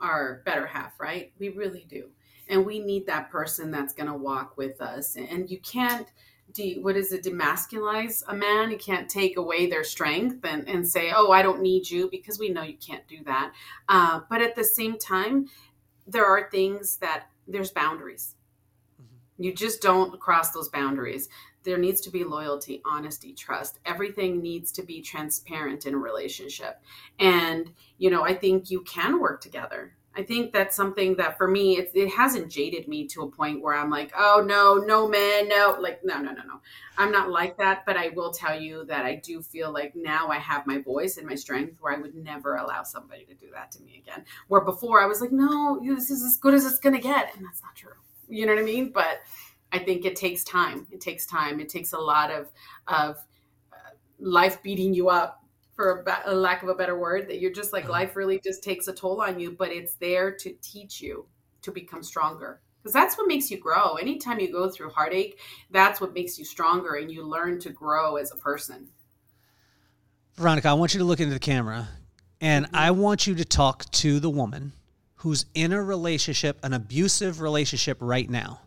our 0.00 0.42
better 0.44 0.66
half 0.66 0.98
right? 1.00 1.32
We 1.38 1.50
really 1.50 1.86
do. 1.88 2.10
And 2.48 2.66
we 2.66 2.80
need 2.80 3.06
that 3.06 3.30
person 3.30 3.70
that's 3.70 3.94
going 3.94 4.08
to 4.08 4.14
walk 4.14 4.56
with 4.56 4.80
us. 4.80 5.14
And 5.14 5.48
you 5.48 5.58
can't 5.60 6.08
de, 6.52 6.78
what 6.80 6.96
is 6.96 7.12
it 7.12 7.24
demasculize 7.24 8.22
a 8.28 8.34
man 8.34 8.70
you 8.70 8.78
can't 8.78 9.08
take 9.08 9.36
away 9.36 9.68
their 9.68 9.84
strength 9.84 10.44
and, 10.44 10.68
and 10.68 10.88
say 10.88 11.12
oh 11.14 11.30
i 11.30 11.42
don't 11.42 11.62
need 11.62 11.88
you 11.88 12.08
because 12.10 12.38
we 12.38 12.48
know 12.48 12.62
you 12.62 12.76
can't 12.76 13.06
do 13.08 13.22
that 13.24 13.52
uh, 13.88 14.20
but 14.28 14.42
at 14.42 14.54
the 14.54 14.64
same 14.64 14.98
time 14.98 15.46
there 16.06 16.26
are 16.26 16.50
things 16.50 16.96
that 16.98 17.24
there's 17.46 17.70
boundaries 17.70 18.34
you 19.40 19.54
just 19.54 19.80
don't 19.80 20.20
cross 20.20 20.50
those 20.50 20.68
boundaries. 20.68 21.30
There 21.62 21.78
needs 21.78 22.02
to 22.02 22.10
be 22.10 22.24
loyalty, 22.24 22.82
honesty, 22.84 23.32
trust. 23.32 23.78
Everything 23.86 24.42
needs 24.42 24.70
to 24.72 24.82
be 24.82 25.00
transparent 25.00 25.86
in 25.86 25.94
a 25.94 25.98
relationship. 25.98 26.82
And, 27.18 27.72
you 27.96 28.10
know, 28.10 28.22
I 28.22 28.34
think 28.34 28.70
you 28.70 28.82
can 28.82 29.18
work 29.18 29.40
together. 29.40 29.96
I 30.16 30.24
think 30.24 30.52
that's 30.52 30.74
something 30.74 31.16
that 31.16 31.38
for 31.38 31.46
me, 31.46 31.78
it, 31.78 31.92
it 31.94 32.08
hasn't 32.08 32.50
jaded 32.50 32.88
me 32.88 33.06
to 33.08 33.22
a 33.22 33.30
point 33.30 33.62
where 33.62 33.74
I'm 33.74 33.90
like, 33.90 34.12
oh, 34.16 34.44
no, 34.44 34.74
no, 34.74 35.08
man, 35.08 35.48
no. 35.48 35.76
Like, 35.80 36.00
no, 36.04 36.16
no, 36.16 36.32
no, 36.32 36.42
no. 36.42 36.60
I'm 36.98 37.12
not 37.12 37.30
like 37.30 37.56
that. 37.58 37.86
But 37.86 37.96
I 37.96 38.08
will 38.08 38.32
tell 38.32 38.60
you 38.60 38.84
that 38.86 39.04
I 39.04 39.14
do 39.16 39.40
feel 39.40 39.72
like 39.72 39.94
now 39.94 40.28
I 40.28 40.38
have 40.38 40.66
my 40.66 40.78
voice 40.78 41.16
and 41.16 41.28
my 41.28 41.36
strength 41.36 41.76
where 41.80 41.94
I 41.94 42.00
would 42.00 42.16
never 42.16 42.56
allow 42.56 42.82
somebody 42.82 43.24
to 43.26 43.34
do 43.34 43.50
that 43.54 43.70
to 43.72 43.82
me 43.82 44.02
again. 44.04 44.24
Where 44.48 44.62
before 44.62 45.00
I 45.00 45.06
was 45.06 45.20
like, 45.20 45.32
no, 45.32 45.80
this 45.80 46.10
is 46.10 46.24
as 46.24 46.36
good 46.36 46.54
as 46.54 46.66
it's 46.66 46.80
to 46.80 46.90
get. 46.90 47.34
And 47.36 47.46
that's 47.46 47.62
not 47.62 47.76
true. 47.76 47.92
You 48.28 48.46
know 48.46 48.54
what 48.54 48.62
I 48.62 48.64
mean? 48.64 48.90
But 48.90 49.20
I 49.72 49.78
think 49.78 50.04
it 50.04 50.16
takes 50.16 50.44
time. 50.44 50.86
It 50.90 51.00
takes 51.00 51.26
time. 51.26 51.60
It 51.60 51.68
takes 51.68 51.92
a 51.92 51.98
lot 51.98 52.30
of 52.30 52.50
of 52.88 53.16
uh, 53.72 53.94
life 54.18 54.62
beating 54.62 54.94
you 54.94 55.08
up, 55.08 55.39
for 55.80 56.04
a, 56.06 56.30
a, 56.30 56.34
lack 56.34 56.62
of 56.62 56.68
a 56.68 56.74
better 56.74 56.98
word. 56.98 57.26
That 57.28 57.40
you're 57.40 57.52
just 57.52 57.72
like 57.72 57.84
uh-huh. 57.84 57.92
life 57.92 58.16
really 58.16 58.38
just 58.44 58.62
takes 58.62 58.86
a 58.86 58.92
toll 58.92 59.22
on 59.22 59.40
you, 59.40 59.52
but 59.52 59.70
it's 59.70 59.94
there 59.94 60.30
to 60.32 60.54
teach 60.60 61.00
you 61.00 61.24
to 61.62 61.72
become 61.72 62.02
stronger. 62.02 62.60
Because 62.82 62.92
that's 62.92 63.16
what 63.16 63.26
makes 63.26 63.50
you 63.50 63.58
grow. 63.58 63.94
Anytime 63.94 64.40
you 64.40 64.52
go 64.52 64.68
through 64.68 64.90
heartache, 64.90 65.38
that's 65.70 65.98
what 65.98 66.12
makes 66.12 66.38
you 66.38 66.44
stronger, 66.44 66.96
and 66.96 67.10
you 67.10 67.24
learn 67.24 67.60
to 67.60 67.70
grow 67.70 68.16
as 68.16 68.30
a 68.30 68.36
person. 68.36 68.88
Veronica, 70.34 70.68
I 70.68 70.74
want 70.74 70.92
you 70.92 70.98
to 70.98 71.04
look 71.04 71.20
into 71.20 71.32
the 71.32 71.40
camera, 71.40 71.88
and 72.42 72.66
mm-hmm. 72.66 72.76
I 72.76 72.90
want 72.90 73.26
you 73.26 73.34
to 73.36 73.44
talk 73.44 73.90
to 73.92 74.20
the 74.20 74.30
woman 74.30 74.72
who's 75.16 75.46
in 75.54 75.72
a 75.72 75.82
relationship, 75.82 76.58
an 76.62 76.74
abusive 76.74 77.40
relationship 77.40 77.96
right 78.00 78.28
now. 78.28 78.60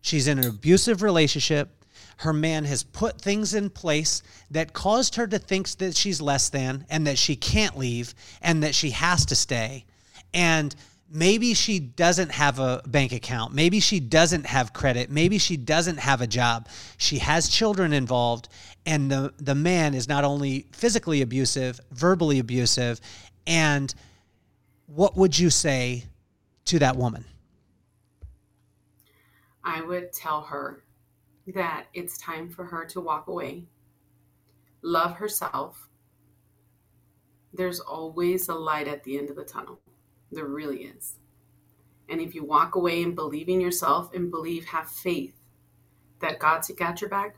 She's 0.00 0.26
in 0.26 0.38
an 0.38 0.46
abusive 0.46 1.02
relationship. 1.02 1.77
Her 2.18 2.32
man 2.32 2.64
has 2.64 2.82
put 2.82 3.20
things 3.20 3.54
in 3.54 3.70
place 3.70 4.22
that 4.50 4.72
caused 4.72 5.14
her 5.14 5.26
to 5.28 5.38
think 5.38 5.68
that 5.76 5.96
she's 5.96 6.20
less 6.20 6.48
than 6.48 6.84
and 6.90 7.06
that 7.06 7.16
she 7.16 7.36
can't 7.36 7.78
leave 7.78 8.12
and 8.42 8.62
that 8.64 8.74
she 8.74 8.90
has 8.90 9.24
to 9.26 9.36
stay. 9.36 9.84
And 10.34 10.74
maybe 11.08 11.54
she 11.54 11.78
doesn't 11.78 12.32
have 12.32 12.58
a 12.58 12.82
bank 12.86 13.12
account. 13.12 13.54
Maybe 13.54 13.78
she 13.78 14.00
doesn't 14.00 14.46
have 14.46 14.72
credit. 14.72 15.10
Maybe 15.10 15.38
she 15.38 15.56
doesn't 15.56 15.98
have 15.98 16.20
a 16.20 16.26
job. 16.26 16.68
She 16.96 17.18
has 17.18 17.48
children 17.48 17.92
involved. 17.92 18.48
And 18.84 19.08
the, 19.08 19.32
the 19.38 19.54
man 19.54 19.94
is 19.94 20.08
not 20.08 20.24
only 20.24 20.66
physically 20.72 21.22
abusive, 21.22 21.80
verbally 21.92 22.40
abusive. 22.40 23.00
And 23.46 23.94
what 24.86 25.16
would 25.16 25.38
you 25.38 25.50
say 25.50 26.02
to 26.64 26.80
that 26.80 26.96
woman? 26.96 27.24
I 29.62 29.82
would 29.82 30.12
tell 30.12 30.40
her 30.40 30.82
that 31.54 31.86
it's 31.94 32.18
time 32.18 32.48
for 32.48 32.64
her 32.64 32.84
to 32.86 33.00
walk 33.00 33.28
away, 33.28 33.64
love 34.82 35.16
herself. 35.16 35.88
There's 37.52 37.80
always 37.80 38.48
a 38.48 38.54
light 38.54 38.88
at 38.88 39.02
the 39.04 39.18
end 39.18 39.30
of 39.30 39.36
the 39.36 39.44
tunnel. 39.44 39.80
There 40.30 40.46
really 40.46 40.84
is. 40.84 41.16
And 42.08 42.20
if 42.20 42.34
you 42.34 42.44
walk 42.44 42.74
away 42.74 43.02
and 43.02 43.14
believe 43.14 43.48
in 43.48 43.60
yourself 43.60 44.12
and 44.14 44.30
believe, 44.30 44.66
have 44.66 44.88
faith 44.88 45.34
that 46.20 46.38
God's 46.38 46.70
got 46.70 47.00
your 47.00 47.10
back, 47.10 47.36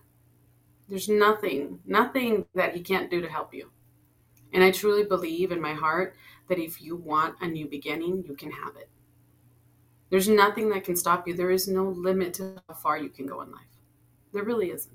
there's 0.89 1.09
nothing, 1.09 1.79
nothing 1.87 2.47
that 2.55 2.75
He 2.75 2.81
can't 2.81 3.11
do 3.11 3.21
to 3.21 3.29
help 3.29 3.55
you. 3.55 3.71
And 4.53 4.65
I 4.65 4.73
truly 4.73 5.05
believe 5.05 5.53
in 5.53 5.61
my 5.61 5.75
heart 5.75 6.17
that 6.49 6.59
if 6.59 6.83
you 6.83 6.97
want 6.97 7.37
a 7.41 7.47
new 7.47 7.69
beginning, 7.69 8.25
you 8.27 8.35
can 8.35 8.51
have 8.51 8.77
it. 8.77 8.89
There's 10.11 10.29
nothing 10.29 10.69
that 10.71 10.83
can 10.83 10.97
stop 10.97 11.29
you. 11.29 11.35
There 11.35 11.53
is 11.53 11.69
no 11.69 11.85
limit 11.85 12.35
to 12.35 12.61
how 12.69 12.75
far 12.75 12.99
you 12.99 13.09
can 13.09 13.27
go 13.27 13.43
in 13.43 13.53
life. 13.53 13.80
There 14.33 14.45
really 14.45 14.71
isn't. 14.71 14.93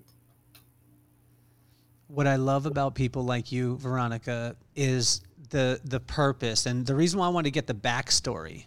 what 2.07 2.27
I 2.27 2.35
love 2.35 2.65
about 2.65 2.95
people 2.95 3.23
like 3.25 3.51
you, 3.51 3.77
Veronica, 3.77 4.55
is 4.75 5.21
the 5.49 5.79
the 5.83 5.99
purpose 5.99 6.65
and 6.65 6.85
the 6.85 6.95
reason 6.95 7.19
why 7.19 7.27
I 7.27 7.29
want 7.29 7.45
to 7.45 7.51
get 7.51 7.67
the 7.67 7.75
backstory 7.75 8.65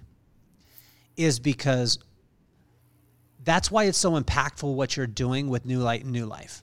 is 1.17 1.41
because 1.41 1.99
that's 3.43 3.71
why 3.71 3.85
it's 3.85 3.99
so 3.99 4.21
impactful 4.21 4.73
what 4.75 4.97
you're 4.97 5.07
doing 5.07 5.49
with 5.49 5.65
New 5.65 5.81
Light 5.81 6.05
and 6.05 6.13
New 6.13 6.27
Life. 6.27 6.63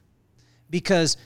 Because 0.69 1.17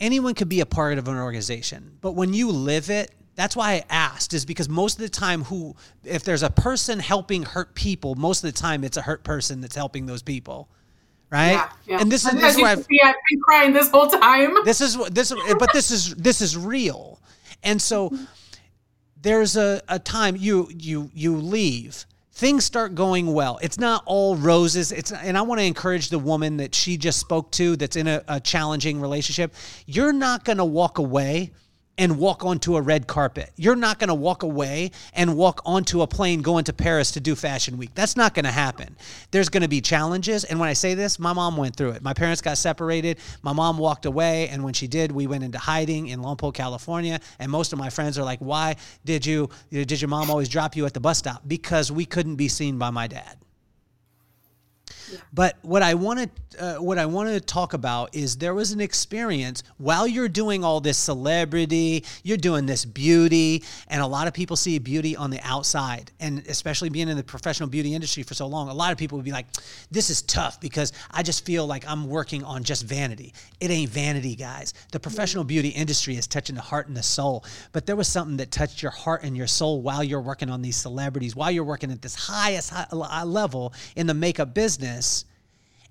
anyone 0.00 0.34
could 0.34 0.48
be 0.48 0.60
a 0.60 0.66
part 0.66 0.98
of 0.98 1.06
an 1.08 1.16
organization, 1.16 1.98
but 2.00 2.12
when 2.12 2.34
you 2.34 2.50
live 2.50 2.90
it, 2.90 3.12
that's 3.36 3.54
why 3.54 3.72
I 3.74 3.84
asked 3.90 4.34
is 4.34 4.44
because 4.44 4.68
most 4.68 4.94
of 4.94 5.02
the 5.02 5.08
time 5.08 5.44
who 5.44 5.76
if 6.04 6.24
there's 6.24 6.42
a 6.42 6.50
person 6.50 6.98
helping 6.98 7.42
hurt 7.42 7.74
people, 7.74 8.14
most 8.14 8.42
of 8.42 8.52
the 8.52 8.58
time 8.58 8.82
it's 8.82 8.96
a 8.96 9.02
hurt 9.02 9.22
person 9.24 9.60
that's 9.60 9.76
helping 9.76 10.06
those 10.06 10.22
people. 10.22 10.68
Right? 11.30 11.52
Yeah, 11.52 11.68
yeah. 11.86 12.00
And 12.00 12.10
this 12.10 12.24
is 12.24 12.32
this 12.32 12.56
is 12.56 12.62
why 12.62 12.72
I've, 12.72 12.84
see, 12.84 13.00
I've 13.02 13.14
been 13.28 13.40
crying 13.40 13.72
this 13.72 13.90
whole 13.90 14.08
time. 14.08 14.54
this 14.64 14.80
is 14.80 14.96
this 15.10 15.32
but 15.58 15.72
this 15.72 15.90
is 15.90 16.14
this 16.14 16.40
is 16.40 16.56
real. 16.56 17.20
And 17.62 17.82
so 17.82 18.16
there's 19.20 19.56
a, 19.56 19.82
a 19.88 19.98
time 19.98 20.36
you 20.36 20.68
you 20.72 21.10
you 21.14 21.36
leave 21.36 22.06
things 22.36 22.66
start 22.66 22.94
going 22.94 23.32
well. 23.32 23.58
It's 23.62 23.78
not 23.78 24.02
all 24.04 24.36
roses. 24.36 24.92
It's 24.92 25.10
and 25.10 25.38
I 25.38 25.42
want 25.42 25.58
to 25.58 25.64
encourage 25.64 26.10
the 26.10 26.18
woman 26.18 26.58
that 26.58 26.74
she 26.74 26.98
just 26.98 27.18
spoke 27.18 27.50
to 27.52 27.76
that's 27.76 27.96
in 27.96 28.06
a, 28.06 28.22
a 28.28 28.40
challenging 28.40 29.00
relationship. 29.00 29.54
You're 29.86 30.12
not 30.12 30.44
going 30.44 30.58
to 30.58 30.64
walk 30.64 30.98
away 30.98 31.52
and 31.98 32.18
walk 32.18 32.44
onto 32.44 32.76
a 32.76 32.80
red 32.80 33.06
carpet. 33.06 33.52
You're 33.56 33.76
not 33.76 33.98
going 33.98 34.08
to 34.08 34.14
walk 34.14 34.42
away 34.42 34.90
and 35.14 35.36
walk 35.36 35.60
onto 35.64 36.02
a 36.02 36.06
plane 36.06 36.42
going 36.42 36.64
to 36.64 36.72
Paris 36.72 37.12
to 37.12 37.20
do 37.20 37.34
Fashion 37.34 37.78
Week. 37.78 37.90
That's 37.94 38.16
not 38.16 38.34
going 38.34 38.44
to 38.44 38.50
happen. 38.50 38.96
There's 39.30 39.48
going 39.48 39.62
to 39.62 39.68
be 39.68 39.80
challenges. 39.80 40.44
And 40.44 40.60
when 40.60 40.68
I 40.68 40.74
say 40.74 40.94
this, 40.94 41.18
my 41.18 41.32
mom 41.32 41.56
went 41.56 41.76
through 41.76 41.90
it. 41.90 42.02
My 42.02 42.12
parents 42.12 42.42
got 42.42 42.58
separated. 42.58 43.18
My 43.42 43.52
mom 43.52 43.78
walked 43.78 44.06
away. 44.06 44.48
And 44.48 44.62
when 44.62 44.74
she 44.74 44.86
did, 44.86 45.10
we 45.12 45.26
went 45.26 45.44
into 45.44 45.58
hiding 45.58 46.08
in 46.08 46.20
Lompoc, 46.20 46.54
California. 46.54 47.20
And 47.38 47.50
most 47.50 47.72
of 47.72 47.78
my 47.78 47.90
friends 47.90 48.18
are 48.18 48.24
like, 48.24 48.40
why 48.40 48.76
did 49.04 49.24
you, 49.24 49.48
did 49.70 50.00
your 50.00 50.08
mom 50.08 50.30
always 50.30 50.48
drop 50.48 50.76
you 50.76 50.84
at 50.86 50.94
the 50.94 51.00
bus 51.00 51.18
stop? 51.18 51.42
Because 51.46 51.90
we 51.90 52.04
couldn't 52.04 52.36
be 52.36 52.48
seen 52.48 52.78
by 52.78 52.90
my 52.90 53.06
dad. 53.06 53.36
But 55.32 55.56
what 55.62 55.82
I 55.82 55.94
want 55.94 56.20
to 56.20 56.30
uh, 56.58 56.76
what 56.76 56.98
I 56.98 57.06
want 57.06 57.28
to 57.28 57.40
talk 57.40 57.74
about 57.74 58.14
is 58.14 58.36
there 58.36 58.54
was 58.54 58.72
an 58.72 58.80
experience 58.80 59.62
while 59.76 60.06
you're 60.06 60.28
doing 60.28 60.64
all 60.64 60.80
this 60.80 60.96
celebrity, 60.96 62.04
you're 62.22 62.38
doing 62.38 62.64
this 62.64 62.84
beauty, 62.84 63.62
and 63.88 64.00
a 64.00 64.06
lot 64.06 64.26
of 64.26 64.32
people 64.32 64.56
see 64.56 64.78
beauty 64.78 65.14
on 65.16 65.30
the 65.30 65.40
outside, 65.42 66.10
and 66.18 66.46
especially 66.48 66.88
being 66.88 67.08
in 67.08 67.16
the 67.16 67.22
professional 67.22 67.68
beauty 67.68 67.94
industry 67.94 68.22
for 68.22 68.34
so 68.34 68.46
long, 68.46 68.68
a 68.68 68.74
lot 68.74 68.92
of 68.92 68.98
people 68.98 69.18
would 69.18 69.24
be 69.24 69.32
like, 69.32 69.46
"This 69.90 70.08
is 70.08 70.22
tough 70.22 70.60
because 70.60 70.92
I 71.10 71.22
just 71.22 71.44
feel 71.44 71.66
like 71.66 71.86
I'm 71.86 72.08
working 72.08 72.42
on 72.42 72.64
just 72.64 72.84
vanity. 72.84 73.34
It 73.60 73.70
ain't 73.70 73.90
vanity, 73.90 74.34
guys. 74.34 74.72
The 74.92 75.00
professional 75.00 75.44
beauty 75.44 75.68
industry 75.68 76.16
is 76.16 76.26
touching 76.26 76.54
the 76.54 76.62
heart 76.62 76.88
and 76.88 76.96
the 76.96 77.02
soul. 77.02 77.44
But 77.72 77.86
there 77.86 77.96
was 77.96 78.08
something 78.08 78.38
that 78.38 78.50
touched 78.50 78.82
your 78.82 78.92
heart 78.92 79.22
and 79.24 79.36
your 79.36 79.46
soul 79.46 79.82
while 79.82 80.02
you're 80.02 80.20
working 80.20 80.50
on 80.50 80.62
these 80.62 80.76
celebrities, 80.76 81.36
while 81.36 81.50
you're 81.50 81.64
working 81.64 81.90
at 81.90 82.02
this 82.02 82.14
highest 82.14 82.70
high 82.70 82.86
level 83.24 83.74
in 83.94 84.06
the 84.06 84.14
makeup 84.14 84.54
business." 84.54 84.95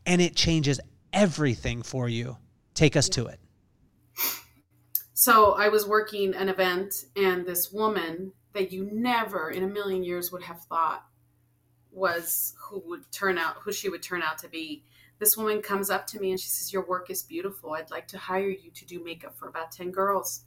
And 0.06 0.22
it 0.22 0.36
changes 0.36 0.80
everything 1.14 1.82
for 1.82 2.08
you. 2.10 2.38
Take 2.74 2.96
us 2.96 3.10
to 3.10 3.28
it. 3.28 3.40
So 5.14 5.54
I 5.54 5.70
was 5.70 5.88
working 5.88 6.36
an 6.36 6.50
event, 6.50 6.94
and 7.16 7.46
this 7.46 7.72
woman 7.72 8.34
that 8.54 8.72
you 8.72 8.90
never 8.92 9.50
in 9.50 9.64
a 9.64 9.68
million 9.68 10.04
years 10.04 10.32
would 10.32 10.44
have 10.44 10.62
thought 10.64 11.06
was 11.92 12.54
who 12.60 12.84
would 12.86 13.10
turn 13.12 13.38
out 13.38 13.56
who 13.62 13.72
she 13.72 13.90
would 13.90 14.04
turn 14.04 14.22
out 14.22 14.38
to 14.40 14.50
be. 14.50 14.84
This 15.20 15.38
woman 15.38 15.62
comes 15.62 15.90
up 15.90 16.06
to 16.08 16.20
me 16.20 16.32
and 16.32 16.40
she 16.40 16.50
says, 16.50 16.74
Your 16.74 16.86
work 16.86 17.10
is 17.10 17.24
beautiful. 17.24 17.74
I'd 17.74 17.92
like 17.92 18.08
to 18.10 18.18
hire 18.18 18.50
you 18.50 18.70
to 18.72 18.86
do 18.86 19.04
makeup 19.04 19.38
for 19.38 19.48
about 19.48 19.72
10 19.72 19.92
girls. 19.92 20.42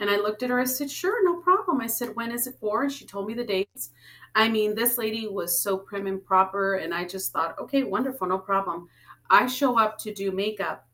And 0.00 0.10
I 0.10 0.16
looked 0.16 0.42
at 0.42 0.50
her, 0.50 0.60
I 0.60 0.64
said, 0.64 0.90
Sure, 0.90 1.22
no 1.24 1.40
problem. 1.40 1.80
I 1.80 1.86
said, 1.86 2.16
When 2.16 2.30
is 2.30 2.46
it 2.46 2.56
for? 2.58 2.82
And 2.82 2.92
she 2.92 3.04
told 3.04 3.26
me 3.26 3.34
the 3.34 3.44
dates. 3.44 3.90
I 4.36 4.50
mean, 4.50 4.74
this 4.74 4.98
lady 4.98 5.26
was 5.26 5.58
so 5.58 5.78
prim 5.78 6.06
and 6.06 6.22
proper, 6.22 6.74
and 6.74 6.92
I 6.92 7.06
just 7.06 7.32
thought, 7.32 7.58
okay, 7.58 7.84
wonderful, 7.84 8.28
no 8.28 8.38
problem. 8.38 8.86
I 9.30 9.46
show 9.46 9.78
up 9.78 9.96
to 10.00 10.12
do 10.12 10.30
makeup, 10.30 10.86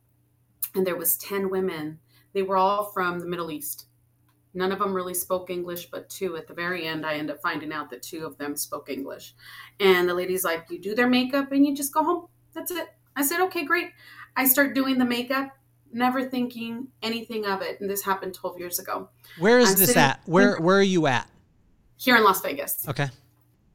and 0.77 0.87
there 0.87 0.97
was 0.97 1.17
10 1.19 1.51
women. 1.51 1.99
They 2.35 2.43
were 2.43 2.57
all 2.57 2.85
from 2.93 3.19
the 3.19 3.27
Middle 3.27 3.51
East. 3.51 3.87
None 4.55 4.71
of 4.71 4.79
them 4.79 4.95
really 4.95 5.13
spoke 5.13 5.51
English, 5.51 5.87
but 5.91 6.09
two 6.09 6.37
at 6.37 6.47
the 6.47 6.55
very 6.55 6.87
end, 6.87 7.05
I 7.05 7.15
end 7.15 7.33
up 7.33 7.43
finding 7.43 7.73
out 7.73 7.91
that 7.91 8.03
two 8.03 8.25
of 8.25 8.39
them 8.39 8.55
spoke 8.55 8.89
English. 8.89 9.35
And 9.81 10.09
the 10.09 10.15
lady's 10.15 10.45
like, 10.45 10.67
You 10.71 10.79
do 10.79 10.95
their 10.95 11.09
makeup 11.09 11.51
and 11.51 11.67
you 11.67 11.75
just 11.75 11.93
go 11.93 12.05
home. 12.05 12.29
That's 12.53 12.71
it. 12.71 12.89
I 13.17 13.25
said, 13.25 13.41
Okay, 13.41 13.65
great. 13.65 13.93
I 14.37 14.47
start 14.47 14.75
doing 14.75 14.99
the 14.99 15.07
makeup, 15.07 15.57
never 15.91 16.29
thinking 16.29 16.89
anything 17.03 17.47
of 17.47 17.63
it. 17.63 17.81
And 17.81 17.89
this 17.89 18.03
happened 18.03 18.35
12 18.35 18.59
years 18.59 18.79
ago. 18.79 19.09
Where 19.39 19.59
is 19.59 19.73
I'm 19.73 19.79
this 19.79 19.97
at? 19.97 20.21
Where 20.27 20.59
Where 20.59 20.77
are 20.77 20.83
you 20.83 21.07
at? 21.07 21.27
Here 21.97 22.17
in 22.17 22.23
Las 22.23 22.43
Vegas. 22.43 22.87
Okay 22.87 23.09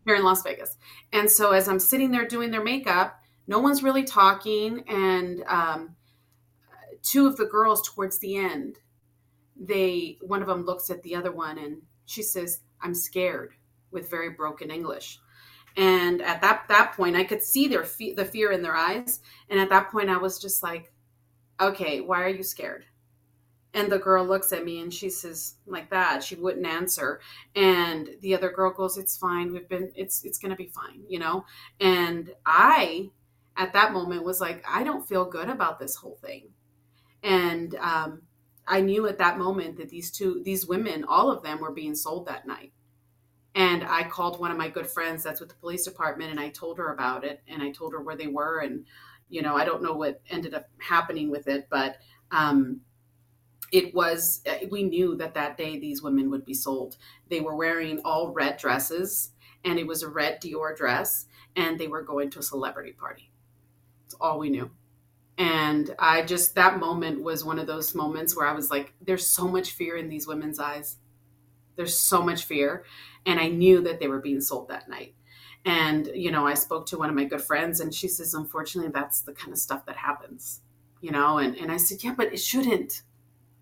here 0.08 0.16
in 0.16 0.24
Las 0.24 0.42
Vegas. 0.42 0.78
And 1.12 1.30
so 1.30 1.52
as 1.52 1.68
I'm 1.68 1.80
sitting 1.80 2.12
there 2.12 2.26
doing 2.26 2.50
their 2.50 2.64
makeup, 2.64 3.20
no 3.46 3.60
one's 3.60 3.84
really 3.84 4.06
talking. 4.06 4.84
And 4.88 5.44
um, 5.44 5.96
two 7.04 7.28
of 7.28 7.36
the 7.36 7.46
girls 7.46 7.88
towards 7.88 8.18
the 8.20 8.38
end, 8.38 8.80
they 9.60 10.18
one 10.22 10.42
of 10.42 10.48
them 10.48 10.64
looks 10.64 10.90
at 10.90 11.04
the 11.04 11.16
other 11.16 11.32
one 11.32 11.58
and 11.58 11.82
she 12.06 12.24
says, 12.24 12.62
"I'm 12.82 12.94
scared," 12.94 13.54
with 13.92 14.10
very 14.10 14.30
broken 14.30 14.72
English. 14.72 15.20
And 15.76 16.22
at 16.22 16.42
that 16.42 16.68
that 16.70 16.94
point, 16.94 17.18
I 17.18 17.26
could 17.26 17.44
see 17.44 17.68
their 17.68 17.84
fe- 17.84 18.14
the 18.14 18.24
fear 18.24 18.52
in 18.52 18.62
their 18.62 18.76
eyes. 18.76 19.20
And 19.50 19.60
at 19.60 19.70
that 19.70 19.92
point, 19.92 20.10
I 20.10 20.18
was 20.18 20.40
just 20.40 20.64
like, 20.64 20.94
"Okay, 21.60 22.00
why 22.00 22.24
are 22.24 22.30
you 22.30 22.44
scared?" 22.44 22.86
And 23.74 23.92
the 23.92 24.00
girl 24.00 24.26
looks 24.26 24.54
at 24.54 24.66
me 24.66 24.80
and 24.82 24.94
she 24.94 25.10
says 25.10 25.56
like 25.66 25.90
that. 25.90 26.24
She 26.24 26.36
wouldn't 26.36 26.66
answer. 26.66 27.20
And 27.56 28.10
the 28.22 28.34
other 28.36 28.50
girl 28.52 28.72
goes 28.72 28.98
it's 28.98 29.18
fine. 29.18 29.52
We've 29.52 29.70
been 29.70 29.92
it's 29.96 30.24
it's 30.24 30.40
going 30.40 30.52
to 30.52 30.58
be 30.58 30.68
fine 30.68 31.04
you 31.08 31.20
know? 31.20 31.46
And 31.80 32.32
i 32.46 33.10
at 33.56 33.74
that 33.74 33.92
moment 33.92 34.24
was 34.24 34.40
like 34.40 34.64
i 34.70 34.84
don't 34.84 35.08
feel 35.08 35.26
good 35.26 35.50
about 35.50 35.80
this 35.80 35.96
whole 35.96 36.18
thing. 36.24 36.50
And 37.24 37.76
um, 37.76 38.22
i 38.68 38.82
knew 38.82 39.08
at 39.08 39.18
that 39.20 39.38
moment 39.38 39.78
that 39.78 39.90
these 39.90 40.12
two 40.12 40.42
these 40.44 40.68
women 40.68 41.04
all 41.04 41.32
of 41.32 41.44
them 41.44 41.60
were 41.60 41.72
being 41.72 41.96
sold 41.96 42.28
that 42.28 42.48
night. 42.48 42.72
And 43.56 43.84
i 43.84 44.04
called 44.04 44.40
one 44.40 44.52
of 44.52 44.58
my 44.58 44.70
good 44.70 44.88
friends 44.88 45.24
that's 45.24 45.40
with 45.40 45.50
the 45.50 45.56
police 45.56 45.84
department 45.86 46.32
and 46.32 46.40
i 46.40 46.50
told 46.50 46.78
her 46.78 46.94
about 46.94 47.24
it 47.24 47.42
and 47.48 47.62
i 47.62 47.72
told 47.72 47.94
her 47.94 48.02
where 48.02 48.16
they 48.16 48.28
were 48.28 48.60
and 48.60 48.86
you 49.30 49.42
know 49.42 49.56
i 49.56 49.66
don't 49.66 49.84
know 49.84 49.94
what 49.94 50.22
ended 50.30 50.54
up 50.54 50.68
happening 50.78 51.30
with 51.30 51.48
it 51.48 51.68
but 51.70 51.98
um, 52.32 52.82
it 53.72 53.94
was 53.94 54.42
uh, 54.48 54.66
we 54.70 54.84
knew 54.84 55.16
that 55.18 55.34
that 55.34 55.58
day 55.58 55.78
these 55.78 56.02
women 56.02 56.30
would 56.32 56.46
be 56.46 56.54
sold. 56.54 56.98
They 57.30 57.42
were 57.42 57.56
wearing 57.56 58.00
all 58.06 58.32
red 58.32 58.58
dresses 58.58 59.32
and 59.64 59.78
it 59.78 59.88
was 59.88 60.04
a 60.04 60.10
red 60.10 60.42
dior 60.42 60.76
dress 60.76 61.26
and 61.56 61.80
they 61.80 61.88
were 61.88 62.04
going 62.04 62.30
to 62.32 62.40
a 62.40 62.44
celebrity 62.44 62.94
party. 62.94 63.32
It's 64.06 64.16
all 64.22 64.40
we 64.40 64.50
knew. 64.50 64.72
And 65.38 65.94
i 66.00 66.24
just 66.24 66.56
that 66.56 66.80
moment 66.80 67.22
was 67.22 67.44
one 67.44 67.60
of 67.60 67.68
those 67.68 67.94
moments 67.94 68.36
where 68.36 68.48
i 68.48 68.54
was 68.54 68.72
like 68.72 68.94
there's 69.02 69.28
so 69.28 69.48
much 69.48 69.72
fear 69.72 69.98
in 69.98 70.10
these 70.10 70.28
women's 70.28 70.60
eyes. 70.60 70.98
There's 71.76 71.98
so 71.98 72.22
much 72.22 72.46
fear. 72.46 72.86
And 73.26 73.40
i 73.40 73.48
knew 73.48 73.82
that 73.82 74.00
they 74.00 74.08
were 74.08 74.22
being 74.22 74.42
sold 74.42 74.70
that 74.70 74.90
night. 74.90 75.14
And 75.66 76.10
you 76.16 76.32
know 76.32 76.48
i 76.48 76.54
spoke 76.54 76.86
to 76.88 76.98
one 76.98 77.10
of 77.10 77.16
my 77.16 77.26
good 77.26 77.42
friends 77.42 77.82
and 77.82 77.94
she 77.94 78.08
says 78.08 78.34
unfortunately 78.34 78.92
that's 78.94 79.22
the 79.22 79.34
kind 79.34 79.52
of 79.52 79.60
stuff 79.60 79.86
that 79.86 79.98
happens 79.98 80.62
you 81.00 81.12
know? 81.12 81.38
And, 81.38 81.56
and 81.58 81.72
i 81.72 81.78
said 81.78 82.04
yeah 82.04 82.16
but 82.18 82.34
it 82.34 82.40
shouldn't 82.40 83.04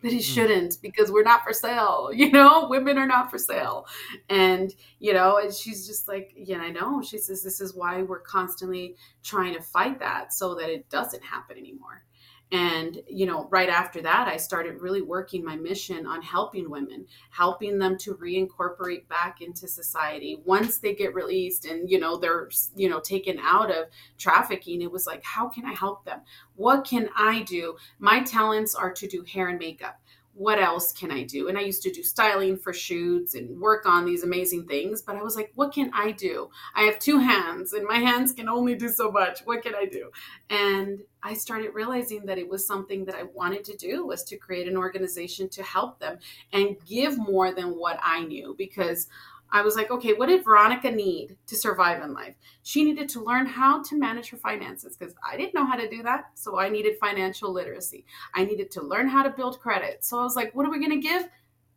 that 0.02 0.12
he 0.12 0.18
hmm. 0.18 0.22
shouldn't 0.22 0.78
because 0.82 1.12
we're 1.12 1.24
not 1.24 1.44
for 1.44 1.54
sale 1.54 2.10
you 2.14 2.32
know? 2.32 2.68
Women 2.70 2.98
are 2.98 3.08
not 3.08 3.32
for 3.32 3.38
sale. 3.38 3.88
And 4.30 4.74
you 5.00 5.14
know 5.14 5.38
and 5.38 5.54
she's 5.54 5.88
just 5.88 6.08
like 6.08 6.34
yeah 6.36 6.60
i 6.60 6.70
know. 6.70 7.02
She 7.02 7.18
says 7.18 7.44
this 7.44 7.62
is 7.62 7.76
why 7.76 8.02
we're 8.02 8.20
constantly 8.20 8.96
trying 9.24 9.54
to 9.54 9.62
fight 9.62 10.00
that 10.00 10.34
so 10.34 10.56
that 10.56 10.70
it 10.70 10.90
doesn't 10.90 11.24
happen 11.24 11.58
anymore 11.58 12.04
and, 12.52 13.02
you 13.08 13.26
know, 13.26 13.48
right 13.50 13.70
after 13.70 14.02
that, 14.04 14.28
I 14.28 14.38
started 14.38 14.80
really 14.80 15.02
working 15.02 15.44
my 15.44 15.56
mission 15.56 16.06
on 16.06 16.22
helping 16.22 16.70
women, 16.70 17.08
helping 17.32 17.80
them 17.80 17.98
to 18.00 18.14
reincorporate 18.14 19.08
back 19.08 19.42
into 19.42 19.68
society. 19.68 20.42
Once 20.46 20.78
they 20.78 20.94
get 20.94 21.16
released 21.16 21.66
and, 21.66 21.90
you 21.90 22.00
know, 22.00 22.18
they're, 22.18 22.50
you 22.76 22.88
know, 22.88 23.00
taken 23.00 23.40
out 23.40 23.72
of 23.72 23.88
trafficking, 24.20 24.84
it 24.84 24.92
was 24.92 25.08
like, 25.08 25.24
how 25.24 25.50
can 25.50 25.66
I 25.66 25.74
help 25.74 26.06
them? 26.06 26.22
What 26.56 26.86
can 26.86 27.10
I 27.18 27.42
do? 27.44 27.78
My 27.98 28.22
talents 28.22 28.76
are 28.76 28.94
to 28.94 29.08
do 29.08 29.24
hair 29.24 29.48
and 29.48 29.58
makeup 29.58 30.00
what 30.36 30.60
else 30.60 30.92
can 30.92 31.12
I 31.12 31.24
do? 31.24 31.48
And 31.48 31.58
I 31.58 31.62
used 31.62 31.82
to 31.84 31.92
do 31.92 32.04
styling 32.04 32.58
for 32.58 32.74
shoots 32.74 33.36
and 33.36 33.60
work 33.60 33.86
on 33.86 34.06
these 34.06 34.24
amazing 34.24 34.68
things, 34.68 35.02
but 35.02 35.16
I 35.16 35.24
was 35.24 35.36
like, 35.36 35.52
what 35.56 35.74
can 35.74 35.90
I 35.94 36.12
do? 36.12 36.50
I 36.76 36.84
have 36.84 37.00
two 37.00 37.20
hands 37.20 37.72
and 37.72 37.88
my 37.88 37.98
hands 37.98 38.34
can 38.34 38.50
only 38.50 38.76
do 38.76 38.90
so 38.90 39.10
much. 39.10 39.40
What 39.46 39.64
can 39.64 39.74
I 39.76 39.86
do? 39.86 40.12
And 40.50 41.00
I 41.24 41.36
started 41.36 41.74
realizing 41.74 42.26
that 42.26 42.38
it 42.38 42.50
was 42.50 42.68
something 42.68 43.06
that 43.06 43.16
I 43.16 43.24
wanted 43.24 43.64
to 43.66 43.78
do 43.78 44.06
was 44.06 44.24
to 44.26 44.38
create 44.38 44.68
an 44.68 44.76
organization 44.76 45.48
to 45.50 45.64
help 45.64 46.00
them 46.00 46.20
and 46.52 46.76
give 46.86 47.18
more 47.18 47.54
than 47.54 47.78
what 47.78 47.98
I 48.04 48.24
knew 48.26 48.56
because 48.58 49.08
I 49.56 49.62
was 49.62 49.78
like, 49.78 49.90
okay, 49.90 50.12
what 50.12 50.28
did 50.28 50.44
Veronica 50.44 50.92
need 50.92 51.38
to 51.48 51.56
survive 51.56 52.04
in 52.04 52.14
life? 52.14 52.36
She 52.64 52.84
needed 52.84 53.08
to 53.08 53.24
learn 53.24 53.46
how 53.46 53.82
to 53.84 53.98
manage 53.98 54.30
her 54.32 54.38
finances 54.38 54.98
because 54.98 55.16
I 55.26 55.38
didn't 55.38 55.54
know 55.54 55.66
how 55.66 55.78
to 55.78 55.90
do 55.90 56.04
that. 56.04 56.26
So 56.34 56.60
I 56.60 56.68
needed 56.68 56.98
financial 57.00 57.54
literacy. 57.54 58.06
I 58.34 58.44
needed 58.44 58.70
to 58.72 58.82
learn 58.82 59.08
how 59.08 59.24
to 59.24 59.30
build 59.30 59.62
credit. 59.62 60.04
So 60.04 60.20
I 60.20 60.24
was 60.24 60.36
like, 60.36 60.54
what 60.54 60.66
are 60.66 60.70
we 60.70 60.86
going 60.86 61.02
to 61.02 61.08
give? 61.08 61.30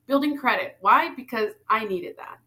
Building 0.09 0.37
credit. 0.37 0.76
Why? 0.81 1.14
Because 1.14 1.53
I 1.68 1.85
needed 1.85 2.16
that. 2.16 2.41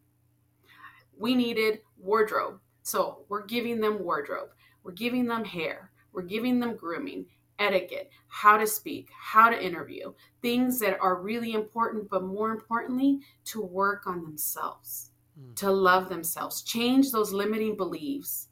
We 1.17 1.33
needed 1.33 1.79
wardrobe. 1.97 2.59
So 2.83 3.19
we're 3.29 3.45
giving 3.45 3.79
them 3.79 4.03
wardrobe. 4.03 4.49
We're 4.83 4.91
giving 4.91 5.27
them 5.27 5.45
hair. 5.45 5.91
We're 6.11 6.23
giving 6.23 6.59
them 6.59 6.75
grooming 6.75 7.25
etiquette, 7.57 8.09
how 8.27 8.57
to 8.57 8.67
speak, 8.67 9.07
how 9.17 9.49
to 9.49 9.65
interview, 9.65 10.11
things 10.41 10.79
that 10.79 10.99
are 10.99 11.21
really 11.21 11.53
important, 11.53 12.09
but 12.09 12.23
more 12.23 12.51
importantly, 12.51 13.19
to 13.45 13.61
work 13.61 14.07
on 14.07 14.23
themselves, 14.23 15.10
to 15.55 15.71
love 15.71 16.09
themselves, 16.09 16.63
change 16.63 17.11
those 17.11 17.33
limiting 17.33 17.75
beliefs, 17.77 18.47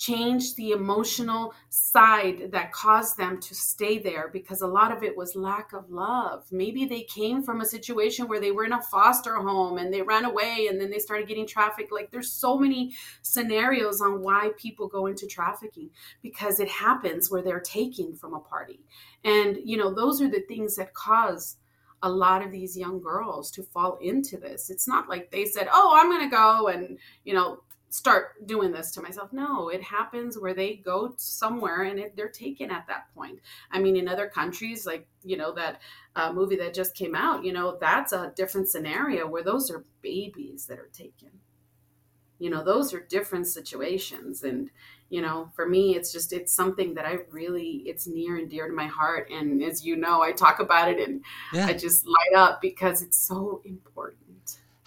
change 0.00 0.54
the 0.54 0.70
emotional 0.70 1.52
side 1.68 2.50
that 2.52 2.72
caused 2.72 3.18
them 3.18 3.38
to 3.38 3.54
stay 3.54 3.98
there 3.98 4.30
because 4.32 4.62
a 4.62 4.66
lot 4.66 4.90
of 4.90 5.02
it 5.02 5.14
was 5.14 5.36
lack 5.36 5.74
of 5.74 5.90
love. 5.90 6.42
Maybe 6.50 6.86
they 6.86 7.02
came 7.02 7.42
from 7.42 7.60
a 7.60 7.66
situation 7.66 8.26
where 8.26 8.40
they 8.40 8.50
were 8.50 8.64
in 8.64 8.72
a 8.72 8.80
foster 8.80 9.34
home 9.34 9.76
and 9.76 9.92
they 9.92 10.00
ran 10.00 10.24
away 10.24 10.68
and 10.70 10.80
then 10.80 10.90
they 10.90 10.98
started 10.98 11.28
getting 11.28 11.46
trafficked. 11.46 11.92
Like 11.92 12.10
there's 12.10 12.32
so 12.32 12.56
many 12.56 12.94
scenarios 13.20 14.00
on 14.00 14.22
why 14.22 14.52
people 14.56 14.88
go 14.88 15.04
into 15.04 15.26
trafficking 15.26 15.90
because 16.22 16.60
it 16.60 16.68
happens 16.68 17.30
where 17.30 17.42
they're 17.42 17.60
taken 17.60 18.16
from 18.16 18.32
a 18.32 18.40
party. 18.40 18.80
And 19.22 19.58
you 19.62 19.76
know, 19.76 19.92
those 19.92 20.22
are 20.22 20.30
the 20.30 20.44
things 20.48 20.76
that 20.76 20.94
cause 20.94 21.58
a 22.02 22.10
lot 22.10 22.42
of 22.42 22.50
these 22.50 22.76
young 22.76 23.00
girls 23.00 23.50
to 23.52 23.62
fall 23.62 23.98
into 24.00 24.38
this. 24.38 24.70
It's 24.70 24.88
not 24.88 25.08
like 25.08 25.30
they 25.30 25.44
said, 25.44 25.68
"Oh, 25.72 25.94
I'm 25.96 26.10
going 26.10 26.28
to 26.28 26.34
go 26.34 26.68
and, 26.68 26.98
you 27.24 27.34
know, 27.34 27.62
start 27.90 28.46
doing 28.46 28.70
this 28.70 28.92
to 28.92 29.02
myself. 29.02 29.32
No, 29.32 29.68
it 29.68 29.82
happens 29.82 30.38
where 30.38 30.54
they 30.54 30.76
go 30.76 31.12
somewhere 31.16 31.82
and 31.82 31.98
it, 31.98 32.16
they're 32.16 32.28
taken 32.28 32.70
at 32.70 32.86
that 32.86 33.12
point. 33.14 33.40
I 33.70 33.80
mean, 33.80 33.96
in 33.96 34.08
other 34.08 34.28
countries, 34.28 34.86
like, 34.86 35.06
you 35.24 35.36
know, 35.36 35.52
that 35.54 35.80
uh, 36.16 36.32
movie 36.32 36.56
that 36.56 36.72
just 36.72 36.94
came 36.94 37.14
out, 37.14 37.44
you 37.44 37.52
know, 37.52 37.76
that's 37.80 38.12
a 38.12 38.32
different 38.36 38.68
scenario 38.68 39.26
where 39.26 39.42
those 39.42 39.70
are 39.70 39.84
babies 40.02 40.66
that 40.66 40.78
are 40.78 40.90
taken. 40.92 41.30
You 42.40 42.50
know, 42.50 42.64
those 42.64 42.92
are 42.92 43.00
different 43.00 43.46
situations. 43.46 44.42
And, 44.42 44.70
you 45.08 45.22
know, 45.22 45.50
for 45.54 45.68
me, 45.68 45.94
it's 45.94 46.10
just, 46.12 46.32
it's 46.32 46.52
something 46.52 46.94
that 46.94 47.06
I 47.06 47.18
really, 47.30 47.82
it's 47.86 48.08
near 48.08 48.36
and 48.38 48.50
dear 48.50 48.66
to 48.66 48.74
my 48.74 48.86
heart. 48.86 49.30
And 49.30 49.62
as 49.62 49.84
you 49.84 49.94
know, 49.94 50.22
I 50.22 50.32
talk 50.32 50.58
about 50.58 50.88
it 50.88 50.98
and 51.06 51.22
yeah. 51.52 51.66
I 51.66 51.74
just 51.74 52.06
light 52.06 52.34
up 52.36 52.60
because 52.60 53.02
it's 53.02 53.18
so 53.18 53.60
important 53.64 54.16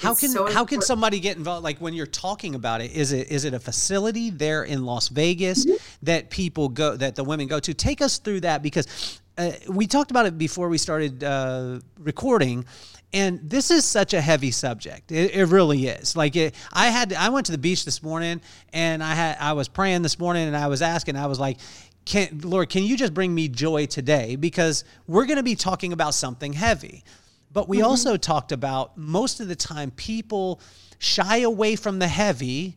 how 0.04 0.14
can 0.16 0.30
so 0.30 0.51
how 0.51 0.66
can 0.66 0.82
somebody 0.82 1.20
get 1.20 1.38
involved? 1.38 1.64
Like 1.64 1.80
when 1.80 1.93
you're 1.93 2.06
talking 2.06 2.56
about 2.56 2.82
it, 2.82 2.91
is 2.91 3.12
it 3.12 3.32
is 3.32 3.45
it 3.45 3.54
a 3.54 3.60
facility 3.60 4.30
there 4.30 4.64
in 4.64 4.86
Las 4.86 5.08
Vegas 5.08 5.66
mm-hmm. 5.66 5.76
that 6.04 6.30
people 6.30 6.70
go 6.70 6.95
that 6.95 7.16
the 7.16 7.24
women 7.24 7.47
go 7.47 7.60
to? 7.60 7.74
Take 7.74 8.01
us 8.01 8.18
through 8.18 8.41
that 8.41 8.62
because 8.62 9.22
uh, 9.38 9.51
we 9.70 9.88
talked 9.88 10.12
about 10.12 10.26
it 10.26 10.38
before 10.38 10.70
we 10.70 10.78
started 10.78 11.24
uh, 11.24 11.80
recording, 11.99 12.66
and 13.14 13.39
this 13.47 13.70
is 13.70 13.86
such 13.86 14.14
a 14.14 14.22
heavy 14.22 14.51
subject. 14.51 15.11
It, 15.11 15.36
it 15.36 15.45
really 15.45 15.88
is. 15.88 16.16
Like 16.16 16.36
it, 16.36 16.55
I 16.74 16.88
had 16.88 17.14
I 17.14 17.30
went 17.30 17.45
to 17.45 17.51
the 17.51 17.57
beach 17.57 17.86
this 17.86 18.01
morning 18.01 18.41
and 18.74 19.03
I 19.03 19.14
had 19.14 19.38
I 19.39 19.53
was 19.53 19.68
praying 19.68 20.01
this 20.01 20.20
morning 20.20 20.47
and 20.47 20.57
I 20.57 20.68
was 20.68 20.82
asking 20.82 21.16
I 21.16 21.28
was 21.28 21.39
like. 21.39 21.57
Can, 22.05 22.41
Lord, 22.43 22.70
can 22.70 22.84
you 22.84 22.97
just 22.97 23.14
bring 23.14 23.34
me 23.34 23.47
joy 23.47 23.86
today? 23.86 24.36
Because 24.36 24.84
we're 25.07 25.26
going 25.26 25.38
to 25.38 25.43
be 25.43 25.55
talking 25.55 25.93
about 25.93 26.14
something 26.14 26.51
heavy. 26.51 27.05
But 27.53 27.70
we 27.70 27.78
mm-hmm. 27.78 27.86
also 27.86 28.18
talked 28.18 28.51
about 28.51 28.97
most 28.97 29.39
of 29.39 29.47
the 29.47 29.55
time 29.55 29.89
people 29.91 30.59
shy 30.97 31.38
away 31.38 31.78
from 31.78 31.99
the 31.99 32.07
heavy 32.09 32.76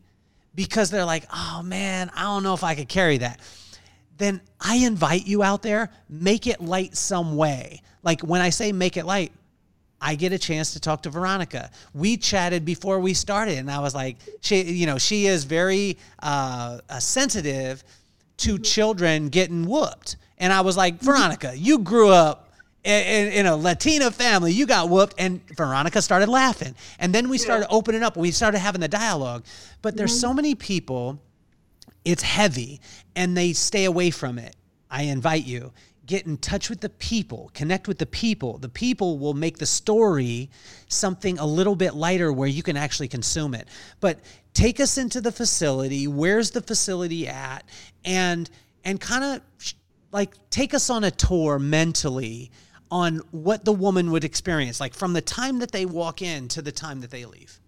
because 0.55 0.89
they're 0.91 1.05
like, 1.05 1.25
oh 1.33 1.61
man, 1.63 2.09
I 2.15 2.21
don't 2.21 2.43
know 2.43 2.53
if 2.53 2.63
I 2.63 2.75
could 2.75 2.87
carry 2.87 3.17
that. 3.17 3.41
Then 4.17 4.41
I 4.59 4.77
invite 4.77 5.27
you 5.27 5.43
out 5.43 5.61
there, 5.61 5.91
make 6.09 6.47
it 6.47 6.61
light 6.61 6.95
some 6.95 7.35
way. 7.35 7.81
Like 8.03 8.21
when 8.21 8.41
I 8.41 8.49
say 8.49 8.71
make 8.71 8.97
it 8.97 9.05
light, 9.05 9.31
I 10.01 10.15
get 10.15 10.31
a 10.31 10.37
chance 10.37 10.73
to 10.73 10.79
talk 10.79 11.03
to 11.03 11.09
Veronica. 11.09 11.71
We 11.93 12.17
chatted 12.17 12.65
before 12.65 12.99
we 12.99 13.13
started, 13.13 13.57
and 13.57 13.71
I 13.71 13.79
was 13.79 13.95
like, 13.95 14.17
she, 14.41 14.61
you 14.61 14.85
know, 14.85 14.97
she 14.97 15.25
is 15.25 15.43
very 15.43 15.97
uh, 16.21 16.79
uh 16.89 16.99
sensitive 16.99 17.83
to 18.37 18.59
children 18.59 19.29
getting 19.29 19.65
whooped. 19.65 20.17
And 20.37 20.53
I 20.53 20.61
was 20.61 20.77
like, 20.77 20.95
mm-hmm. 20.95 21.05
Veronica, 21.05 21.57
you 21.57 21.79
grew 21.79 22.09
up 22.09 22.49
in, 22.83 23.31
in, 23.33 23.45
a 23.47 23.55
Latina 23.55 24.11
family, 24.11 24.53
you 24.53 24.65
got 24.65 24.89
whooped, 24.89 25.15
and 25.17 25.41
Veronica 25.55 26.01
started 26.01 26.29
laughing. 26.29 26.75
And 26.99 27.13
then 27.13 27.27
we 27.27 27.37
started 27.37 27.67
opening 27.69 28.03
up, 28.03 28.15
we 28.15 28.31
started 28.31 28.59
having 28.59 28.81
the 28.81 28.87
dialogue. 28.87 29.43
But 29.81 29.97
there's 29.97 30.11
mm-hmm. 30.11 30.21
so 30.21 30.33
many 30.33 30.55
people, 30.55 31.19
it's 32.05 32.23
heavy, 32.23 32.79
and 33.15 33.35
they 33.35 33.53
stay 33.53 33.85
away 33.85 34.11
from 34.11 34.39
it. 34.39 34.55
I 34.89 35.03
invite 35.03 35.45
you, 35.45 35.73
get 36.07 36.25
in 36.25 36.37
touch 36.37 36.69
with 36.69 36.79
the 36.79 36.89
people, 36.89 37.51
connect 37.53 37.87
with 37.87 37.99
the 37.99 38.05
people. 38.05 38.57
The 38.57 38.69
people 38.69 39.19
will 39.19 39.33
make 39.33 39.57
the 39.57 39.65
story 39.65 40.49
something 40.87 41.37
a 41.37 41.45
little 41.45 41.75
bit 41.75 41.93
lighter 41.93 42.33
where 42.33 42.47
you 42.47 42.63
can 42.63 42.77
actually 42.77 43.09
consume 43.09 43.53
it. 43.53 43.67
But 43.99 44.19
take 44.53 44.79
us 44.79 44.97
into 44.97 45.21
the 45.21 45.31
facility. 45.31 46.07
Where's 46.07 46.51
the 46.51 46.61
facility 46.61 47.27
at? 47.27 47.63
And 48.05 48.49
and 48.83 48.99
kind 48.99 49.23
of 49.23 49.73
like 50.11 50.33
take 50.49 50.73
us 50.73 50.89
on 50.89 51.03
a 51.03 51.11
tour 51.11 51.59
mentally 51.59 52.51
on 52.89 53.17
what 53.31 53.65
the 53.65 53.73
woman 53.73 54.11
would 54.11 54.23
experience, 54.23 54.79
like 54.79 54.93
from 54.93 55.11
the 55.11 55.21
time 55.21 55.59
that 55.59 55.71
they 55.71 55.85
walk 55.85 56.21
in 56.21 56.47
to 56.47 56.61
the 56.61 56.71
time 56.71 57.01
that 57.01 57.11
they 57.11 57.25
leave? 57.25 57.59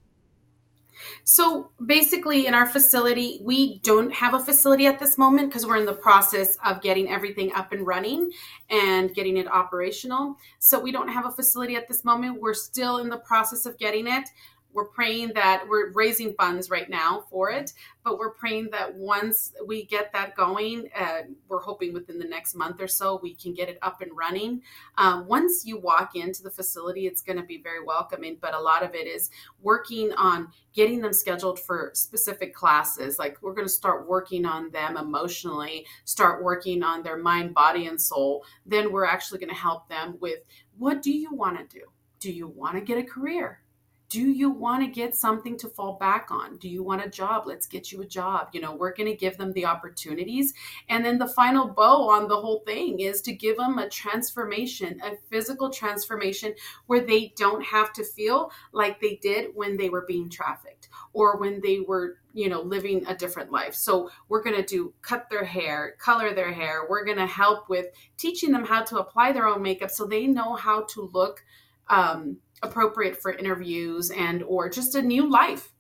So 1.24 1.72
basically, 1.86 2.48
in 2.48 2.54
our 2.54 2.66
facility, 2.66 3.40
we 3.44 3.80
don't 3.80 4.14
have 4.14 4.34
a 4.34 4.40
facility 4.40 4.86
at 4.86 5.00
this 5.00 5.18
moment 5.18 5.50
because 5.50 5.66
we're 5.66 5.78
in 5.78 5.86
the 5.86 5.94
process 5.94 6.58
of 6.66 6.82
getting 6.82 7.10
everything 7.10 7.52
up 7.54 7.72
and 7.72 7.86
running 7.86 8.32
and 8.70 9.14
getting 9.14 9.38
it 9.38 9.48
operational. 9.48 10.36
So 10.60 10.80
we 10.80 10.92
don't 10.92 11.10
have 11.10 11.26
a 11.26 11.32
facility 11.32 11.76
at 11.76 11.88
this 11.88 12.04
moment. 12.04 12.42
We're 12.42 12.54
still 12.54 12.98
in 12.98 13.10
the 13.10 13.18
process 13.18 13.66
of 13.66 13.78
getting 13.78 14.08
it 14.08 14.30
we're 14.74 14.86
praying 14.86 15.32
that 15.34 15.64
we're 15.68 15.92
raising 15.94 16.34
funds 16.34 16.70
right 16.70 16.90
now 16.90 17.26
for 17.30 17.50
it 17.50 17.74
but 18.04 18.18
we're 18.18 18.32
praying 18.32 18.70
that 18.72 18.94
once 18.96 19.54
we 19.66 19.84
get 19.86 20.12
that 20.14 20.36
going 20.36 20.90
uh, 20.96 21.22
we're 21.48 21.62
hoping 21.62 21.94
within 21.94 22.20
the 22.20 22.26
next 22.26 22.56
month 22.56 22.82
or 22.82 22.88
so 22.88 23.20
we 23.22 23.34
can 23.34 23.54
get 23.54 23.70
it 23.70 23.78
up 23.82 24.02
and 24.02 24.16
running. 24.16 24.62
Um, 24.98 25.28
once 25.28 25.66
you 25.66 25.80
walk 25.80 26.16
into 26.16 26.44
the 26.44 26.52
facility 26.52 27.08
it's 27.08 27.22
going 27.22 27.38
to 27.38 27.44
be 27.44 27.62
very 27.62 27.84
welcoming 27.84 28.38
but 28.40 28.54
a 28.54 28.60
lot 28.60 28.84
of 28.84 28.96
it 28.96 29.08
is 29.08 29.32
working 29.62 30.12
on 30.14 30.50
getting 30.74 31.02
them 31.02 31.14
scheduled 31.14 31.60
for 31.60 31.92
specific 31.94 32.54
classes. 32.54 33.20
Like 33.20 33.38
we're 33.42 33.54
going 33.54 33.68
to 33.68 33.74
start 33.74 34.08
working 34.08 34.46
on 34.46 34.72
them 34.72 34.98
emotionally 34.98 35.86
start 36.06 36.44
working 36.44 36.84
on 36.84 37.04
their 37.04 37.18
mind 37.18 37.54
body 37.54 37.88
and 37.88 38.00
soul. 38.00 38.44
Then 38.66 38.92
we're 38.92 39.06
actually 39.06 39.40
going 39.40 39.50
to 39.50 39.56
help 39.56 39.88
them 39.90 40.18
with 40.20 40.40
what 40.78 41.02
do 41.02 41.12
you 41.12 41.34
want 41.34 41.58
to 41.58 41.80
do? 41.80 41.86
Do 42.20 42.32
you 42.32 42.48
want 42.48 42.76
to 42.76 42.82
get 42.82 42.98
a 42.98 43.04
career 43.04 43.62
do 44.10 44.32
you 44.32 44.50
want 44.50 44.84
to 44.84 44.90
get 44.90 45.16
something 45.16 45.56
to 45.60 45.70
fall 45.70 45.94
back 45.94 46.32
on? 46.32 46.58
Do 46.58 46.68
you 46.68 46.82
want 46.82 47.06
a 47.06 47.10
job? 47.10 47.44
Let's 47.46 47.68
get 47.68 47.92
you 47.92 48.02
a 48.02 48.08
job. 48.08 48.50
You 48.54 48.62
know 48.62 48.76
we're 48.76 48.94
going 48.94 49.10
to 49.10 49.16
give 49.16 49.38
them 49.38 49.54
the 49.54 49.68
opportunities. 49.68 50.54
And 50.90 51.06
then 51.06 51.20
the 51.20 51.28
final 51.28 51.68
bow 51.68 52.10
on 52.10 52.28
the 52.28 52.40
whole 52.40 52.64
thing 52.66 53.00
is 53.02 53.22
to 53.22 53.34
give 53.34 53.58
them 53.58 53.78
a 53.78 53.88
transformation 53.88 55.00
a 55.04 55.16
physical 55.30 55.70
transformation 55.70 56.56
where 56.88 57.02
they 57.02 57.34
don't 57.38 57.64
have 57.64 57.94
to 57.94 58.04
feel 58.04 58.52
like 58.72 59.00
they 59.00 59.20
did 59.22 59.52
when 59.54 59.78
they 59.78 59.90
were 59.90 60.06
being 60.08 60.30
trafficked 60.30 60.90
or 61.14 61.38
when 61.38 61.62
they 61.62 61.80
were 61.80 62.18
you 62.34 62.50
know 62.50 62.62
living 62.62 63.06
a 63.06 63.16
different 63.16 63.52
life. 63.52 63.76
So 63.76 64.10
we're 64.28 64.44
going 64.44 64.56
to 64.56 64.64
do 64.64 64.92
cut 65.04 65.30
their 65.30 65.46
hair 65.46 65.96
color 66.00 66.34
their 66.34 66.52
hair. 66.52 66.88
We're 66.90 67.06
going 67.06 67.18
to 67.18 67.28
help 67.28 67.70
with 67.70 67.86
teaching 68.18 68.52
them 68.52 68.66
how 68.66 68.84
to 68.86 68.98
apply 68.98 69.34
their 69.34 69.46
own 69.46 69.62
makeup 69.62 69.92
so 69.92 70.06
they 70.06 70.26
know 70.26 70.56
how 70.56 70.82
to 70.90 71.12
look 71.14 71.44
um, 71.90 72.38
appropriate 72.64 73.22
for 73.22 73.34
interviews 73.34 74.12
and 74.12 74.44
or 74.44 74.70
just 74.70 74.96
a 74.96 75.02
new 75.02 75.30
life. 75.30 75.74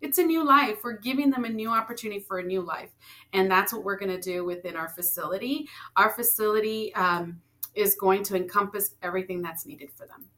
It's 0.00 0.18
a 0.18 0.24
new 0.24 0.44
life. 0.44 0.80
We're 0.84 0.98
giving 0.98 1.30
them 1.30 1.44
a 1.44 1.48
new 1.48 1.70
opportunity 1.70 2.20
for 2.20 2.38
a 2.38 2.42
new 2.42 2.60
life. 2.60 2.90
And 3.32 3.50
that's 3.50 3.72
what 3.72 3.82
we're 3.82 3.98
going 3.98 4.14
to 4.14 4.20
do 4.20 4.44
within 4.44 4.76
our 4.76 4.88
facility. 4.90 5.68
Our 5.96 6.10
facility 6.10 6.94
um, 6.94 7.40
is 7.74 7.94
going 7.94 8.22
to 8.24 8.36
encompass 8.36 8.94
everything 9.02 9.40
that's 9.40 9.64
needed 9.64 9.90
for 9.90 10.06
them 10.06 10.28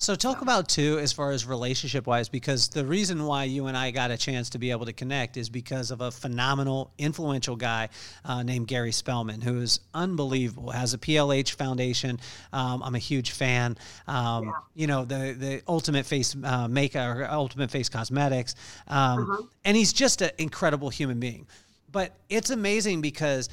so 0.00 0.14
talk 0.14 0.42
about 0.42 0.68
too 0.68 0.98
as 1.00 1.12
far 1.12 1.32
as 1.32 1.44
relationship 1.44 2.06
wise, 2.06 2.28
because 2.28 2.68
the 2.68 2.86
reason 2.86 3.24
why 3.24 3.44
you 3.44 3.66
and 3.66 3.76
I 3.76 3.90
got 3.90 4.12
a 4.12 4.16
chance 4.16 4.50
to 4.50 4.58
be 4.58 4.70
able 4.70 4.86
to 4.86 4.92
connect 4.92 5.36
is 5.36 5.48
because 5.48 5.90
of 5.90 6.00
a 6.00 6.12
phenomenal, 6.12 6.92
influential 6.98 7.56
guy 7.56 7.88
uh, 8.24 8.44
named 8.44 8.68
Gary 8.68 8.92
Spellman, 8.92 9.40
who 9.40 9.60
is 9.60 9.80
unbelievable. 9.92 10.70
Has 10.70 10.94
a 10.94 10.98
PLH 10.98 11.54
Foundation. 11.54 12.20
Um, 12.52 12.80
I'm 12.84 12.94
a 12.94 13.00
huge 13.00 13.32
fan. 13.32 13.76
Um, 14.06 14.44
yeah. 14.44 14.52
You 14.76 14.86
know 14.86 15.04
the 15.04 15.34
the 15.36 15.62
Ultimate 15.66 16.06
Face 16.06 16.36
uh, 16.44 16.68
Makeup 16.68 17.16
or 17.16 17.28
Ultimate 17.28 17.72
Face 17.72 17.88
Cosmetics, 17.88 18.54
um, 18.86 19.30
uh-huh. 19.30 19.42
and 19.64 19.76
he's 19.76 19.92
just 19.92 20.22
an 20.22 20.30
incredible 20.38 20.90
human 20.90 21.18
being. 21.18 21.48
But 21.90 22.14
it's 22.28 22.50
amazing 22.50 23.00
because 23.00 23.48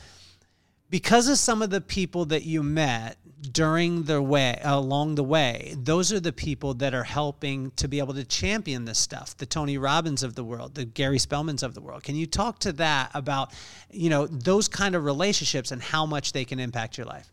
because 0.91 1.27
of 1.27 1.37
some 1.37 1.61
of 1.61 1.71
the 1.71 1.81
people 1.81 2.25
that 2.25 2.43
you 2.43 2.61
met 2.61 3.17
during 3.51 4.03
the 4.03 4.21
way 4.21 4.59
along 4.63 5.15
the 5.15 5.23
way 5.23 5.75
those 5.77 6.11
are 6.11 6.21
the 6.21 6.31
people 6.31 6.73
that 6.73 6.93
are 6.93 7.03
helping 7.03 7.69
to 7.71 7.87
be 7.87 7.99
able 7.99 8.13
to 8.13 8.23
champion 8.23 8.85
this 8.85 8.97
stuff 8.97 9.35
the 9.37 9.45
tony 9.45 9.77
robbins 9.77 10.23
of 10.23 10.35
the 10.35 10.43
world 10.43 10.73
the 10.75 10.85
gary 10.85 11.17
spellmans 11.17 11.63
of 11.63 11.73
the 11.73 11.81
world. 11.81 12.03
Can 12.03 12.15
you 12.15 12.25
talk 12.25 12.59
to 12.59 12.71
that 12.73 13.11
about 13.13 13.53
you 13.91 14.09
know 14.09 14.27
those 14.27 14.67
kind 14.67 14.95
of 14.95 15.03
relationships 15.03 15.71
and 15.71 15.81
how 15.81 16.05
much 16.05 16.33
they 16.33 16.45
can 16.45 16.59
impact 16.59 16.97
your 16.97 17.05
life? 17.05 17.31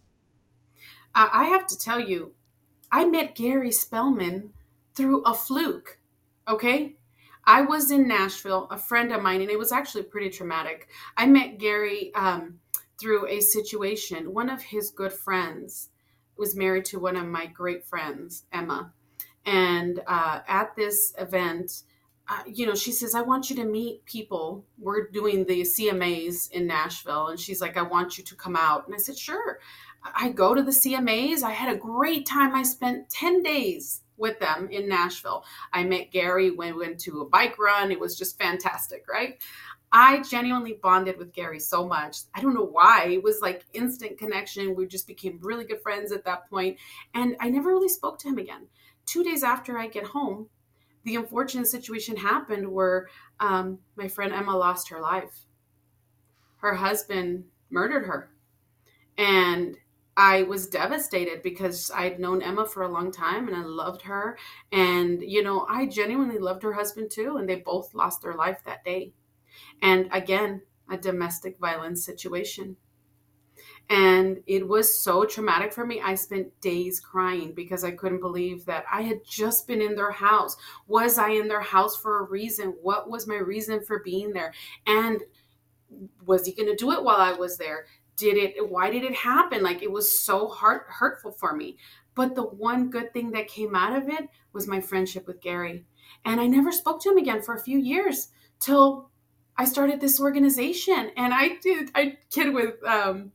I 1.14 1.44
have 1.44 1.66
to 1.68 1.78
tell 1.78 2.00
you 2.00 2.34
i 2.90 3.04
met 3.04 3.34
gary 3.34 3.72
spellman 3.72 4.50
through 4.94 5.22
a 5.22 5.34
fluke 5.34 5.98
okay? 6.48 6.96
I 7.44 7.62
was 7.62 7.90
in 7.90 8.08
nashville 8.08 8.68
a 8.70 8.78
friend 8.78 9.12
of 9.12 9.22
mine 9.22 9.40
and 9.40 9.50
it 9.50 9.58
was 9.58 9.72
actually 9.72 10.04
pretty 10.04 10.30
traumatic. 10.30 10.88
I 11.16 11.26
met 11.26 11.58
gary 11.58 12.12
um, 12.14 12.58
through 13.00 13.26
a 13.28 13.40
situation 13.40 14.32
one 14.32 14.50
of 14.50 14.62
his 14.62 14.90
good 14.90 15.12
friends 15.12 15.90
was 16.36 16.56
married 16.56 16.84
to 16.86 16.98
one 16.98 17.16
of 17.16 17.26
my 17.26 17.46
great 17.46 17.84
friends, 17.84 18.44
Emma. 18.52 18.92
And 19.44 20.00
uh, 20.06 20.40
at 20.46 20.74
this 20.76 21.14
event, 21.18 21.82
uh, 22.28 22.42
you 22.46 22.66
know, 22.66 22.74
she 22.74 22.92
says, 22.92 23.14
I 23.14 23.22
want 23.22 23.50
you 23.50 23.56
to 23.56 23.64
meet 23.64 24.04
people. 24.04 24.64
We're 24.78 25.08
doing 25.08 25.44
the 25.44 25.62
CMAs 25.62 26.50
in 26.52 26.66
Nashville. 26.66 27.28
And 27.28 27.40
she's 27.40 27.60
like, 27.60 27.76
I 27.76 27.82
want 27.82 28.16
you 28.16 28.24
to 28.24 28.34
come 28.36 28.56
out. 28.56 28.86
And 28.86 28.94
I 28.94 28.98
said, 28.98 29.18
sure. 29.18 29.58
I 30.02 30.30
go 30.30 30.54
to 30.54 30.62
the 30.62 30.70
CMAs. 30.70 31.42
I 31.42 31.52
had 31.52 31.74
a 31.74 31.78
great 31.78 32.26
time. 32.26 32.54
I 32.54 32.62
spent 32.62 33.10
10 33.10 33.42
days 33.42 34.02
with 34.16 34.38
them 34.38 34.68
in 34.70 34.88
Nashville. 34.88 35.44
I 35.72 35.84
met 35.84 36.12
Gary 36.12 36.50
we 36.50 36.72
went 36.72 37.00
to 37.00 37.20
a 37.20 37.28
bike 37.28 37.58
run. 37.58 37.90
It 37.90 38.00
was 38.00 38.16
just 38.16 38.38
fantastic, 38.38 39.04
right? 39.08 39.38
I 39.92 40.22
genuinely 40.22 40.78
bonded 40.82 41.18
with 41.18 41.34
Gary 41.34 41.60
so 41.60 41.86
much. 41.86 42.18
I 42.34 42.40
don't 42.40 42.54
know 42.54 42.64
why. 42.64 43.08
It 43.08 43.22
was 43.22 43.40
like 43.42 43.66
instant 43.74 44.18
connection. 44.18 44.74
We 44.74 44.86
just 44.86 45.06
became 45.06 45.38
really 45.42 45.64
good 45.64 45.82
friends 45.82 46.12
at 46.12 46.24
that 46.24 46.48
point. 46.48 46.78
And 47.12 47.36
I 47.40 47.50
never 47.50 47.68
really 47.68 47.90
spoke 47.90 48.18
to 48.20 48.28
him 48.28 48.38
again. 48.38 48.68
Two 49.04 49.22
days 49.22 49.42
after 49.42 49.78
I 49.78 49.88
get 49.88 50.04
home, 50.04 50.48
the 51.04 51.16
unfortunate 51.16 51.66
situation 51.66 52.16
happened 52.16 52.72
where 52.72 53.08
um, 53.38 53.80
my 53.96 54.08
friend 54.08 54.32
Emma 54.32 54.56
lost 54.56 54.88
her 54.88 55.00
life. 55.00 55.46
Her 56.58 56.74
husband 56.74 57.44
murdered 57.68 58.06
her. 58.06 58.30
And 59.18 59.76
I 60.16 60.44
was 60.44 60.68
devastated 60.68 61.42
because 61.42 61.90
I'd 61.94 62.20
known 62.20 62.40
Emma 62.40 62.66
for 62.66 62.82
a 62.82 62.88
long 62.88 63.10
time 63.12 63.48
and 63.48 63.56
I 63.56 63.62
loved 63.62 64.02
her. 64.02 64.38
And, 64.70 65.22
you 65.22 65.42
know, 65.42 65.66
I 65.68 65.86
genuinely 65.86 66.38
loved 66.38 66.62
her 66.62 66.72
husband 66.72 67.10
too. 67.10 67.36
And 67.36 67.48
they 67.48 67.56
both 67.56 67.94
lost 67.94 68.22
their 68.22 68.34
life 68.34 68.62
that 68.64 68.84
day. 68.84 69.12
And 69.80 70.08
again, 70.12 70.62
a 70.90 70.96
domestic 70.96 71.58
violence 71.58 72.04
situation. 72.04 72.76
And 73.90 74.38
it 74.46 74.66
was 74.66 75.02
so 75.02 75.24
traumatic 75.24 75.72
for 75.72 75.84
me. 75.84 76.00
I 76.00 76.14
spent 76.14 76.60
days 76.60 77.00
crying 77.00 77.52
because 77.52 77.84
I 77.84 77.90
couldn't 77.90 78.20
believe 78.20 78.64
that 78.66 78.84
I 78.90 79.02
had 79.02 79.24
just 79.24 79.66
been 79.66 79.82
in 79.82 79.96
their 79.96 80.12
house. 80.12 80.56
Was 80.86 81.18
I 81.18 81.30
in 81.30 81.48
their 81.48 81.60
house 81.60 81.96
for 81.96 82.20
a 82.20 82.28
reason? 82.28 82.74
What 82.80 83.10
was 83.10 83.26
my 83.26 83.36
reason 83.36 83.84
for 83.84 84.00
being 84.02 84.32
there? 84.32 84.52
And 84.86 85.22
was 86.24 86.46
he 86.46 86.54
going 86.54 86.70
to 86.70 86.76
do 86.76 86.92
it 86.92 87.02
while 87.02 87.20
I 87.20 87.32
was 87.32 87.58
there? 87.58 87.86
Did 88.16 88.36
it, 88.36 88.70
why 88.70 88.90
did 88.90 89.04
it 89.04 89.14
happen? 89.14 89.62
Like 89.62 89.82
it 89.82 89.90
was 89.90 90.18
so 90.18 90.48
heart, 90.48 90.86
hurtful 90.88 91.32
for 91.32 91.54
me. 91.54 91.76
But 92.14 92.34
the 92.34 92.44
one 92.44 92.90
good 92.90 93.12
thing 93.12 93.30
that 93.32 93.48
came 93.48 93.74
out 93.74 93.96
of 93.96 94.08
it 94.08 94.28
was 94.52 94.66
my 94.66 94.80
friendship 94.80 95.26
with 95.26 95.40
Gary. 95.40 95.84
And 96.24 96.40
I 96.40 96.46
never 96.46 96.72
spoke 96.72 97.02
to 97.02 97.10
him 97.10 97.18
again 97.18 97.42
for 97.42 97.54
a 97.54 97.62
few 97.62 97.78
years 97.78 98.28
till 98.60 99.10
I 99.56 99.64
started 99.64 100.00
this 100.00 100.20
organization 100.20 101.10
and 101.16 101.32
I 101.34 101.56
did, 101.62 101.90
I 101.94 102.18
kid 102.30 102.52
with, 102.54 102.82
um, 102.84 103.32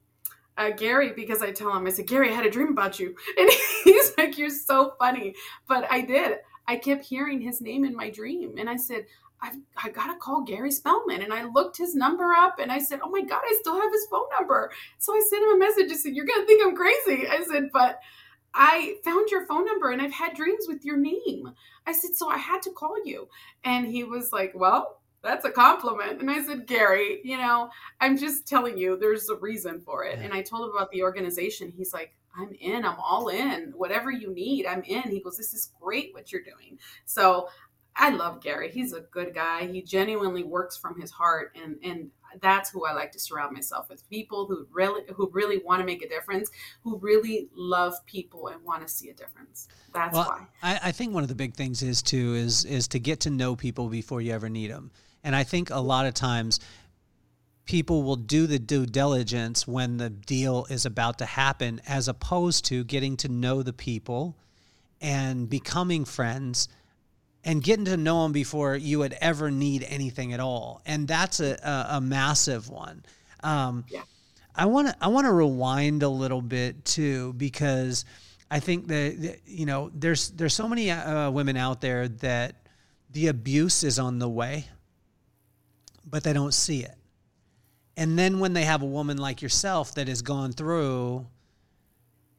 uh, 0.57 0.71
Gary 0.71 1.13
because 1.15 1.41
I 1.41 1.51
tell 1.51 1.75
him, 1.75 1.85
I 1.85 1.91
said, 1.91 2.07
Gary, 2.07 2.29
I 2.29 2.33
had 2.33 2.45
a 2.45 2.49
dream 2.49 2.69
about 2.69 2.99
you. 2.99 3.15
And 3.37 3.49
he's 3.83 4.11
like, 4.17 4.37
You're 4.37 4.49
so 4.49 4.93
funny. 4.99 5.35
But 5.67 5.89
I 5.91 6.01
did. 6.01 6.39
I 6.67 6.77
kept 6.77 7.05
hearing 7.05 7.39
his 7.39 7.61
name 7.61 7.85
in 7.85 7.95
my 7.95 8.09
dream. 8.09 8.55
And 8.57 8.69
I 8.69 8.75
said, 8.75 9.05
I've, 9.41 9.55
I 9.81 9.89
got 9.89 10.07
to 10.07 10.19
call 10.19 10.43
Gary 10.43 10.71
Spellman. 10.71 11.21
And 11.21 11.31
I 11.31 11.43
looked 11.43 11.77
his 11.77 11.95
number 11.95 12.33
up 12.33 12.59
and 12.59 12.71
I 12.71 12.79
said, 12.79 12.99
Oh 13.03 13.09
my 13.09 13.21
God, 13.21 13.41
I 13.43 13.57
still 13.59 13.79
have 13.79 13.91
his 13.91 14.07
phone 14.09 14.27
number. 14.37 14.71
So 14.97 15.13
I 15.13 15.21
sent 15.29 15.43
him 15.43 15.55
a 15.55 15.57
message. 15.57 15.91
I 15.91 15.95
said, 15.95 16.13
You're 16.15 16.25
going 16.25 16.41
to 16.41 16.47
think 16.47 16.63
I'm 16.65 16.75
crazy. 16.75 17.27
I 17.27 17.43
said, 17.49 17.69
But 17.71 17.99
I 18.53 18.95
found 19.03 19.29
your 19.29 19.45
phone 19.45 19.65
number 19.65 19.91
and 19.91 20.01
I've 20.01 20.13
had 20.13 20.33
dreams 20.33 20.65
with 20.67 20.83
your 20.83 20.97
name. 20.97 21.51
I 21.85 21.91
said, 21.91 22.15
So 22.15 22.29
I 22.29 22.37
had 22.37 22.61
to 22.63 22.71
call 22.71 22.95
you. 23.05 23.29
And 23.63 23.87
he 23.87 24.03
was 24.03 24.33
like, 24.33 24.53
Well, 24.55 24.96
that's 25.27 25.45
a 25.45 25.51
compliment. 25.51 26.21
And 26.21 26.31
I 26.31 26.41
said, 26.43 26.65
Gary, 26.65 27.19
you 27.23 27.37
know, 27.37 27.69
I'm 27.99 28.17
just 28.17 28.47
telling 28.47 28.77
you, 28.77 28.97
there's 28.97 29.29
a 29.29 29.35
reason 29.35 29.81
for 29.81 30.05
it. 30.05 30.19
And 30.19 30.33
I 30.33 30.41
told 30.41 30.69
him 30.69 30.75
about 30.75 30.89
the 30.91 31.03
organization. 31.03 31.71
He's 31.75 31.93
like, 31.93 32.13
I'm 32.35 32.53
in, 32.59 32.85
I'm 32.85 32.99
all 32.99 33.27
in. 33.27 33.73
Whatever 33.75 34.11
you 34.11 34.33
need, 34.33 34.65
I'm 34.65 34.83
in. 34.83 35.03
He 35.03 35.19
goes, 35.19 35.37
This 35.37 35.53
is 35.53 35.71
great 35.81 36.13
what 36.13 36.31
you're 36.31 36.43
doing. 36.43 36.79
So 37.05 37.49
I 37.95 38.09
love 38.09 38.41
Gary. 38.41 38.69
He's 38.69 38.93
a 38.93 39.01
good 39.01 39.33
guy. 39.33 39.65
He 39.65 39.81
genuinely 39.81 40.43
works 40.43 40.77
from 40.77 40.99
his 40.99 41.11
heart 41.11 41.55
and 41.61 41.77
and 41.83 42.11
that's 42.41 42.69
who 42.69 42.85
I 42.85 42.93
like 42.93 43.11
to 43.13 43.19
surround 43.19 43.53
myself 43.53 43.89
with. 43.89 44.07
People 44.09 44.45
who 44.45 44.67
really 44.71 45.01
who 45.15 45.29
really 45.31 45.59
want 45.59 45.79
to 45.79 45.85
make 45.85 46.03
a 46.03 46.09
difference, 46.09 46.49
who 46.83 46.97
really 46.97 47.49
love 47.55 47.93
people 48.05 48.47
and 48.47 48.63
want 48.63 48.85
to 48.85 48.87
see 48.87 49.09
a 49.09 49.13
difference. 49.13 49.67
That's 49.93 50.13
well, 50.13 50.25
why. 50.27 50.47
I, 50.61 50.79
I 50.89 50.91
think 50.91 51.13
one 51.13 51.23
of 51.23 51.29
the 51.29 51.35
big 51.35 51.55
things 51.55 51.81
is 51.81 52.01
to 52.03 52.35
is 52.35 52.65
is 52.65 52.87
to 52.89 52.99
get 52.99 53.21
to 53.21 53.29
know 53.29 53.55
people 53.55 53.89
before 53.89 54.21
you 54.21 54.31
ever 54.33 54.49
need 54.49 54.71
them. 54.71 54.91
And 55.23 55.35
I 55.35 55.43
think 55.43 55.69
a 55.69 55.79
lot 55.79 56.05
of 56.05 56.13
times 56.13 56.59
people 57.65 58.03
will 58.03 58.15
do 58.15 58.47
the 58.47 58.59
due 58.59 58.85
diligence 58.85 59.67
when 59.67 59.97
the 59.97 60.09
deal 60.09 60.65
is 60.69 60.85
about 60.85 61.19
to 61.19 61.25
happen, 61.25 61.81
as 61.87 62.07
opposed 62.07 62.65
to 62.65 62.83
getting 62.83 63.17
to 63.17 63.27
know 63.27 63.61
the 63.61 63.73
people 63.73 64.35
and 65.01 65.49
becoming 65.49 66.05
friends 66.05 66.69
and 67.43 67.61
getting 67.61 67.85
to 67.85 67.97
know 67.97 68.23
them 68.23 68.31
before 68.31 68.75
you 68.75 68.99
would 68.99 69.15
ever 69.21 69.51
need 69.51 69.85
anything 69.87 70.33
at 70.33 70.39
all. 70.39 70.81
And 70.85 71.07
that's 71.07 71.39
a, 71.39 71.53
a, 71.63 71.97
a 71.97 72.01
massive 72.01 72.69
one. 72.69 73.03
Um, 73.43 73.85
yeah. 73.89 74.01
I 74.55 74.65
want 74.65 74.87
to 74.87 74.95
I 74.99 75.09
want 75.09 75.25
to 75.25 75.31
rewind 75.31 76.01
a 76.01 76.09
little 76.09 76.41
bit 76.41 76.83
too 76.83 77.33
because 77.33 78.05
I 78.49 78.59
think 78.59 78.87
that 78.87 79.39
you 79.45 79.67
know 79.67 79.91
there's 79.93 80.31
there's 80.31 80.55
so 80.55 80.67
many 80.67 80.89
uh, 80.89 81.29
women 81.29 81.57
out 81.57 81.79
there 81.79 82.07
that 82.07 82.55
the 83.11 83.27
abuse 83.27 83.83
is 83.83 83.99
on 83.99 84.17
the 84.17 84.27
way 84.27 84.65
but 86.09 86.23
they 86.23 86.33
don't 86.33 86.53
see 86.53 86.83
it. 86.83 86.95
And 87.95 88.17
then 88.17 88.39
when 88.39 88.53
they 88.53 88.63
have 88.63 88.83
a 88.83 88.85
woman 88.85 89.17
like 89.17 89.41
yourself 89.41 89.95
that 89.95 90.07
has 90.07 90.21
gone 90.21 90.51
through, 90.51 91.25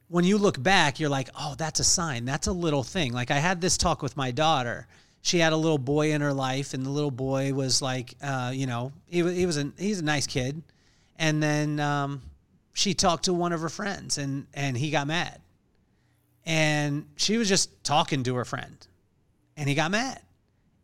when 0.06 0.24
you 0.24 0.38
look 0.38 0.60
back, 0.62 1.00
you're 1.00 1.10
like, 1.10 1.28
oh, 1.38 1.54
that's 1.58 1.80
a 1.80 1.84
sign. 1.84 2.24
That's 2.24 2.46
a 2.46 2.52
little 2.52 2.84
thing. 2.84 3.12
Like 3.12 3.30
I 3.30 3.38
had 3.38 3.60
this 3.60 3.76
talk 3.76 4.00
with 4.00 4.16
my 4.16 4.30
daughter. 4.30 4.86
She 5.20 5.38
had 5.38 5.52
a 5.52 5.56
little 5.56 5.78
boy 5.78 6.12
in 6.12 6.20
her 6.20 6.32
life, 6.32 6.74
and 6.74 6.86
the 6.86 6.90
little 6.90 7.10
boy 7.10 7.52
was 7.52 7.82
like, 7.82 8.14
uh, 8.22 8.52
you 8.54 8.66
know, 8.66 8.92
he, 9.06 9.28
he 9.34 9.46
was 9.46 9.58
a 9.58 9.70
he's 9.76 9.98
a 9.98 10.04
nice 10.04 10.26
kid. 10.26 10.62
And 11.18 11.42
then 11.42 11.80
um, 11.80 12.22
she 12.72 12.94
talked 12.94 13.24
to 13.24 13.34
one 13.34 13.52
of 13.52 13.60
her 13.60 13.68
friends, 13.68 14.16
and 14.16 14.46
and 14.54 14.78
he 14.78 14.90
got 14.90 15.08
mad. 15.08 15.40
And 16.46 17.06
she 17.16 17.36
was 17.36 17.48
just 17.48 17.82
talking 17.84 18.22
to 18.22 18.36
her 18.36 18.44
friend, 18.44 18.86
and 19.56 19.68
he 19.68 19.74
got 19.74 19.90
mad. 19.90 20.22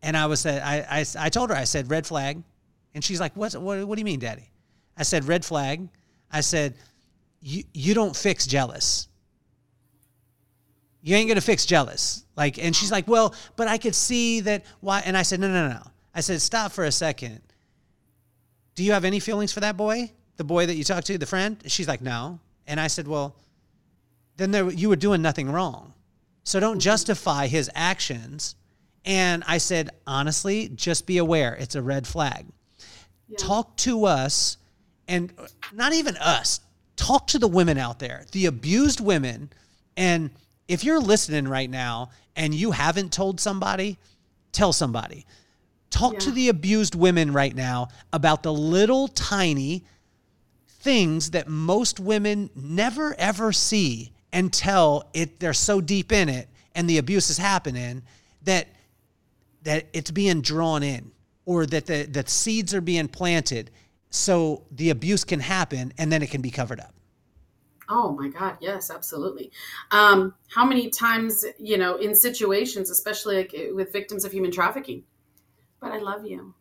And 0.03 0.16
I 0.16 0.26
was 0.26 0.41
said, 0.41 0.61
I, 0.62 1.01
I 1.01 1.05
I 1.16 1.28
told 1.28 1.51
her, 1.51 1.57
I 1.57 1.64
said, 1.64 1.89
red 1.89 2.05
flag 2.07 2.43
and 2.95 3.03
she's 3.03 3.20
like, 3.20 3.36
what, 3.36 3.55
what, 3.57 3.86
what 3.86 3.97
do 3.97 4.01
you 4.01 4.05
mean, 4.05 4.20
daddy? 4.20 4.51
I 4.97 5.03
said, 5.03 5.24
red 5.24 5.45
flag. 5.45 5.88
I 6.30 6.40
said, 6.40 6.74
you, 7.40 7.64
you 7.74 7.95
don't 7.95 8.14
fix 8.14 8.47
jealous. 8.47 9.09
You 11.03 11.16
ain't 11.16 11.28
going 11.28 11.36
to 11.36 11.42
fix 11.42 11.66
jealous. 11.66 12.24
Like, 12.36 12.59
and 12.59 12.74
she's 12.74 12.90
like, 12.90 13.07
well, 13.07 13.34
but 13.57 13.68
I 13.68 13.76
could 13.76 13.95
see 13.95 14.40
that 14.40 14.64
why. 14.80 15.03
And 15.05 15.16
I 15.16 15.22
said, 15.22 15.40
no, 15.40 15.49
no, 15.49 15.68
no. 15.68 15.82
I 16.14 16.20
said, 16.20 16.40
stop 16.40 16.72
for 16.72 16.84
a 16.84 16.92
second. 16.92 17.40
Do 18.74 18.82
you 18.82 18.92
have 18.92 19.05
any 19.05 19.20
feelings 19.20 19.53
for 19.53 19.61
that 19.61 19.76
boy? 19.76 20.11
The 20.36 20.45
boy 20.45 20.66
that 20.66 20.74
you 20.74 20.84
talked 20.84 21.07
to, 21.09 21.18
the 21.18 21.26
friend? 21.26 21.62
She's 21.66 21.88
like, 21.88 22.01
no. 22.01 22.40
And 22.66 22.80
I 22.80 22.86
said, 22.86 23.07
well, 23.07 23.36
then 24.36 24.51
there, 24.51 24.70
you 24.70 24.88
were 24.88 24.97
doing 24.97 25.22
nothing 25.22 25.51
wrong. 25.51 25.92
So 26.45 26.61
don't 26.61 26.80
justify 26.80 27.47
his 27.47 27.70
actions. 27.74 28.57
And 29.05 29.45
I 29.47 29.59
said, 29.59 29.90
honestly, 30.07 30.70
just 30.74 31.07
be 31.07 31.18
aware 31.18 31.55
it's 31.55 31.74
a 31.74 31.82
red 31.82 32.07
flag. 32.07 32.47
Talk 33.39 33.77
to 33.79 34.05
us, 34.05 34.59
and 35.09 35.33
uh, 35.39 35.47
not 35.72 35.93
even 35.93 36.16
us. 36.18 36.61
Talk 36.97 37.27
to 37.29 37.39
the 37.39 37.49
women 37.49 37.79
out 37.79 37.99
there, 37.99 38.25
the 38.33 38.47
abused 38.47 39.01
women. 39.01 39.51
And 39.97 40.31
if 40.68 40.85
you're 40.85 41.01
listening 41.01 41.49
right 41.49 41.68
now 41.68 42.11
and 42.37 42.55
you 42.55 42.70
haven't 42.70 43.12
told 43.12 43.41
somebody, 43.41 43.99
tell 44.53 44.72
somebody. 44.72 45.27
Talk 45.91 46.14
yeah. 46.14 46.18
to 46.20 46.31
the 46.33 46.49
abused 46.49 46.95
women 46.95 47.33
right 47.33 47.55
now 47.55 47.89
about 48.12 48.43
the 48.43 48.53
little 48.53 49.09
tiny 49.09 49.85
things 50.85 51.31
that 51.31 51.49
most 51.49 51.99
women 51.99 52.51
never 52.55 53.14
ever 53.18 53.53
see 53.53 54.12
until 54.33 55.05
it 55.14 55.41
they're 55.41 55.55
so 55.55 55.81
deep 55.81 56.12
in 56.12 56.29
it 56.29 56.47
and 56.75 56.91
the 56.91 56.99
abuse 56.99 57.31
is 57.31 57.39
happening 57.39 58.03
that 58.43 58.68
that 59.62 59.87
it's 59.95 60.11
being 60.11 60.43
drawn 60.43 60.83
in 60.83 61.11
or 61.47 61.66
that 61.66 61.86
the 61.86 62.05
that 62.05 62.28
seeds 62.28 62.74
are 62.74 62.80
being 62.80 63.09
planted 63.09 63.70
so 64.11 64.64
the 64.70 64.90
abuse 64.90 65.24
can 65.24 65.40
happen 65.40 65.92
and 65.99 66.12
then 66.12 66.22
it 66.22 66.30
can 66.30 66.40
be 66.40 66.51
covered 66.51 66.80
up. 66.80 66.95
Oh 67.88 68.12
my 68.12 68.28
God, 68.28 68.57
yes, 68.61 68.90
absolutely. 68.90 69.51
Um, 69.90 70.34
how 70.49 70.64
many 70.64 70.88
times, 70.88 71.45
you 71.59 71.76
know, 71.76 71.97
in 71.97 72.14
situations, 72.14 72.90
especially 72.90 73.36
like 73.36 73.53
eh, 73.55 73.70
with 73.72 73.92
victims 73.92 74.24
of 74.24 74.32
human 74.32 74.51
trafficking, 74.51 75.05
but 75.80 75.92
I 75.92 75.99
love 75.99 76.24
you. 76.24 76.55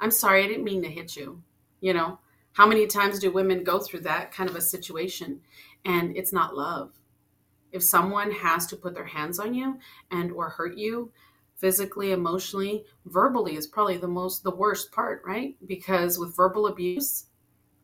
I'm 0.00 0.10
sorry, 0.10 0.44
I 0.44 0.46
didn't 0.46 0.64
mean 0.64 0.82
to 0.82 0.90
hit 0.90 1.16
you. 1.16 1.42
You 1.80 1.94
know, 1.94 2.18
how 2.52 2.66
many 2.66 2.86
times 2.86 3.18
do 3.18 3.30
women 3.30 3.64
go 3.64 3.78
through 3.78 4.00
that 4.00 4.32
kind 4.32 4.50
of 4.50 4.56
a 4.56 4.60
situation 4.60 5.40
and 5.84 6.16
it's 6.16 6.32
not 6.32 6.56
love? 6.56 6.92
If 7.70 7.82
someone 7.82 8.30
has 8.32 8.66
to 8.66 8.76
put 8.76 8.94
their 8.94 9.06
hands 9.06 9.38
on 9.38 9.54
you 9.54 9.78
and 10.10 10.32
or 10.32 10.50
hurt 10.50 10.76
you 10.76 11.12
physically, 11.58 12.12
emotionally, 12.12 12.84
verbally 13.06 13.56
is 13.56 13.66
probably 13.66 13.98
the 13.98 14.08
most 14.08 14.42
the 14.42 14.54
worst 14.54 14.92
part, 14.92 15.22
right? 15.26 15.56
Because 15.66 16.18
with 16.18 16.34
verbal 16.34 16.68
abuse, 16.68 17.26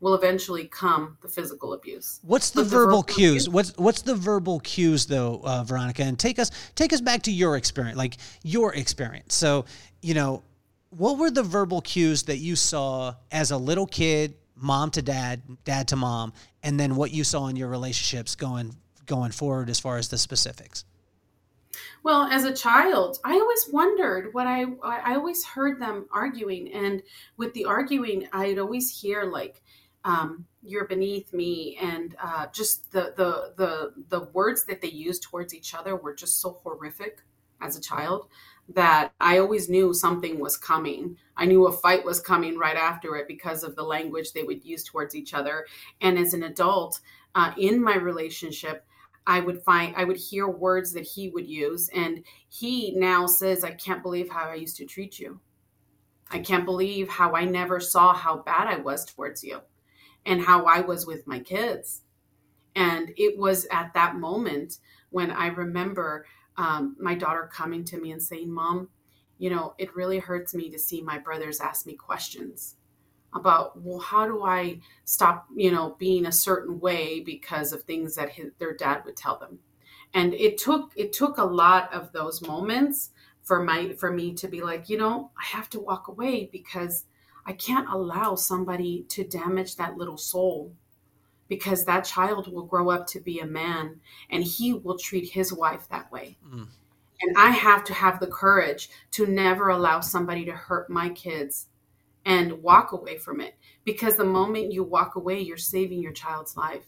will 0.05 0.15
eventually 0.15 0.67
come 0.67 1.17
the 1.23 1.29
physical 1.29 1.73
abuse. 1.73 2.21
What's 2.23 2.51
the, 2.51 2.63
verbal, 2.63 2.87
verbal 2.87 3.03
cues? 3.05 3.47
Abuse? 3.47 3.49
What's 3.49 3.77
what's 3.79 4.03
the 4.03 4.15
verbal 4.15 4.61
cues 4.61 5.07
though, 5.07 5.41
uh, 5.45 5.65
Veronica? 5.65 6.03
And 6.03 6.19
take 6.19 6.39
us 6.39 6.51
take 6.75 6.93
us 6.93 7.01
back 7.01 7.23
to 7.23 7.33
your 7.33 7.57
experience, 7.57 7.97
like 7.97 8.19
your 8.43 8.75
experience. 8.75 9.35
So 9.35 9.65
you 10.03 10.15
know, 10.15 10.43
what 10.91 11.19
were 11.19 11.31
the 11.31 11.43
verbal 11.43 11.81
cues 11.81 12.25
that 12.25 12.37
you 12.37 12.55
saw 12.55 13.15
as 13.33 13.51
a 13.51 13.57
little 13.57 13.87
kid, 13.87 14.35
mom 14.55 14.91
to 14.93 15.03
dad, 15.03 15.43
dad 15.65 15.89
to 15.89 15.97
mom, 15.97 16.33
and 16.63 16.79
then 16.79 16.97
what 16.97 17.11
you 17.11 17.25
saw 17.25 17.47
in 17.49 17.57
your 17.57 17.69
relationships 17.69 18.37
going 18.37 18.77
going 19.07 19.33
forward 19.33 19.71
as 19.71 19.81
far 19.81 19.97
as 19.97 20.09
the 20.09 20.19
specifics? 20.19 20.85
Well, 22.05 22.25
as 22.25 22.45
a 22.45 22.53
child, 22.53 23.19
I 23.25 23.33
always 23.33 23.67
wondered 23.73 24.35
what 24.35 24.47
I 24.47 24.67
I 24.83 25.15
always 25.15 25.43
heard 25.43 25.81
them 25.81 26.07
arguing, 26.13 26.71
and 26.73 27.03
with 27.39 27.55
the 27.55 27.65
arguing, 27.65 28.29
I'd 28.31 28.59
always 28.59 28.91
hear 28.91 29.25
like 29.25 29.63
um, 30.05 30.45
you're 30.63 30.87
beneath 30.87 31.33
me 31.33 31.79
and 31.81 32.15
uh, 32.23 32.47
just 32.53 32.93
the, 32.93 33.15
the 33.17 33.55
the 33.57 33.93
the 34.11 34.27
words 34.35 34.67
that 34.67 34.83
they 34.83 34.91
used 34.91 35.23
towards 35.23 35.55
each 35.55 35.75
other 35.75 35.97
were 35.97 36.15
just 36.15 36.43
so 36.43 36.61
horrific 36.63 37.23
as 37.63 37.75
a 37.79 37.81
child 37.81 38.29
that 38.69 39.13
I 39.19 39.39
always 39.39 39.71
knew 39.71 39.95
something 39.95 40.39
was 40.39 40.59
coming. 40.59 41.17
I 41.39 41.47
knew 41.47 41.67
a 41.67 41.73
fight 41.73 42.05
was 42.05 42.21
coming 42.21 42.59
right 42.59 42.77
after 42.77 43.17
it 43.17 43.29
because 43.29 43.63
of 43.65 43.77
the 43.77 43.83
language 43.83 44.33
they 44.33 44.43
would 44.43 44.63
use 44.63 44.85
towards 44.85 45.15
each 45.15 45.33
other. 45.33 45.67
And 46.03 46.19
as 46.19 46.35
an 46.35 46.43
adult 46.43 47.01
uh, 47.35 47.53
in 47.57 47.83
my 47.83 47.97
relationship, 47.97 48.87
I 49.27 49.41
would 49.41 49.63
find 49.63 49.95
I 49.97 50.05
would 50.05 50.17
hear 50.17 50.49
words 50.49 50.93
that 50.93 51.07
he 51.07 51.31
would 51.31 51.49
use, 51.49 51.89
and 51.91 52.25
he 52.49 52.95
now 52.97 53.27
says, 53.27 53.65
"I 53.65 53.73
can't 53.73 54.03
believe 54.03 54.29
how 54.29 54.49
I 54.49 54.55
used 54.55 54.77
to 54.79 54.87
treat 54.87 55.19
you. 55.19 55.41
I 56.31 56.41
can't 56.41 56.65
believe 56.65 57.09
how 57.09 57.35
I 57.35 57.45
never 57.45 57.81
saw 57.81 58.15
how 58.15 58.39
bad 58.39 58.69
I 58.69 58.77
was 58.77 59.05
towards 59.05 59.43
you." 59.43 59.61
and 60.27 60.41
how 60.41 60.65
I 60.65 60.81
was 60.81 61.07
with 61.07 61.27
my 61.27 61.39
kids. 61.41 62.03
And 62.75 63.13
it 63.17 63.39
was 63.39 63.67
at 63.71 63.93
that 63.95 64.17
moment 64.17 64.79
when 65.11 65.31
I 65.31 65.49
remember 65.49 66.27
um, 66.57 66.97
my 66.99 67.15
daughter 67.15 67.49
coming 67.53 67.85
to 67.85 68.01
me 68.01 68.13
and 68.13 68.23
saying, 68.23 68.53
Mom, 68.53 68.89
you 69.39 69.51
know, 69.51 69.75
it 69.79 69.95
really 69.95 70.19
hurts 70.19 70.55
me 70.55 70.71
to 70.71 70.79
see 70.79 71.03
my 71.03 71.19
brothers 71.19 71.61
ask 71.61 71.87
me 71.87 71.95
questions 71.95 72.77
about, 73.35 73.81
well, 73.81 73.99
how 73.99 74.27
do 74.27 74.45
I 74.45 74.81
stop, 75.05 75.47
you 75.55 75.73
know, 75.73 75.97
being 75.99 76.27
a 76.27 76.33
certain 76.33 76.79
way 76.79 77.21
because 77.21 77.73
of 77.73 77.83
things 77.83 78.15
that 78.15 78.31
his, 78.31 78.53
their 78.59 78.75
dad 78.75 79.03
would 79.05 79.17
tell 79.17 79.39
them. 79.39 79.59
And 80.13 80.33
it 80.35 80.59
took 80.59 80.93
it 80.95 81.13
took 81.13 81.39
a 81.39 81.45
lot 81.45 81.93
of 81.93 82.13
those 82.13 82.41
moments 82.41 83.11
for 83.43 83.63
my 83.63 83.93
for 83.95 84.13
me 84.13 84.33
to 84.35 84.49
be 84.49 84.63
like, 84.63 84.89
you 84.89 84.97
know, 84.97 85.31
I 85.37 85.45
have 85.57 85.69
to 85.71 85.81
walk 85.81 86.07
away 86.09 86.49
because 86.53 87.05
I 87.47 87.53
can't 87.53 87.89
allow 87.89 88.37
somebody 88.37 89.05
to 89.11 89.25
damage 89.25 89.77
that 89.77 89.97
little 89.97 90.17
soul 90.17 90.73
because 91.49 91.85
that 91.85 92.05
child 92.05 92.51
will 92.51 92.65
grow 92.65 92.91
up 92.91 93.07
to 93.09 93.21
be 93.21 93.41
a 93.41 93.47
man 93.47 94.01
and 94.31 94.43
he 94.43 94.73
will 94.73 94.99
treat 94.99 95.29
his 95.31 95.53
wife 95.53 95.89
that 95.91 96.11
way. 96.11 96.39
Mm. 96.49 96.69
And 97.21 97.37
I 97.37 97.51
have 97.51 97.85
to 97.85 97.95
have 97.95 98.21
the 98.21 98.27
courage 98.27 98.89
to 99.13 99.27
never 99.27 99.69
allow 99.69 100.01
somebody 100.01 100.45
to 100.47 100.53
hurt 100.53 100.89
my 100.89 101.11
kids 101.11 101.67
and 102.25 102.63
walk 102.63 102.93
away 102.93 103.19
from 103.19 103.41
it 103.41 103.55
because 103.85 104.17
the 104.17 104.25
moment 104.25 104.73
you 104.73 104.83
walk 104.83 105.17
away, 105.17 105.41
you're 105.41 105.57
saving 105.57 106.01
your 106.01 106.13
child's 106.13 106.57
life. 106.57 106.87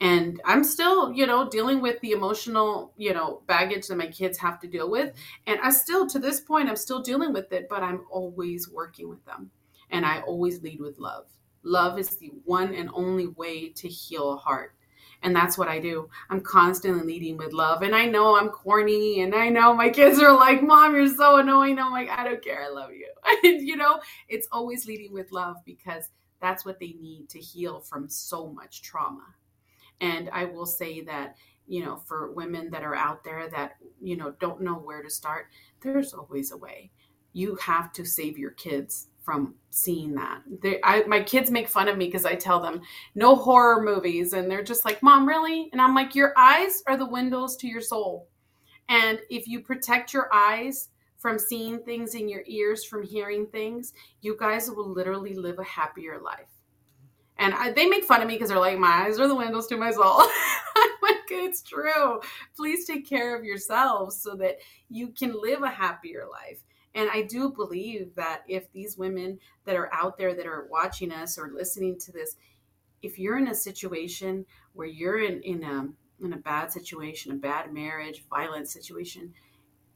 And 0.00 0.40
I'm 0.44 0.64
still, 0.64 1.12
you 1.12 1.26
know, 1.26 1.48
dealing 1.48 1.80
with 1.80 2.00
the 2.00 2.10
emotional, 2.10 2.92
you 2.96 3.14
know, 3.14 3.42
baggage 3.46 3.86
that 3.86 3.96
my 3.96 4.08
kids 4.08 4.36
have 4.38 4.58
to 4.60 4.66
deal 4.66 4.90
with. 4.90 5.14
And 5.46 5.60
I 5.62 5.70
still, 5.70 6.08
to 6.08 6.18
this 6.18 6.40
point, 6.40 6.68
I'm 6.68 6.74
still 6.76 7.02
dealing 7.02 7.32
with 7.32 7.52
it, 7.52 7.68
but 7.70 7.84
I'm 7.84 8.00
always 8.10 8.68
working 8.68 9.08
with 9.08 9.24
them 9.24 9.52
and 9.90 10.04
I 10.04 10.20
always 10.22 10.60
lead 10.60 10.80
with 10.80 10.98
love. 10.98 11.26
Love 11.62 12.00
is 12.00 12.16
the 12.16 12.32
one 12.44 12.74
and 12.74 12.90
only 12.92 13.28
way 13.28 13.68
to 13.68 13.88
heal 13.88 14.32
a 14.32 14.36
heart. 14.36 14.74
And 15.22 15.34
that's 15.34 15.56
what 15.56 15.68
I 15.68 15.78
do. 15.78 16.08
I'm 16.30 16.40
constantly 16.40 17.04
leading 17.04 17.36
with 17.36 17.52
love. 17.52 17.82
And 17.82 17.94
I 17.94 18.06
know 18.06 18.36
I'm 18.36 18.48
corny 18.48 19.20
and 19.20 19.34
I 19.34 19.48
know 19.48 19.72
my 19.72 19.88
kids 19.90 20.18
are 20.18 20.36
like, 20.36 20.62
Mom, 20.62 20.94
you're 20.94 21.06
so 21.06 21.36
annoying. 21.36 21.78
I'm 21.78 21.92
like, 21.92 22.10
I 22.10 22.24
don't 22.24 22.42
care. 22.42 22.64
I 22.64 22.68
love 22.68 22.90
you. 22.92 23.08
you 23.42 23.76
know, 23.76 24.00
it's 24.28 24.48
always 24.50 24.86
leading 24.86 25.12
with 25.12 25.32
love 25.32 25.56
because 25.64 26.08
that's 26.40 26.64
what 26.64 26.80
they 26.80 26.96
need 27.00 27.28
to 27.30 27.38
heal 27.38 27.80
from 27.80 28.08
so 28.08 28.48
much 28.48 28.82
trauma. 28.82 29.26
And 30.00 30.28
I 30.30 30.44
will 30.46 30.66
say 30.66 31.02
that, 31.02 31.36
you 31.68 31.84
know, 31.84 31.96
for 31.96 32.32
women 32.32 32.70
that 32.72 32.82
are 32.82 32.96
out 32.96 33.22
there 33.22 33.48
that, 33.50 33.76
you 34.02 34.16
know, 34.16 34.34
don't 34.40 34.60
know 34.60 34.74
where 34.74 35.02
to 35.02 35.08
start, 35.08 35.46
there's 35.80 36.12
always 36.12 36.50
a 36.50 36.56
way. 36.56 36.90
You 37.32 37.54
have 37.56 37.92
to 37.92 38.04
save 38.04 38.36
your 38.36 38.50
kids 38.50 39.06
from 39.22 39.54
seeing 39.70 40.14
that. 40.14 40.42
They, 40.62 40.78
I, 40.82 41.04
my 41.04 41.22
kids 41.22 41.50
make 41.50 41.68
fun 41.68 41.88
of 41.88 41.96
me 41.96 42.06
because 42.06 42.24
I 42.24 42.34
tell 42.34 42.60
them 42.60 42.82
no 43.14 43.34
horror 43.36 43.82
movies, 43.82 44.32
and 44.32 44.50
they're 44.50 44.64
just 44.64 44.84
like, 44.84 45.02
"Mom, 45.02 45.26
really?" 45.26 45.68
And 45.72 45.80
I'm 45.80 45.94
like, 45.94 46.14
"Your 46.14 46.32
eyes 46.36 46.82
are 46.86 46.96
the 46.96 47.06
windows 47.06 47.56
to 47.58 47.68
your 47.68 47.80
soul, 47.80 48.28
and 48.88 49.20
if 49.30 49.46
you 49.46 49.60
protect 49.60 50.12
your 50.12 50.28
eyes 50.32 50.88
from 51.16 51.38
seeing 51.38 51.78
things 51.80 52.14
and 52.14 52.28
your 52.28 52.42
ears 52.46 52.84
from 52.84 53.02
hearing 53.02 53.46
things, 53.46 53.94
you 54.20 54.36
guys 54.38 54.70
will 54.70 54.88
literally 54.88 55.34
live 55.34 55.58
a 55.58 55.64
happier 55.64 56.20
life." 56.20 56.50
And 57.38 57.54
I, 57.54 57.72
they 57.72 57.86
make 57.86 58.04
fun 58.04 58.20
of 58.20 58.28
me 58.28 58.34
because 58.34 58.50
they're 58.50 58.58
like, 58.58 58.78
"My 58.78 59.06
eyes 59.06 59.18
are 59.18 59.28
the 59.28 59.34
windows 59.34 59.66
to 59.68 59.76
my 59.76 59.92
soul." 59.92 60.20
I'm 60.76 60.90
like, 61.02 61.22
"It's 61.30 61.62
true. 61.62 62.20
Please 62.56 62.86
take 62.86 63.08
care 63.08 63.36
of 63.36 63.44
yourselves 63.44 64.20
so 64.20 64.34
that 64.36 64.58
you 64.90 65.08
can 65.08 65.40
live 65.40 65.62
a 65.62 65.70
happier 65.70 66.26
life." 66.30 66.62
And 66.94 67.08
I 67.10 67.22
do 67.22 67.50
believe 67.50 68.14
that 68.16 68.42
if 68.48 68.70
these 68.72 68.98
women 68.98 69.38
that 69.64 69.76
are 69.76 69.92
out 69.94 70.18
there 70.18 70.34
that 70.34 70.46
are 70.46 70.68
watching 70.70 71.10
us 71.10 71.38
or 71.38 71.50
listening 71.54 71.98
to 72.00 72.12
this, 72.12 72.36
if 73.00 73.18
you're 73.18 73.38
in 73.38 73.48
a 73.48 73.54
situation 73.54 74.44
where 74.74 74.86
you're 74.86 75.22
in, 75.22 75.40
in 75.42 75.64
a 75.64 75.88
in 76.24 76.32
a 76.32 76.38
bad 76.38 76.70
situation, 76.70 77.32
a 77.32 77.36
bad 77.36 77.72
marriage, 77.72 78.24
violent 78.30 78.68
situation, 78.68 79.32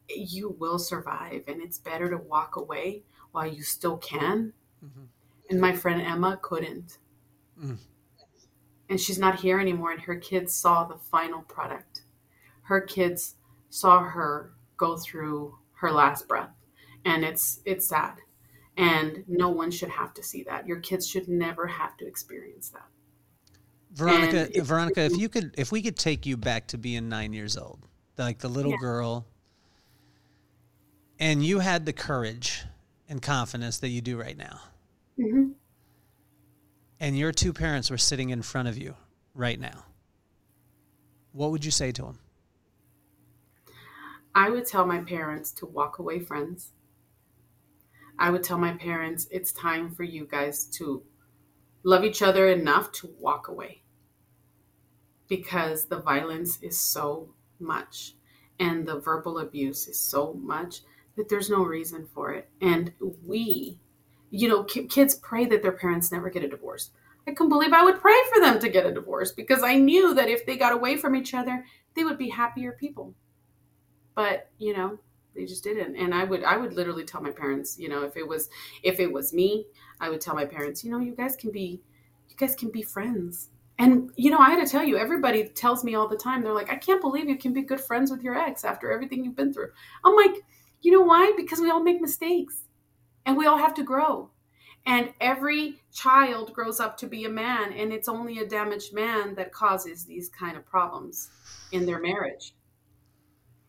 you 0.09 0.57
will 0.59 0.78
survive. 0.78 1.44
And 1.47 1.62
it's 1.62 1.78
better 1.78 2.11
to 2.11 2.16
walk 2.16 2.57
away 2.57 3.05
while 3.30 3.47
you 3.47 3.62
still 3.62 3.97
can. 3.99 4.53
Mm-hmm. 4.84 5.05
And 5.51 5.61
my 5.61 5.72
friend 5.72 6.03
Emma 6.03 6.36
couldn't. 6.42 6.99
Mm. 7.62 7.78
And 8.88 9.01
she's 9.01 9.20
not 9.20 9.38
here 9.38 9.61
anymore. 9.61 9.92
And 9.92 10.01
her 10.01 10.16
kids 10.16 10.53
saw 10.53 10.84
the 10.84 10.97
final 10.97 11.42
product. 11.42 12.03
Her 12.62 12.80
kids 12.80 13.36
saw 13.70 14.03
her 14.03 14.53
go 14.76 14.97
through 14.97 15.59
her 15.74 15.92
last 15.92 16.26
breath 16.26 16.55
and 17.07 17.24
it's 17.24 17.61
it's 17.64 17.88
sad. 17.88 18.18
And 18.76 19.24
no 19.26 19.48
one 19.48 19.70
should 19.70 19.88
have 19.88 20.12
to 20.14 20.22
see 20.22 20.42
that. 20.42 20.66
Your 20.66 20.80
kids 20.80 21.09
should 21.09 21.28
never 21.28 21.66
have 21.66 21.96
to 21.96 22.07
experience 22.07 22.68
that. 22.70 22.84
Veronica 23.92 24.48
if, 24.52 24.66
veronica 24.66 25.00
if 25.00 25.16
you 25.16 25.30
could 25.30 25.54
if 25.57 25.72
we 25.72 25.80
could 25.80 25.96
take 25.96 26.26
you 26.26 26.36
back 26.36 26.66
to 26.66 26.76
being 26.76 27.09
nine 27.09 27.32
years 27.32 27.57
old 27.57 27.78
like 28.18 28.40
the 28.40 28.48
little 28.48 28.72
yeah. 28.72 28.78
girl 28.78 29.26
and 31.18 31.42
you 31.42 31.61
had 31.61 31.86
the 31.86 31.94
courage 31.94 32.64
and 33.09 33.22
confidence 33.22 33.78
that 33.78 33.88
you 33.88 34.02
do 34.02 34.20
right 34.20 34.36
now. 34.36 34.61
Mm-hmm. 35.18 35.52
and 37.00 37.16
your 37.16 37.32
two 37.32 37.54
parents 37.54 37.90
were 37.90 37.96
sitting 37.96 38.28
in 38.28 38.42
front 38.42 38.68
of 38.68 38.76
you 38.76 38.96
right 39.32 39.59
now. 39.59 39.86
What 41.32 41.52
would 41.52 41.64
you 41.64 41.70
say 41.70 41.90
to 41.92 42.02
them 42.02 42.18
i 44.34 44.50
would 44.50 44.66
tell 44.66 44.86
my 44.86 44.98
parents 44.98 45.50
to 45.52 45.64
walk 45.64 45.98
away 45.98 46.20
friends 46.20 46.72
I 48.18 48.30
would 48.30 48.42
tell 48.42 48.58
my 48.58 48.72
parents, 48.72 49.28
it's 49.30 49.52
time 49.52 49.90
for 49.94 50.02
you 50.02 50.26
guys 50.26 50.64
to 50.78 51.02
love 51.82 52.04
each 52.04 52.22
other 52.22 52.48
enough 52.48 52.92
to 52.92 53.14
walk 53.18 53.48
away 53.48 53.82
because 55.28 55.86
the 55.86 56.00
violence 56.00 56.58
is 56.62 56.78
so 56.78 57.28
much 57.58 58.14
and 58.58 58.86
the 58.86 59.00
verbal 59.00 59.38
abuse 59.38 59.86
is 59.86 60.00
so 60.00 60.34
much 60.34 60.80
that 61.16 61.28
there's 61.28 61.50
no 61.50 61.62
reason 61.62 62.06
for 62.14 62.32
it. 62.32 62.48
And 62.60 62.92
we, 63.24 63.78
you 64.30 64.48
know, 64.48 64.64
kids 64.64 65.14
pray 65.16 65.46
that 65.46 65.62
their 65.62 65.72
parents 65.72 66.12
never 66.12 66.30
get 66.30 66.44
a 66.44 66.48
divorce. 66.48 66.90
I 67.26 67.32
couldn't 67.32 67.48
believe 67.48 67.72
I 67.72 67.82
would 67.82 68.00
pray 68.00 68.16
for 68.32 68.40
them 68.40 68.60
to 68.60 68.68
get 68.68 68.86
a 68.86 68.94
divorce 68.94 69.32
because 69.32 69.62
I 69.62 69.74
knew 69.76 70.14
that 70.14 70.28
if 70.28 70.46
they 70.46 70.56
got 70.56 70.72
away 70.72 70.96
from 70.96 71.16
each 71.16 71.34
other, 71.34 71.64
they 71.94 72.04
would 72.04 72.18
be 72.18 72.28
happier 72.28 72.72
people. 72.72 73.14
But, 74.14 74.50
you 74.58 74.74
know, 74.74 74.98
they 75.37 75.45
just 75.45 75.64
didn't. 75.64 75.97
And 75.97 76.14
i 76.14 76.24
would 76.24 76.45
i 76.45 76.57
would 76.57 76.74
literally 76.74 77.05
tell 77.05 77.20
my 77.20 77.30
parents 77.30 77.78
you 77.78 77.89
know 77.89 78.03
if 78.03 78.16
it 78.16 78.26
was 78.26 78.49
if 78.82 79.01
it 79.01 79.12
was 79.12 79.32
me 79.32 79.66
i 80.01 80.09
would 80.09 80.20
tell 80.20 80.34
my 80.34 80.45
parents 80.45 80.84
you 80.84 80.91
know 80.91 80.99
you 80.99 81.14
guys 81.14 81.37
can 81.37 81.51
be 81.51 81.82
you 82.28 82.37
guys 82.37 82.55
can 82.55 82.70
be 82.70 82.82
friends. 82.82 83.51
And 83.78 84.11
you 84.16 84.30
know 84.30 84.39
i 84.39 84.51
had 84.51 84.64
to 84.64 84.70
tell 84.70 84.84
you 84.84 84.97
everybody 84.97 85.49
tells 85.49 85.84
me 85.84 85.95
all 85.95 86.09
the 86.09 86.16
time 86.16 86.43
they're 86.43 86.55
like 86.55 86.72
i 86.72 86.76
can't 86.76 87.01
believe 87.01 87.28
you 87.28 87.37
can 87.37 87.53
be 87.53 87.62
good 87.62 87.80
friends 87.80 88.11
with 88.11 88.22
your 88.22 88.37
ex 88.37 88.64
after 88.64 88.91
everything 88.91 89.24
you've 89.24 89.37
been 89.37 89.53
through. 89.53 89.70
I'm 90.05 90.16
like 90.16 90.43
you 90.82 90.93
know 90.93 91.01
why? 91.01 91.32
Because 91.37 91.61
we 91.61 91.70
all 91.70 91.82
make 91.82 92.01
mistakes 92.01 92.62
and 93.24 93.37
we 93.37 93.47
all 93.47 93.59
have 93.59 93.74
to 93.74 93.82
grow. 93.82 94.30
And 94.87 95.12
every 95.20 95.82
child 95.93 96.53
grows 96.53 96.78
up 96.78 96.97
to 96.99 97.09
be 97.09 97.24
a 97.24 97.28
man 97.28 97.72
and 97.72 97.93
it's 97.93 98.09
only 98.09 98.39
a 98.39 98.47
damaged 98.47 98.95
man 98.95 99.34
that 99.34 99.53
causes 99.53 100.05
these 100.05 100.28
kind 100.28 100.57
of 100.57 100.64
problems 100.64 101.28
in 101.72 101.87
their 101.87 102.01
marriage 102.01 102.55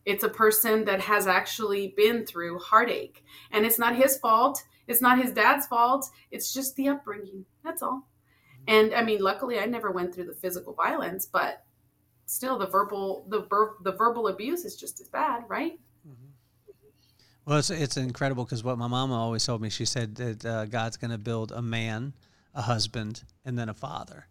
it's 0.08 0.24
a 0.24 0.28
person 0.28 0.86
that 0.86 1.02
has 1.02 1.26
actually 1.26 1.92
been 1.94 2.24
through 2.24 2.58
heartache. 2.58 3.22
And 3.52 3.66
it's 3.66 3.78
not 3.78 3.94
his 3.94 4.16
fault. 4.16 4.64
It's 4.86 5.02
not 5.02 5.22
his 5.22 5.32
dad's 5.32 5.66
fault. 5.66 6.08
It's 6.30 6.54
just 6.54 6.76
the 6.76 6.88
upbringing. 6.88 7.44
That's 7.62 7.82
all. 7.82 8.08
And 8.66 8.94
I 8.94 9.02
mean, 9.02 9.20
luckily 9.20 9.58
I 9.58 9.66
never 9.66 9.90
went 9.90 10.14
through 10.14 10.24
the 10.24 10.34
physical 10.34 10.72
violence, 10.72 11.26
but 11.26 11.62
still 12.24 12.56
the 12.56 12.66
verbal 12.66 13.26
the 13.28 13.40
ver- 13.40 13.76
the 13.82 13.92
verbal 13.92 14.28
abuse 14.28 14.64
is 14.64 14.76
just 14.76 14.98
as 15.02 15.08
bad, 15.08 15.44
right? 15.46 15.78
Well, 17.44 17.58
it's, 17.58 17.70
it's 17.70 17.96
incredible 17.96 18.44
because 18.44 18.64
what 18.64 18.78
my 18.78 18.88
mama 18.88 19.14
always 19.14 19.44
told 19.44 19.60
me, 19.60 19.70
she 19.70 19.84
said 19.84 20.16
that 20.16 20.44
uh, 20.44 20.64
God's 20.66 20.96
going 20.98 21.12
to 21.12 21.18
build 21.18 21.52
a 21.52 21.62
man, 21.62 22.14
a 22.54 22.62
husband, 22.62 23.24
and 23.44 23.58
then 23.58 23.70
a 23.70 23.74
father. 23.74 24.26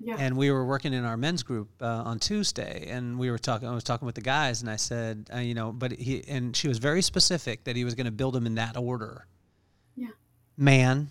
Yeah. 0.00 0.16
And 0.18 0.36
we 0.36 0.50
were 0.50 0.66
working 0.66 0.92
in 0.92 1.04
our 1.04 1.16
men's 1.16 1.42
group 1.42 1.70
uh, 1.80 1.86
on 1.86 2.18
Tuesday, 2.18 2.88
and 2.90 3.18
we 3.18 3.30
were 3.30 3.38
talking. 3.38 3.68
I 3.68 3.74
was 3.74 3.84
talking 3.84 4.06
with 4.06 4.16
the 4.16 4.20
guys, 4.20 4.60
and 4.60 4.70
I 4.70 4.76
said, 4.76 5.30
uh, 5.32 5.38
you 5.38 5.54
know, 5.54 5.72
but 5.72 5.92
he 5.92 6.22
and 6.28 6.54
she 6.54 6.68
was 6.68 6.78
very 6.78 7.00
specific 7.00 7.64
that 7.64 7.76
he 7.76 7.84
was 7.84 7.94
going 7.94 8.06
to 8.06 8.12
build 8.12 8.34
them 8.34 8.46
in 8.46 8.56
that 8.56 8.76
order. 8.76 9.26
Yeah. 9.96 10.08
Man, 10.56 11.10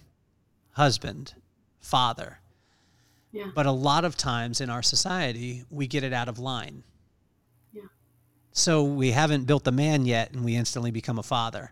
husband, 0.72 1.34
father. 1.80 2.40
Yeah. 3.32 3.48
But 3.56 3.66
a 3.66 3.72
lot 3.72 4.06
of 4.06 4.16
times 4.16 4.62
in 4.62 4.70
our 4.70 4.84
society, 4.84 5.64
we 5.72 5.88
get 5.88 6.04
it 6.04 6.14
out 6.14 6.30
of 6.30 6.38
line. 6.38 6.84
Yeah. 7.72 7.84
So 8.52 8.84
we 8.84 9.12
haven't 9.12 9.46
built 9.46 9.64
the 9.64 9.72
man 9.72 10.06
yet, 10.06 10.32
and 10.34 10.46
we 10.46 10.56
instantly 10.56 10.92
become 10.92 11.18
a 11.18 11.24
father. 11.24 11.72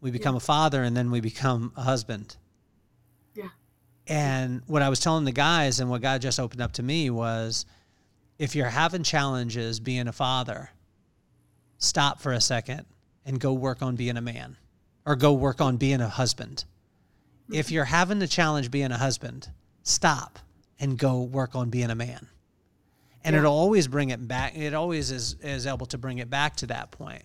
We 0.00 0.10
become 0.10 0.34
yeah. 0.34 0.38
a 0.38 0.40
father, 0.40 0.82
and 0.82 0.96
then 0.96 1.10
we 1.10 1.20
become 1.20 1.72
a 1.76 1.82
husband. 1.82 2.36
And 4.08 4.62
what 4.66 4.82
I 4.82 4.88
was 4.88 5.00
telling 5.00 5.24
the 5.24 5.32
guys 5.32 5.80
and 5.80 5.90
what 5.90 6.00
God 6.00 6.22
just 6.22 6.38
opened 6.38 6.60
up 6.60 6.72
to 6.72 6.82
me 6.82 7.10
was 7.10 7.66
if 8.38 8.54
you're 8.54 8.68
having 8.68 9.02
challenges 9.02 9.80
being 9.80 10.08
a 10.08 10.12
father, 10.12 10.70
stop 11.78 12.20
for 12.20 12.32
a 12.32 12.40
second 12.40 12.84
and 13.24 13.40
go 13.40 13.52
work 13.52 13.82
on 13.82 13.96
being 13.96 14.16
a 14.16 14.20
man 14.20 14.56
or 15.04 15.16
go 15.16 15.32
work 15.32 15.60
on 15.60 15.76
being 15.76 16.00
a 16.00 16.08
husband. 16.08 16.64
If 17.52 17.70
you're 17.70 17.84
having 17.84 18.18
the 18.18 18.26
challenge 18.26 18.70
being 18.70 18.92
a 18.92 18.98
husband, 18.98 19.48
stop 19.82 20.38
and 20.78 20.98
go 20.98 21.22
work 21.22 21.54
on 21.54 21.70
being 21.70 21.90
a 21.90 21.94
man. 21.94 22.26
And 23.24 23.34
yeah. 23.34 23.40
it'll 23.40 23.54
always 23.54 23.88
bring 23.88 24.10
it 24.10 24.28
back. 24.28 24.56
It 24.56 24.74
always 24.74 25.10
is, 25.10 25.36
is 25.42 25.66
able 25.66 25.86
to 25.86 25.98
bring 25.98 26.18
it 26.18 26.30
back 26.30 26.56
to 26.56 26.66
that 26.68 26.90
point. 26.90 27.22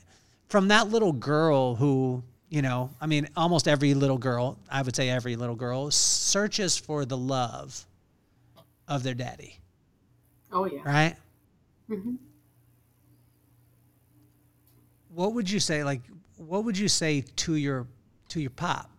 From 0.47 0.67
that 0.69 0.89
little 0.89 1.13
girl 1.13 1.75
who 1.75 2.23
you 2.51 2.61
know, 2.61 2.89
I 2.99 3.07
mean, 3.07 3.29
almost 3.37 3.65
every 3.65 3.93
little 3.93 4.17
girl, 4.17 4.59
I 4.69 4.81
would 4.81 4.93
say 4.93 5.09
every 5.09 5.37
little 5.37 5.55
girl, 5.55 5.89
searches 5.89 6.77
for 6.77 7.05
the 7.05 7.15
love 7.15 7.87
of 8.89 9.03
their 9.03 9.13
daddy. 9.13 9.57
Oh, 10.51 10.65
yeah. 10.65 10.81
Right? 10.83 11.15
Mm-hmm. 11.89 12.15
What 15.13 15.33
would 15.33 15.49
you 15.49 15.61
say, 15.61 15.85
like, 15.85 16.01
what 16.35 16.65
would 16.65 16.77
you 16.77 16.89
say 16.89 17.23
to 17.37 17.55
your 17.55 17.87
to 18.29 18.41
your 18.41 18.49
pop? 18.49 18.89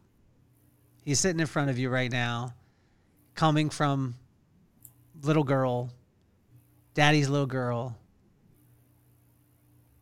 He's 1.05 1.21
sitting 1.21 1.41
in 1.41 1.47
front 1.47 1.69
of 1.69 1.79
you 1.79 1.91
right 1.91 2.11
now, 2.11 2.55
coming 3.35 3.69
from 3.69 4.15
little 5.23 5.45
girl, 5.45 5.91
daddy's 6.95 7.29
little 7.29 7.47
girl, 7.47 7.99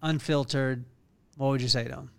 unfiltered. 0.02 0.84
What 1.36 1.48
would 1.48 1.62
you 1.62 1.68
say 1.68 1.88
to 1.88 1.94
him? 1.94 2.10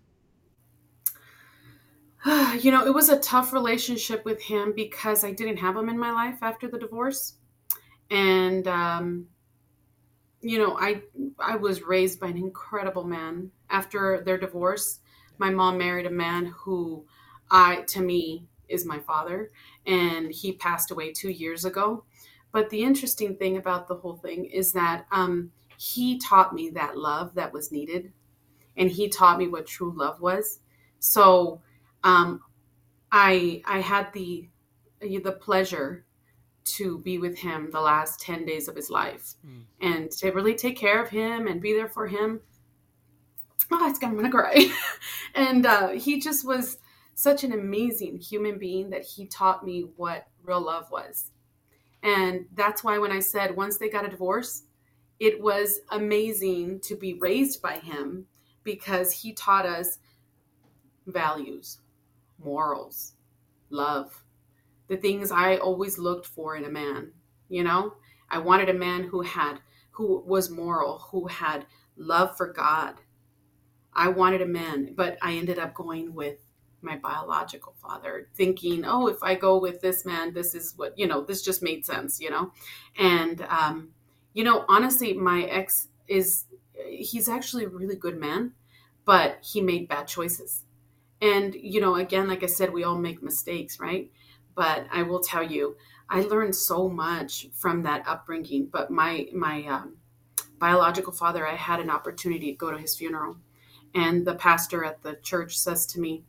you 2.60 2.70
know, 2.70 2.86
it 2.86 2.94
was 2.94 3.08
a 3.08 3.18
tough 3.18 3.52
relationship 3.52 4.24
with 4.24 4.40
him 4.40 4.72
because 4.74 5.24
I 5.24 5.32
didn't 5.32 5.56
have 5.58 5.76
him 5.76 5.88
in 5.88 5.98
my 5.98 6.12
life 6.12 6.38
after 6.42 6.68
the 6.68 6.78
divorce. 6.78 7.34
And 8.10 8.66
um, 8.68 9.26
you 10.40 10.58
know, 10.58 10.76
I 10.78 11.02
I 11.38 11.56
was 11.56 11.82
raised 11.82 12.20
by 12.20 12.28
an 12.28 12.36
incredible 12.36 13.04
man. 13.04 13.50
After 13.70 14.22
their 14.24 14.38
divorce, 14.38 15.00
my 15.38 15.50
mom 15.50 15.78
married 15.78 16.06
a 16.06 16.10
man 16.10 16.46
who 16.46 17.06
I 17.50 17.82
to 17.88 18.00
me 18.00 18.46
is 18.68 18.86
my 18.86 18.98
father 19.00 19.50
and 19.86 20.32
he 20.32 20.52
passed 20.52 20.90
away 20.90 21.12
2 21.12 21.30
years 21.30 21.64
ago. 21.64 22.04
But 22.52 22.70
the 22.70 22.82
interesting 22.82 23.36
thing 23.36 23.56
about 23.56 23.88
the 23.88 23.94
whole 23.96 24.16
thing 24.16 24.44
is 24.44 24.72
that 24.72 25.06
um, 25.10 25.52
he 25.78 26.18
taught 26.18 26.54
me 26.54 26.70
that 26.70 26.96
love 26.96 27.34
that 27.34 27.52
was 27.52 27.72
needed 27.72 28.12
and 28.76 28.90
he 28.90 29.08
taught 29.08 29.38
me 29.38 29.48
what 29.48 29.66
true 29.66 29.92
love 29.96 30.20
was. 30.20 30.60
So 30.98 31.60
um, 32.04 32.40
I 33.10 33.62
I 33.64 33.80
had 33.80 34.12
the 34.12 34.48
the 35.00 35.32
pleasure 35.32 36.04
to 36.64 36.98
be 36.98 37.18
with 37.18 37.38
him 37.38 37.70
the 37.72 37.80
last 37.80 38.20
10 38.20 38.44
days 38.46 38.68
of 38.68 38.76
his 38.76 38.88
life. 38.88 39.34
Mm. 39.44 39.64
and 39.80 40.10
to 40.12 40.30
really 40.30 40.54
take 40.54 40.76
care 40.76 41.02
of 41.02 41.10
him 41.10 41.48
and 41.48 41.60
be 41.60 41.72
there 41.72 41.88
for 41.88 42.06
him 42.06 42.40
oh 43.72 43.88
it's 43.88 43.98
i'm 44.02 44.14
gonna 44.14 44.30
cry 44.30 44.68
and 45.34 45.66
uh, 45.66 45.88
he 45.88 46.20
just 46.20 46.46
was 46.46 46.78
such 47.14 47.44
an 47.44 47.52
amazing 47.52 48.18
human 48.18 48.58
being 48.58 48.90
that 48.90 49.04
he 49.04 49.26
taught 49.26 49.64
me 49.64 49.86
what 49.96 50.26
real 50.44 50.60
love 50.60 50.90
was. 50.90 51.30
And 52.02 52.46
that's 52.54 52.82
why 52.82 52.98
when 52.98 53.12
i 53.12 53.20
said 53.20 53.56
once 53.56 53.78
they 53.78 53.88
got 53.88 54.04
a 54.04 54.08
divorce 54.08 54.64
it 55.20 55.40
was 55.40 55.80
amazing 55.90 56.80
to 56.80 56.96
be 56.96 57.14
raised 57.14 57.62
by 57.62 57.74
him 57.74 58.26
because 58.64 59.12
he 59.12 59.32
taught 59.32 59.66
us 59.66 59.98
values 61.06 61.78
morals, 62.44 63.14
love, 63.70 64.22
the 64.88 64.96
things 64.96 65.30
I 65.30 65.56
always 65.56 65.98
looked 65.98 66.26
for 66.26 66.56
in 66.56 66.64
a 66.64 66.70
man. 66.70 67.12
You 67.48 67.64
know, 67.64 67.94
I 68.30 68.38
wanted 68.38 68.68
a 68.68 68.74
man 68.74 69.04
who 69.04 69.22
had, 69.22 69.60
who 69.92 70.22
was 70.26 70.50
moral, 70.50 70.98
who 71.10 71.26
had 71.26 71.66
love 71.96 72.36
for 72.36 72.52
God. 72.52 72.94
I 73.94 74.08
wanted 74.08 74.42
a 74.42 74.46
man, 74.46 74.94
but 74.94 75.18
I 75.22 75.34
ended 75.34 75.58
up 75.58 75.74
going 75.74 76.14
with 76.14 76.38
my 76.80 76.96
biological 76.96 77.74
father, 77.80 78.28
thinking, 78.34 78.84
oh, 78.84 79.06
if 79.06 79.22
I 79.22 79.34
go 79.34 79.58
with 79.60 79.80
this 79.80 80.04
man, 80.04 80.34
this 80.34 80.54
is 80.54 80.74
what, 80.76 80.98
you 80.98 81.06
know, 81.06 81.22
this 81.22 81.42
just 81.42 81.62
made 81.62 81.86
sense, 81.86 82.20
you 82.20 82.30
know? 82.30 82.52
And, 82.98 83.40
um, 83.48 83.90
you 84.34 84.44
know, 84.44 84.64
honestly, 84.68 85.12
my 85.12 85.44
ex 85.44 85.88
is, 86.08 86.46
he's 86.88 87.28
actually 87.28 87.64
a 87.64 87.68
really 87.68 87.96
good 87.96 88.18
man, 88.18 88.52
but 89.04 89.38
he 89.42 89.60
made 89.60 89.88
bad 89.88 90.08
choices 90.08 90.64
and, 91.22 91.54
you 91.54 91.80
know, 91.80 91.94
again, 91.94 92.26
like 92.26 92.42
I 92.42 92.46
said, 92.46 92.72
we 92.72 92.82
all 92.82 92.98
make 92.98 93.22
mistakes, 93.22 93.78
right? 93.78 94.10
But 94.56 94.86
I 94.90 95.04
will 95.04 95.20
tell 95.20 95.42
you, 95.42 95.76
I 96.10 96.22
learned 96.22 96.56
so 96.56 96.88
much 96.88 97.46
from 97.54 97.84
that 97.84 98.06
upbringing. 98.08 98.66
But 98.66 98.90
my, 98.90 99.28
my 99.32 99.64
um, 99.66 99.98
biological 100.58 101.12
father, 101.12 101.46
I 101.46 101.54
had 101.54 101.78
an 101.78 101.90
opportunity 101.90 102.50
to 102.50 102.58
go 102.58 102.72
to 102.72 102.76
his 102.76 102.96
funeral. 102.96 103.36
And 103.94 104.26
the 104.26 104.34
pastor 104.34 104.84
at 104.84 105.04
the 105.04 105.14
church 105.14 105.56
says 105.56 105.86
to 105.86 106.00
me, 106.00 106.24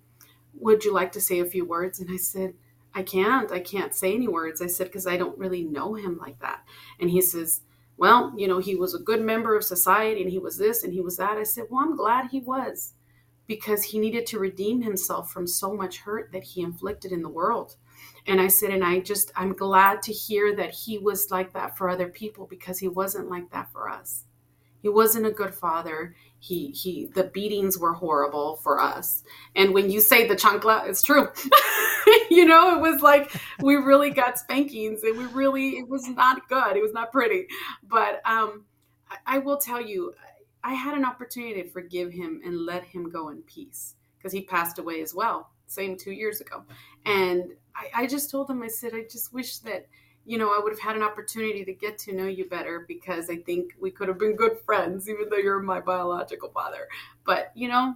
Would 0.60 0.86
you 0.86 0.94
like 0.94 1.12
to 1.14 1.22
say 1.22 1.40
a 1.40 1.46
few 1.46 1.66
words? 1.66 2.00
And 2.00 2.12
I 2.12 2.18
said, 2.18 2.54
I 2.94 3.02
can't. 3.02 3.52
I 3.52 3.62
can't 3.62 3.96
say 3.96 4.14
any 4.14 4.28
words. 4.28 4.62
I 4.62 4.68
said, 4.68 4.88
because 4.88 5.08
I 5.08 5.18
don't 5.18 5.40
really 5.40 5.64
know 5.64 5.96
him 5.96 6.20
like 6.20 6.40
that. 6.42 6.64
And 7.00 7.10
he 7.10 7.22
says, 7.22 7.62
Well, 7.98 8.32
you 8.38 8.48
know, 8.48 8.60
he 8.60 8.76
was 8.76 8.94
a 8.94 9.00
good 9.00 9.22
member 9.22 9.58
of 9.58 9.64
society 9.64 10.22
and 10.22 10.30
he 10.30 10.38
was 10.38 10.60
this 10.60 10.84
and 10.84 10.94
he 10.94 11.02
was 11.02 11.18
that. 11.18 11.38
I 11.38 11.44
said, 11.44 11.66
Well, 11.72 11.84
I'm 11.84 11.96
glad 11.96 12.30
he 12.30 12.42
was 12.42 12.94
because 13.48 13.84
he 13.84 14.00
needed 14.00 14.26
to 14.28 14.40
redeem 14.40 14.82
himself 14.82 15.32
from 15.32 15.48
so 15.48 15.74
much 15.74 16.00
hurt 16.00 16.32
that 16.32 16.44
he 16.44 16.62
inflicted 16.62 17.12
in 17.12 17.22
the 17.22 17.30
world. 17.30 17.76
And 18.26 18.40
I 18.40 18.48
said, 18.48 18.72
and 18.72 18.84
I 18.84 19.00
just, 19.00 19.32
I'm 19.36 19.54
glad 19.54 20.02
to 20.04 20.14
hear 20.14 20.56
that 20.56 20.74
he 20.74 20.98
was 20.98 21.30
like 21.30 21.54
that 21.54 21.78
for 21.78 21.90
other 21.90 22.08
people 22.08 22.48
because 22.48 22.80
he 22.80 22.88
wasn't 22.88 23.30
like 23.30 23.52
that 23.52 23.72
for 23.72 23.90
us. 23.90 24.24
He 24.82 24.90
wasn't 24.90 25.26
a 25.26 25.32
good 25.32 25.54
father. 25.54 26.16
He, 26.40 26.72
he, 26.72 27.06
the 27.14 27.26
beatings 27.26 27.78
were 27.78 27.94
horrible 27.94 28.58
for 28.58 28.82
us. 28.82 29.24
And 29.56 29.74
when 29.74 29.90
you 29.90 30.02
say 30.02 30.28
the 30.28 30.36
chancla, 30.36 30.88
it's 30.88 31.02
true. 31.02 31.30
you 32.30 32.46
know, 32.46 32.76
it 32.76 32.82
was 32.82 33.02
like 33.02 33.32
we 33.62 33.76
really 33.76 34.10
got 34.10 34.38
spankings 34.38 35.04
and 35.04 35.18
we 35.18 35.26
really, 35.26 35.78
it 35.78 35.88
was 35.88 36.08
not 36.10 36.50
good. 36.50 36.76
It 36.76 36.82
was 36.82 36.94
not 36.94 37.14
pretty. 37.14 37.48
But 37.88 38.22
um, 38.26 38.66
I, 39.10 39.38
I 39.38 39.38
will 39.40 39.58
tell 39.58 39.82
you, 39.82 40.14
I 40.64 40.74
had 40.74 40.96
an 40.96 41.06
opportunity 41.06 41.62
to 41.62 41.70
forgive 41.70 42.12
him 42.12 42.42
and 42.46 42.66
let 42.66 42.84
him 42.84 43.10
go 43.10 43.30
in 43.30 43.42
peace 43.44 43.96
because 44.18 44.32
he 44.32 44.42
passed 44.42 44.80
away 44.80 45.02
as 45.02 45.14
well, 45.14 45.50
same 45.68 45.98
two 45.98 46.12
years 46.14 46.40
ago. 46.42 46.64
And 47.06 47.52
I, 47.76 48.04
I, 48.04 48.08
just 48.08 48.32
told 48.32 48.50
him, 48.50 48.64
I 48.64 48.68
said, 48.68 48.94
I 48.94 49.04
just 49.10 49.34
wish 49.34 49.58
that, 49.60 49.88
you 50.26 50.38
know, 50.38 50.48
I 50.56 50.62
would 50.64 50.72
have 50.72 50.80
had 50.80 50.96
an 50.96 51.04
opportunity 51.04 51.66
to 51.66 51.74
get 51.74 51.98
to 52.00 52.14
know 52.14 52.28
you 52.28 52.48
better 52.48 52.86
because 52.88 53.30
I 53.30 53.38
think 53.38 53.74
we 53.82 53.92
could 53.92 54.08
have 54.08 54.18
been 54.18 54.38
good 54.38 54.58
friends, 54.66 55.10
even 55.10 55.28
though 55.30 55.38
you're 55.38 55.60
my 55.60 55.82
biological 55.82 56.50
father. 56.50 56.88
But, 57.26 57.52
you 57.56 57.68
know, 57.68 57.96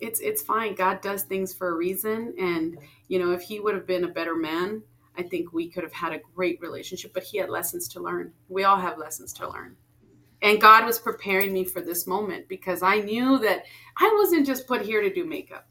it's 0.00 0.20
it's 0.20 0.42
fine. 0.42 0.74
God 0.74 1.00
does 1.00 1.22
things 1.22 1.54
for 1.54 1.68
a 1.68 1.74
reason, 1.74 2.34
and 2.38 2.78
you 3.08 3.18
know, 3.18 3.32
if 3.32 3.42
he 3.42 3.60
would 3.60 3.74
have 3.74 3.86
been 3.86 4.04
a 4.04 4.08
better 4.08 4.34
man, 4.34 4.82
I 5.16 5.22
think 5.22 5.52
we 5.52 5.68
could 5.68 5.84
have 5.84 5.92
had 5.92 6.12
a 6.12 6.20
great 6.34 6.60
relationship. 6.60 7.14
But 7.14 7.22
he 7.22 7.38
had 7.38 7.48
lessons 7.48 7.88
to 7.88 8.00
learn. 8.00 8.32
We 8.48 8.64
all 8.64 8.76
have 8.76 8.98
lessons 8.98 9.32
to 9.34 9.48
learn, 9.48 9.76
and 10.42 10.60
God 10.60 10.84
was 10.84 10.98
preparing 10.98 11.52
me 11.52 11.64
for 11.64 11.80
this 11.80 12.06
moment 12.06 12.48
because 12.48 12.82
I 12.82 13.00
knew 13.00 13.38
that 13.38 13.64
I 13.98 14.14
wasn't 14.18 14.46
just 14.46 14.66
put 14.66 14.82
here 14.82 15.00
to 15.00 15.12
do 15.12 15.24
makeup. 15.24 15.66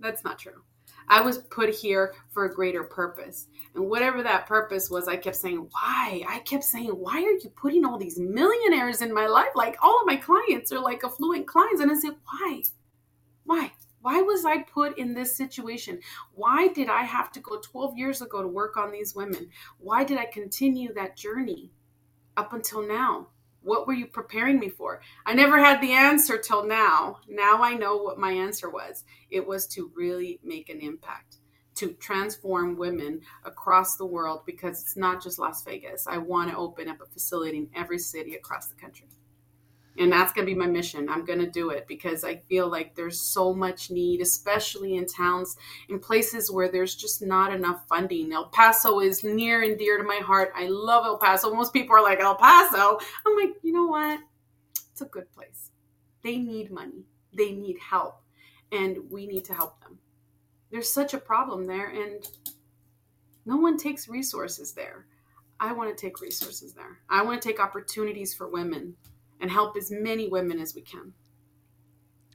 That's 0.00 0.24
not 0.24 0.38
true. 0.38 0.62
I 1.08 1.20
was 1.20 1.38
put 1.38 1.74
here 1.74 2.14
for 2.30 2.44
a 2.44 2.54
greater 2.54 2.84
purpose. 2.84 3.48
And 3.74 3.88
whatever 3.88 4.22
that 4.22 4.46
purpose 4.46 4.90
was, 4.90 5.08
I 5.08 5.16
kept 5.16 5.36
saying, 5.36 5.68
why? 5.70 6.24
I 6.28 6.40
kept 6.40 6.64
saying, 6.64 6.88
why 6.88 7.16
are 7.16 7.38
you 7.38 7.52
putting 7.56 7.84
all 7.84 7.98
these 7.98 8.18
millionaires 8.18 9.02
in 9.02 9.12
my 9.12 9.26
life? 9.26 9.50
Like 9.54 9.76
all 9.82 10.00
of 10.00 10.06
my 10.06 10.16
clients 10.16 10.72
are 10.72 10.80
like 10.80 11.04
affluent 11.04 11.46
clients. 11.46 11.80
And 11.80 11.90
I 11.90 11.94
said, 11.94 12.16
why? 12.24 12.62
Why? 13.44 13.72
Why 14.00 14.20
was 14.20 14.44
I 14.44 14.62
put 14.62 14.98
in 14.98 15.14
this 15.14 15.36
situation? 15.36 16.00
Why 16.34 16.68
did 16.68 16.88
I 16.88 17.02
have 17.02 17.30
to 17.32 17.40
go 17.40 17.60
12 17.60 17.96
years 17.96 18.20
ago 18.20 18.42
to 18.42 18.48
work 18.48 18.76
on 18.76 18.90
these 18.90 19.14
women? 19.14 19.48
Why 19.78 20.02
did 20.04 20.18
I 20.18 20.26
continue 20.26 20.92
that 20.94 21.16
journey 21.16 21.70
up 22.36 22.52
until 22.52 22.86
now? 22.86 23.28
What 23.62 23.86
were 23.86 23.92
you 23.92 24.06
preparing 24.06 24.58
me 24.58 24.68
for? 24.68 25.00
I 25.26 25.34
never 25.34 25.58
had 25.58 25.80
the 25.80 25.92
answer 25.92 26.38
till 26.38 26.66
now. 26.66 27.18
Now 27.28 27.62
I 27.62 27.74
know 27.74 27.96
what 27.96 28.18
my 28.18 28.32
answer 28.32 28.68
was. 28.68 29.04
It 29.30 29.46
was 29.46 29.66
to 29.68 29.90
really 29.94 30.40
make 30.42 30.68
an 30.68 30.80
impact, 30.80 31.38
to 31.76 31.92
transform 31.94 32.76
women 32.76 33.20
across 33.44 33.96
the 33.96 34.06
world 34.06 34.42
because 34.46 34.82
it's 34.82 34.96
not 34.96 35.22
just 35.22 35.38
Las 35.38 35.64
Vegas. 35.64 36.06
I 36.06 36.18
want 36.18 36.50
to 36.50 36.56
open 36.56 36.88
up 36.88 37.00
a 37.00 37.06
facility 37.06 37.58
in 37.58 37.70
every 37.74 37.98
city 37.98 38.34
across 38.34 38.66
the 38.66 38.74
country 38.74 39.06
and 39.98 40.12
that's 40.12 40.32
going 40.32 40.46
to 40.46 40.52
be 40.52 40.58
my 40.58 40.66
mission. 40.66 41.08
I'm 41.08 41.24
going 41.24 41.38
to 41.38 41.50
do 41.50 41.70
it 41.70 41.86
because 41.86 42.24
i 42.24 42.36
feel 42.48 42.68
like 42.68 42.94
there's 42.94 43.20
so 43.20 43.52
much 43.52 43.90
need 43.90 44.20
especially 44.20 44.96
in 44.96 45.06
towns 45.06 45.56
in 45.88 45.98
places 45.98 46.50
where 46.50 46.70
there's 46.70 46.94
just 46.94 47.22
not 47.22 47.52
enough 47.52 47.86
funding. 47.88 48.32
El 48.32 48.46
paso 48.46 49.00
is 49.00 49.22
near 49.22 49.62
and 49.62 49.78
dear 49.78 49.98
to 49.98 50.04
my 50.04 50.20
heart. 50.24 50.52
I 50.56 50.66
love 50.68 51.04
el 51.04 51.18
paso. 51.18 51.52
Most 51.54 51.72
people 51.72 51.96
are 51.96 52.02
like 52.02 52.20
el 52.20 52.36
paso? 52.36 52.98
I'm 53.26 53.36
like 53.36 53.56
you 53.62 53.72
know 53.72 53.86
what? 53.86 54.20
It's 54.90 55.02
a 55.02 55.06
good 55.06 55.30
place. 55.32 55.70
They 56.22 56.38
need 56.38 56.70
money. 56.70 57.04
They 57.36 57.52
need 57.52 57.78
help. 57.78 58.22
And 58.70 58.98
we 59.10 59.26
need 59.26 59.44
to 59.46 59.54
help 59.54 59.80
them. 59.82 59.98
There's 60.70 60.88
such 60.90 61.12
a 61.12 61.18
problem 61.18 61.66
there 61.66 61.88
and 61.88 62.26
no 63.44 63.56
one 63.56 63.76
takes 63.76 64.08
resources 64.08 64.72
there. 64.72 65.06
I 65.60 65.72
want 65.72 65.96
to 65.96 66.00
take 66.00 66.20
resources 66.20 66.72
there. 66.72 66.98
I 67.10 67.22
want 67.22 67.40
to 67.40 67.48
take 67.48 67.60
opportunities 67.60 68.34
for 68.34 68.48
women 68.48 68.94
and 69.42 69.50
help 69.50 69.76
as 69.76 69.90
many 69.90 70.28
women 70.28 70.58
as 70.58 70.74
we 70.74 70.80
can. 70.80 71.12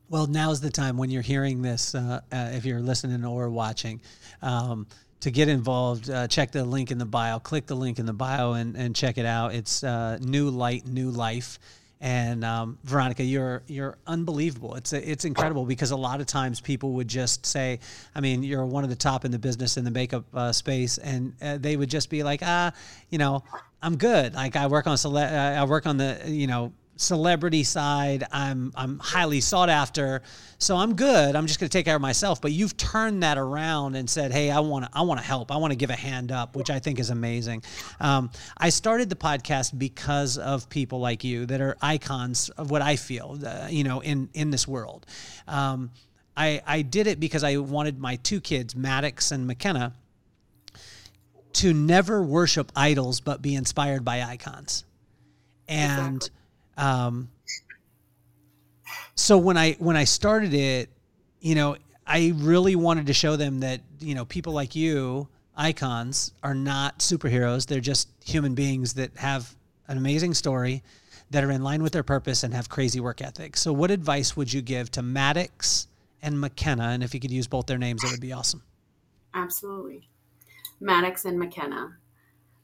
Well, 0.09 0.27
now's 0.27 0.61
the 0.61 0.69
time 0.69 0.97
when 0.97 1.09
you're 1.09 1.21
hearing 1.21 1.61
this, 1.61 1.95
uh, 1.95 2.21
uh, 2.31 2.51
if 2.53 2.65
you're 2.65 2.79
listening 2.79 3.25
or 3.25 3.49
watching, 3.49 4.01
um, 4.41 4.87
to 5.21 5.31
get 5.31 5.49
involved, 5.49 6.09
uh, 6.09 6.27
check 6.27 6.51
the 6.51 6.63
link 6.63 6.91
in 6.91 6.97
the 6.97 7.05
bio, 7.05 7.39
click 7.39 7.65
the 7.65 7.75
link 7.75 7.97
in 7.99 8.05
the 8.05 8.13
bio 8.13 8.53
and, 8.53 8.77
and 8.77 8.95
check 8.95 9.17
it 9.17 9.25
out. 9.25 9.53
It's 9.53 9.83
uh, 9.83 10.17
New 10.21 10.49
Light, 10.49 10.85
New 10.85 11.09
Life. 11.09 11.59
And 11.99 12.45
um, 12.45 12.77
Veronica, 12.83 13.23
you're 13.23 13.63
you're 13.65 13.97
unbelievable. 14.05 14.75
It's 14.75 14.93
it's 14.93 15.25
incredible 15.25 15.65
because 15.65 15.89
a 15.89 15.95
lot 15.95 16.21
of 16.21 16.27
times 16.27 16.61
people 16.61 16.91
would 16.91 17.07
just 17.07 17.43
say, 17.43 17.79
I 18.13 18.21
mean, 18.21 18.43
you're 18.43 18.67
one 18.67 18.83
of 18.83 18.91
the 18.91 18.95
top 18.95 19.25
in 19.25 19.31
the 19.31 19.39
business 19.39 19.77
in 19.77 19.83
the 19.83 19.89
makeup 19.89 20.23
uh, 20.31 20.51
space, 20.51 20.99
and 20.99 21.33
uh, 21.41 21.57
they 21.57 21.75
would 21.75 21.89
just 21.89 22.11
be 22.11 22.21
like, 22.21 22.41
ah, 22.43 22.71
you 23.09 23.17
know, 23.17 23.43
I'm 23.81 23.97
good. 23.97 24.35
Like 24.35 24.55
I 24.55 24.67
work 24.67 24.85
on 24.85 24.95
cele- 24.95 25.17
I 25.17 25.63
work 25.63 25.87
on 25.87 25.97
the 25.97 26.21
you 26.27 26.45
know 26.45 26.71
celebrity 26.97 27.63
side. 27.63 28.25
I'm 28.31 28.71
I'm 28.75 28.99
highly 28.99 29.39
sought 29.39 29.69
after, 29.69 30.21
so 30.57 30.75
I'm 30.75 30.95
good. 30.95 31.35
I'm 31.35 31.47
just 31.47 31.59
going 31.59 31.69
to 31.69 31.77
take 31.77 31.85
care 31.85 31.95
of 31.95 32.01
myself. 32.01 32.41
But 32.41 32.51
you've 32.51 32.75
turned 32.75 33.23
that 33.23 33.37
around 33.37 33.95
and 33.95 34.09
said, 34.09 34.31
"Hey, 34.31 34.51
I 34.51 34.59
want 34.59 34.85
to 34.85 34.91
I 34.93 35.03
want 35.03 35.19
to 35.19 35.25
help. 35.25 35.51
I 35.51 35.57
want 35.57 35.71
to 35.71 35.77
give 35.77 35.89
a 35.89 35.95
hand 35.95 36.31
up," 36.31 36.55
which 36.55 36.69
I 36.69 36.79
think 36.79 36.99
is 36.99 37.09
amazing. 37.09 37.63
Um, 37.99 38.29
I 38.57 38.69
started 38.69 39.09
the 39.09 39.15
podcast 39.15 39.77
because 39.77 40.37
of 40.37 40.69
people 40.69 40.99
like 40.99 41.23
you 41.23 41.45
that 41.45 41.61
are 41.61 41.77
icons 41.81 42.49
of 42.49 42.71
what 42.71 42.81
I 42.81 42.95
feel, 42.95 43.39
uh, 43.45 43.67
you 43.69 43.83
know, 43.83 44.01
in 44.01 44.29
in 44.33 44.51
this 44.51 44.67
world. 44.67 45.05
Um, 45.47 45.91
I 46.35 46.61
I 46.65 46.81
did 46.81 47.07
it 47.07 47.19
because 47.19 47.43
I 47.43 47.57
wanted 47.57 47.99
my 47.99 48.17
two 48.17 48.41
kids, 48.41 48.75
Maddox 48.75 49.31
and 49.31 49.47
McKenna, 49.47 49.93
to 51.53 51.73
never 51.73 52.21
worship 52.23 52.71
idols 52.75 53.21
but 53.21 53.41
be 53.41 53.55
inspired 53.55 54.03
by 54.03 54.21
icons. 54.23 54.83
And 55.69 56.15
exactly 56.15 56.36
um, 56.77 57.29
so 59.15 59.37
when 59.37 59.57
I 59.57 59.73
when 59.73 59.97
I 59.97 60.03
started 60.03 60.53
it, 60.53 60.89
you 61.41 61.55
know, 61.55 61.77
I 62.05 62.33
really 62.35 62.75
wanted 62.75 63.07
to 63.07 63.13
show 63.13 63.35
them 63.35 63.59
that 63.61 63.81
you 63.99 64.15
know 64.15 64.25
people 64.25 64.53
like 64.53 64.75
you, 64.75 65.27
icons, 65.55 66.31
are 66.43 66.55
not 66.55 66.99
superheroes. 66.99 67.67
They're 67.67 67.79
just 67.81 68.09
human 68.23 68.55
beings 68.55 68.93
that 68.93 69.17
have 69.17 69.55
an 69.87 69.97
amazing 69.97 70.33
story, 70.33 70.83
that 71.31 71.43
are 71.43 71.51
in 71.51 71.63
line 71.63 71.81
with 71.81 71.93
their 71.93 72.03
purpose 72.03 72.43
and 72.43 72.53
have 72.53 72.69
crazy 72.69 72.99
work 72.99 73.21
ethic. 73.21 73.57
So, 73.57 73.73
what 73.73 73.91
advice 73.91 74.37
would 74.37 74.53
you 74.53 74.61
give 74.61 74.91
to 74.91 75.01
Maddox 75.01 75.87
and 76.21 76.39
McKenna? 76.39 76.89
And 76.89 77.03
if 77.03 77.13
you 77.13 77.19
could 77.19 77.31
use 77.31 77.47
both 77.47 77.65
their 77.65 77.77
names, 77.77 78.03
it 78.03 78.11
would 78.11 78.21
be 78.21 78.33
awesome. 78.33 78.63
Absolutely, 79.33 80.07
Maddox 80.79 81.25
and 81.25 81.37
McKenna. 81.39 81.97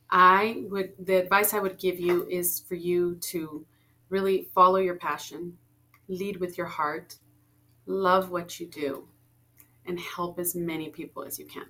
I 0.09 0.63
would 0.69 0.93
the 0.99 1.15
advice 1.15 1.53
I 1.53 1.59
would 1.59 1.79
give 1.79 1.99
you 1.99 2.27
is 2.29 2.59
for 2.67 2.75
you 2.75 3.15
to 3.31 3.65
really 4.13 4.47
follow 4.53 4.77
your 4.77 4.95
passion, 4.95 5.57
lead 6.07 6.37
with 6.37 6.55
your 6.55 6.67
heart, 6.67 7.15
love 7.87 8.29
what 8.29 8.59
you 8.59 8.67
do, 8.67 9.07
and 9.87 9.99
help 9.99 10.37
as 10.37 10.55
many 10.55 10.89
people 10.89 11.23
as 11.23 11.39
you 11.39 11.45
can. 11.47 11.65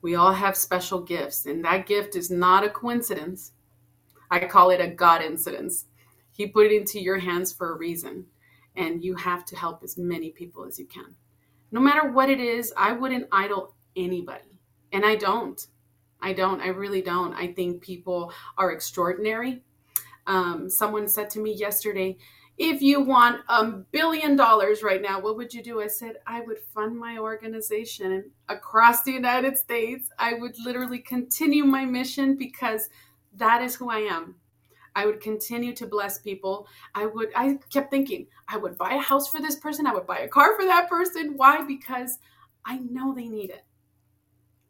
We 0.00 0.14
all 0.14 0.32
have 0.32 0.56
special 0.56 1.00
gifts, 1.00 1.44
and 1.44 1.64
that 1.64 1.88
gift 1.88 2.14
is 2.14 2.30
not 2.30 2.62
a 2.62 2.70
coincidence. 2.70 3.50
I 4.30 4.46
call 4.46 4.70
it 4.70 4.80
a 4.80 4.86
God 4.86 5.22
incidence. 5.22 5.86
He 6.30 6.46
put 6.46 6.66
it 6.66 6.72
into 6.72 7.00
your 7.00 7.18
hands 7.18 7.52
for 7.52 7.72
a 7.72 7.76
reason, 7.76 8.26
and 8.76 9.04
you 9.04 9.16
have 9.16 9.44
to 9.46 9.56
help 9.56 9.82
as 9.82 9.98
many 9.98 10.30
people 10.30 10.64
as 10.64 10.78
you 10.78 10.86
can. 10.86 11.16
No 11.72 11.80
matter 11.80 12.12
what 12.12 12.30
it 12.30 12.38
is, 12.38 12.72
I 12.76 12.92
wouldn't 12.92 13.26
idle 13.32 13.74
anybody, 13.96 14.60
and 14.92 15.04
I 15.04 15.16
don't. 15.16 15.60
I 16.20 16.32
don't. 16.32 16.60
I 16.60 16.68
really 16.68 17.02
don't. 17.02 17.34
I 17.34 17.52
think 17.52 17.82
people 17.82 18.32
are 18.56 18.70
extraordinary 18.70 19.64
um, 20.26 20.68
someone 20.70 21.08
said 21.08 21.30
to 21.30 21.40
me 21.40 21.54
yesterday, 21.54 22.16
if 22.56 22.80
you 22.82 23.00
want 23.00 23.40
a 23.48 23.64
billion 23.66 24.36
dollars 24.36 24.82
right 24.82 25.02
now, 25.02 25.20
what 25.20 25.36
would 25.36 25.52
you 25.52 25.62
do? 25.62 25.82
I 25.82 25.88
said, 25.88 26.16
I 26.26 26.40
would 26.42 26.58
fund 26.72 26.96
my 26.96 27.18
organization 27.18 28.30
across 28.48 29.02
the 29.02 29.10
United 29.10 29.58
States. 29.58 30.08
I 30.18 30.34
would 30.34 30.56
literally 30.64 31.00
continue 31.00 31.64
my 31.64 31.84
mission 31.84 32.36
because 32.36 32.88
that 33.36 33.60
is 33.60 33.74
who 33.74 33.90
I 33.90 33.98
am. 33.98 34.36
I 34.94 35.06
would 35.06 35.20
continue 35.20 35.74
to 35.74 35.86
bless 35.86 36.18
people. 36.18 36.68
I 36.94 37.06
would, 37.06 37.30
I 37.34 37.58
kept 37.70 37.90
thinking, 37.90 38.28
I 38.46 38.56
would 38.56 38.78
buy 38.78 38.94
a 38.94 38.98
house 38.98 39.28
for 39.28 39.40
this 39.40 39.56
person. 39.56 39.88
I 39.88 39.92
would 39.92 40.06
buy 40.06 40.18
a 40.18 40.28
car 40.28 40.54
for 40.56 40.64
that 40.64 40.88
person. 40.88 41.34
Why? 41.36 41.64
Because 41.66 42.18
I 42.64 42.78
know 42.78 43.12
they 43.12 43.26
need 43.26 43.50
it. 43.50 43.64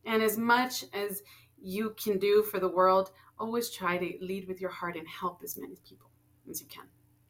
And 0.07 0.23
as 0.23 0.39
much 0.39 0.85
as 0.95 1.23
you 1.61 1.95
can 2.03 2.19
do 2.19 2.43
for 2.43 2.59
the 2.59 2.69
world, 2.69 3.11
always 3.39 3.71
try 3.71 3.97
to 3.99 4.25
lead 4.25 4.49
with 4.49 4.61
your 4.61 4.71
heart 4.71 4.97
and 4.97 5.07
help 5.09 5.41
as 5.43 5.57
many 5.57 5.77
people 5.89 6.11
as 6.51 6.61
you 6.61 6.67
can. 6.69 6.85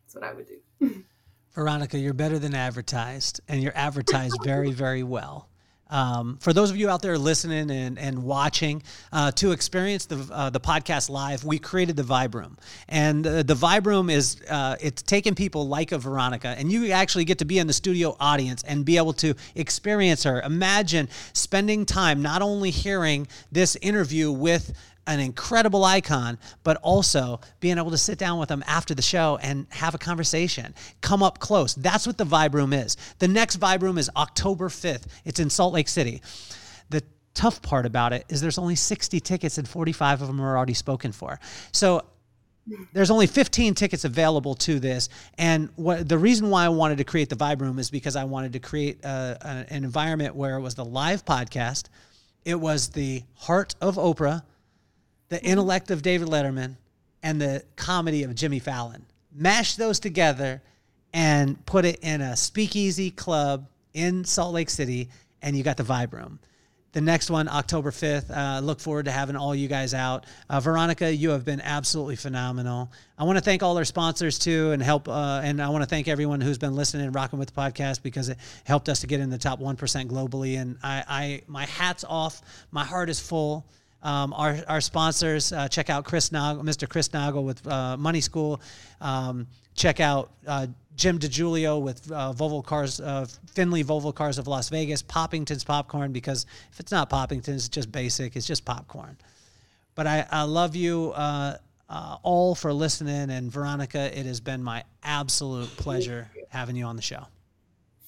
That's 0.04 0.14
what 0.14 0.24
I 0.24 0.32
would 0.32 0.46
do. 0.46 1.04
Veronica, 1.54 1.98
you're 1.98 2.14
better 2.14 2.38
than 2.38 2.54
advertised, 2.54 3.40
and 3.48 3.62
you're 3.62 3.76
advertised 3.76 4.36
very, 4.42 4.70
very 4.84 5.02
well. 5.02 5.48
Um, 5.90 6.38
for 6.40 6.52
those 6.52 6.70
of 6.70 6.76
you 6.76 6.88
out 6.88 7.02
there 7.02 7.16
listening 7.18 7.70
and, 7.70 7.98
and 7.98 8.24
watching, 8.24 8.82
uh, 9.12 9.30
to 9.32 9.52
experience 9.52 10.06
the 10.06 10.26
uh, 10.32 10.50
the 10.50 10.58
podcast 10.58 11.10
live, 11.10 11.44
we 11.44 11.58
created 11.58 11.94
the 11.94 12.02
Vibe 12.02 12.34
Room, 12.34 12.56
and 12.88 13.24
uh, 13.26 13.42
the 13.42 13.54
Vibe 13.54 13.86
Room 13.86 14.08
is 14.08 14.40
uh, 14.48 14.76
it's 14.80 15.02
taking 15.02 15.34
people 15.34 15.68
like 15.68 15.92
a 15.92 15.98
Veronica, 15.98 16.48
and 16.48 16.72
you 16.72 16.90
actually 16.90 17.24
get 17.24 17.38
to 17.38 17.44
be 17.44 17.58
in 17.58 17.66
the 17.66 17.72
studio 17.72 18.16
audience 18.18 18.62
and 18.64 18.84
be 18.84 18.96
able 18.96 19.12
to 19.12 19.34
experience 19.54 20.24
her. 20.24 20.40
Imagine 20.40 21.08
spending 21.34 21.84
time 21.84 22.22
not 22.22 22.40
only 22.40 22.70
hearing 22.70 23.28
this 23.52 23.76
interview 23.76 24.32
with 24.32 24.72
an 25.06 25.20
incredible 25.20 25.84
icon, 25.84 26.38
but 26.62 26.76
also 26.78 27.40
being 27.60 27.78
able 27.78 27.90
to 27.90 27.98
sit 27.98 28.18
down 28.18 28.38
with 28.38 28.48
them 28.48 28.64
after 28.66 28.94
the 28.94 29.02
show 29.02 29.38
and 29.42 29.66
have 29.70 29.94
a 29.94 29.98
conversation, 29.98 30.74
come 31.00 31.22
up 31.22 31.38
close. 31.38 31.74
That's 31.74 32.06
what 32.06 32.18
the 32.18 32.24
Vibe 32.24 32.54
Room 32.54 32.72
is. 32.72 32.96
The 33.18 33.28
next 33.28 33.60
Vibe 33.60 33.82
Room 33.82 33.98
is 33.98 34.10
October 34.16 34.68
5th. 34.68 35.04
It's 35.24 35.40
in 35.40 35.50
Salt 35.50 35.74
Lake 35.74 35.88
City. 35.88 36.22
The 36.90 37.02
tough 37.34 37.60
part 37.62 37.86
about 37.86 38.12
it 38.12 38.24
is 38.28 38.40
there's 38.40 38.58
only 38.58 38.76
60 38.76 39.20
tickets 39.20 39.58
and 39.58 39.68
45 39.68 40.22
of 40.22 40.28
them 40.28 40.40
are 40.40 40.56
already 40.56 40.74
spoken 40.74 41.12
for. 41.12 41.38
So 41.72 42.04
there's 42.92 43.10
only 43.10 43.26
15 43.26 43.74
tickets 43.74 44.04
available 44.04 44.54
to 44.54 44.80
this 44.80 45.10
and 45.36 45.68
what 45.76 46.08
the 46.08 46.16
reason 46.16 46.48
why 46.48 46.64
i 46.64 46.68
wanted 46.68 46.96
to 46.96 47.04
create 47.04 47.28
the 47.28 47.36
vibe 47.36 47.60
room 47.60 47.78
is 47.78 47.90
because 47.90 48.16
i 48.16 48.24
wanted 48.24 48.54
to 48.54 48.58
create 48.58 49.04
a, 49.04 49.36
a, 49.40 49.72
an 49.72 49.84
environment 49.84 50.34
where 50.34 50.56
it 50.56 50.62
was 50.62 50.74
the 50.74 50.84
live 50.84 51.26
podcast 51.26 51.88
it 52.44 52.58
was 52.58 52.88
the 52.88 53.22
heart 53.34 53.74
of 53.82 53.96
oprah 53.96 54.42
the 55.34 55.42
intellect 55.42 55.90
of 55.90 56.00
David 56.00 56.28
Letterman 56.28 56.76
and 57.24 57.40
the 57.40 57.64
comedy 57.74 58.22
of 58.22 58.36
Jimmy 58.36 58.60
Fallon. 58.60 59.04
Mash 59.34 59.74
those 59.74 59.98
together, 59.98 60.62
and 61.12 61.66
put 61.66 61.84
it 61.84 61.98
in 62.02 62.20
a 62.20 62.36
speakeasy 62.36 63.10
club 63.10 63.66
in 63.94 64.24
Salt 64.24 64.54
Lake 64.54 64.70
City, 64.70 65.08
and 65.42 65.56
you 65.56 65.64
got 65.64 65.76
the 65.76 65.82
vibe 65.82 66.12
room. 66.12 66.38
The 66.92 67.00
next 67.00 67.30
one, 67.30 67.48
October 67.48 67.90
5th. 67.90 68.30
Uh, 68.30 68.60
look 68.60 68.78
forward 68.78 69.06
to 69.06 69.10
having 69.10 69.34
all 69.34 69.56
you 69.56 69.66
guys 69.66 69.92
out. 69.92 70.26
Uh, 70.48 70.60
Veronica, 70.60 71.12
you 71.12 71.30
have 71.30 71.44
been 71.44 71.60
absolutely 71.60 72.14
phenomenal. 72.14 72.92
I 73.18 73.24
want 73.24 73.36
to 73.36 73.42
thank 73.42 73.64
all 73.64 73.76
our 73.76 73.84
sponsors 73.84 74.38
too, 74.38 74.70
and 74.70 74.80
help. 74.80 75.08
Uh, 75.08 75.40
and 75.42 75.60
I 75.60 75.68
want 75.70 75.82
to 75.82 75.88
thank 75.88 76.06
everyone 76.06 76.40
who's 76.40 76.58
been 76.58 76.76
listening 76.76 77.06
and 77.06 77.14
rocking 77.14 77.40
with 77.40 77.52
the 77.52 77.60
podcast 77.60 78.04
because 78.04 78.28
it 78.28 78.38
helped 78.62 78.88
us 78.88 79.00
to 79.00 79.08
get 79.08 79.18
in 79.18 79.30
the 79.30 79.38
top 79.38 79.58
one 79.58 79.74
percent 79.74 80.08
globally. 80.08 80.60
And 80.60 80.78
I, 80.84 81.02
I, 81.08 81.42
my 81.48 81.66
hat's 81.66 82.04
off. 82.04 82.40
My 82.70 82.84
heart 82.84 83.10
is 83.10 83.18
full. 83.18 83.66
Um, 84.04 84.34
our, 84.34 84.58
our 84.68 84.80
sponsors, 84.82 85.50
uh, 85.52 85.66
check 85.66 85.88
out 85.88 86.04
Chris 86.04 86.28
Naugle, 86.28 86.62
Mr. 86.62 86.86
Chris 86.86 87.08
Naugle 87.08 87.42
with 87.42 87.66
uh, 87.66 87.96
Money 87.96 88.20
School. 88.20 88.60
Um, 89.00 89.46
check 89.74 89.98
out 89.98 90.30
uh, 90.46 90.66
Jim 90.94 91.18
DeJulio 91.18 91.80
with 91.80 92.12
uh, 92.12 92.32
Volvo 92.36 92.62
Cars, 92.62 93.00
uh, 93.00 93.26
Findlay 93.54 93.82
Volvo 93.82 94.14
Cars 94.14 94.36
of 94.36 94.46
Las 94.46 94.68
Vegas, 94.68 95.02
Poppington's 95.02 95.64
Popcorn, 95.64 96.12
because 96.12 96.44
if 96.70 96.80
it's 96.80 96.92
not 96.92 97.08
Poppington's, 97.08 97.64
it's 97.64 97.68
just 97.68 97.90
basic, 97.90 98.36
it's 98.36 98.46
just 98.46 98.66
popcorn. 98.66 99.16
But 99.94 100.06
I, 100.06 100.26
I 100.30 100.42
love 100.42 100.76
you 100.76 101.12
uh, 101.12 101.56
all 102.22 102.54
for 102.54 102.72
listening. 102.72 103.30
And 103.30 103.50
Veronica, 103.50 104.16
it 104.16 104.26
has 104.26 104.40
been 104.40 104.62
my 104.62 104.84
absolute 105.02 105.74
pleasure 105.76 106.30
having 106.48 106.76
you 106.76 106.84
on 106.84 106.96
the 106.96 107.02
show. 107.02 107.26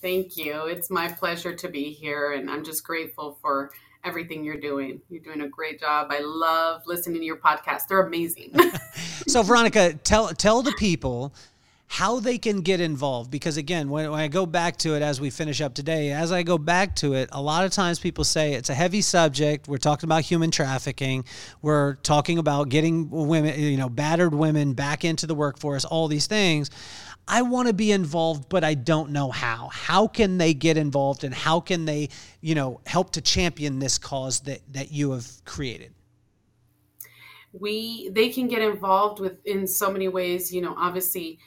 Thank 0.03 0.36
you. 0.36 0.66
It's 0.66 0.90
my 0.90 1.09
pleasure 1.09 1.55
to 1.55 1.68
be 1.68 1.90
here. 1.90 2.32
And 2.32 2.51
I'm 2.51 2.64
just 2.64 2.84
grateful 2.84 3.38
for 3.40 3.72
everything 4.05 4.44
you're 4.44 4.61
doing. 4.61 5.01
You're 5.09 5.22
doing 5.22 5.42
a 5.42 5.49
great 5.49 5.80
job. 5.80 6.09
I 6.11 6.20
love 6.20 6.82
listening 6.86 7.20
to 7.20 7.24
your 7.24 7.36
podcast. 7.38 7.88
They're 7.88 8.07
amazing. 8.07 8.53
so 9.26 9.42
Veronica, 9.42 9.94
tell 9.94 10.28
tell 10.28 10.62
the 10.62 10.72
people 10.72 11.34
how 11.88 12.18
they 12.18 12.36
can 12.36 12.62
get 12.62 12.80
involved 12.80 13.30
because 13.30 13.57
again 13.57 13.88
when, 13.88 14.11
when, 14.11 14.18
i 14.18 14.26
go 14.26 14.44
back 14.44 14.76
to 14.76 14.97
it 14.97 15.03
as 15.03 15.20
we 15.20 15.30
finish 15.30 15.61
up 15.61 15.72
today 15.72 16.11
as 16.11 16.32
i 16.32 16.42
go 16.42 16.59
back 16.59 16.97
to 16.97 17.14
it 17.14 17.28
a 17.32 17.40
lot 17.40 17.64
of 17.64 17.70
times 17.70 17.99
people 18.01 18.24
say 18.24 18.55
it's 18.55 18.68
a 18.68 18.74
heavy 18.74 19.01
subject 19.01 19.68
we're 19.68 19.76
talking 19.78 20.07
about 20.09 20.22
human 20.22 20.51
trafficking 20.51 21.24
we're 21.62 21.94
talking 21.97 22.38
about 22.38 22.68
getting 22.68 23.09
women 23.09 23.59
you 23.59 23.76
know 23.76 23.88
battered 23.88 24.34
women 24.34 24.72
back 24.72 25.05
into 25.05 25.26
the 25.26 25.34
workforce 25.34 25.84
all 25.84 26.09
these 26.09 26.26
things 26.26 26.70
i 27.28 27.42
want 27.42 27.68
to 27.68 27.74
be 27.74 27.90
involved 27.92 28.48
but 28.48 28.62
i 28.64 28.74
don't 28.74 29.10
know 29.10 29.30
how. 29.30 29.68
How 29.72 30.06
can 30.06 30.38
they 30.38 30.54
get 30.54 30.76
involved 30.76 31.24
and 31.24 31.34
how 31.34 31.60
can 31.60 31.84
they 31.84 32.08
you 32.40 32.54
know 32.54 32.80
help 32.86 33.12
to 33.12 33.20
champion 33.20 33.78
this 33.78 33.98
cause 33.98 34.40
that 34.40 34.60
that 34.72 34.92
you 34.92 35.12
have 35.12 35.26
created? 35.44 35.92
We 37.52 38.10
they 38.10 38.28
can 38.28 38.48
get 38.48 38.62
involved 38.62 39.20
with 39.20 39.38
in 39.44 39.66
so 39.66 39.90
many 39.90 40.08
ways 40.08 40.52
you 40.52 40.60
know 40.60 40.74
obviously 40.76 41.38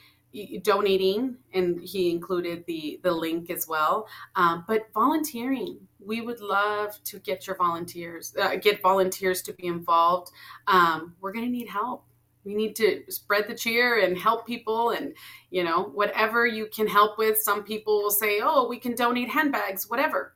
donating 0.62 1.36
and 1.52 1.80
he 1.82 2.10
included 2.10 2.64
the 2.66 3.00
the 3.02 3.12
link 3.12 3.50
as 3.50 3.66
well 3.68 4.06
um, 4.36 4.64
but 4.66 4.88
volunteering. 4.94 5.78
We 5.98 6.22
would 6.22 6.40
love 6.40 6.98
to 7.04 7.18
get 7.18 7.46
your 7.46 7.56
volunteers 7.56 8.34
uh, 8.40 8.56
get 8.56 8.80
volunteers 8.80 9.42
to 9.42 9.52
be 9.52 9.66
involved. 9.66 10.30
Um, 10.66 11.14
we're 11.20 11.32
going 11.32 11.44
to 11.44 11.50
need 11.50 11.68
help 11.68 12.04
we 12.44 12.54
need 12.54 12.76
to 12.76 13.02
spread 13.08 13.48
the 13.48 13.54
cheer 13.54 14.02
and 14.02 14.16
help 14.16 14.46
people 14.46 14.90
and 14.90 15.12
you 15.50 15.64
know 15.64 15.90
whatever 15.94 16.46
you 16.46 16.66
can 16.66 16.86
help 16.86 17.18
with. 17.18 17.38
Some 17.38 17.64
people 17.64 18.02
will 18.02 18.10
say 18.10 18.40
oh 18.42 18.68
we 18.68 18.78
can 18.78 18.94
donate 18.94 19.28
handbags 19.28 19.88
whatever. 19.88 20.34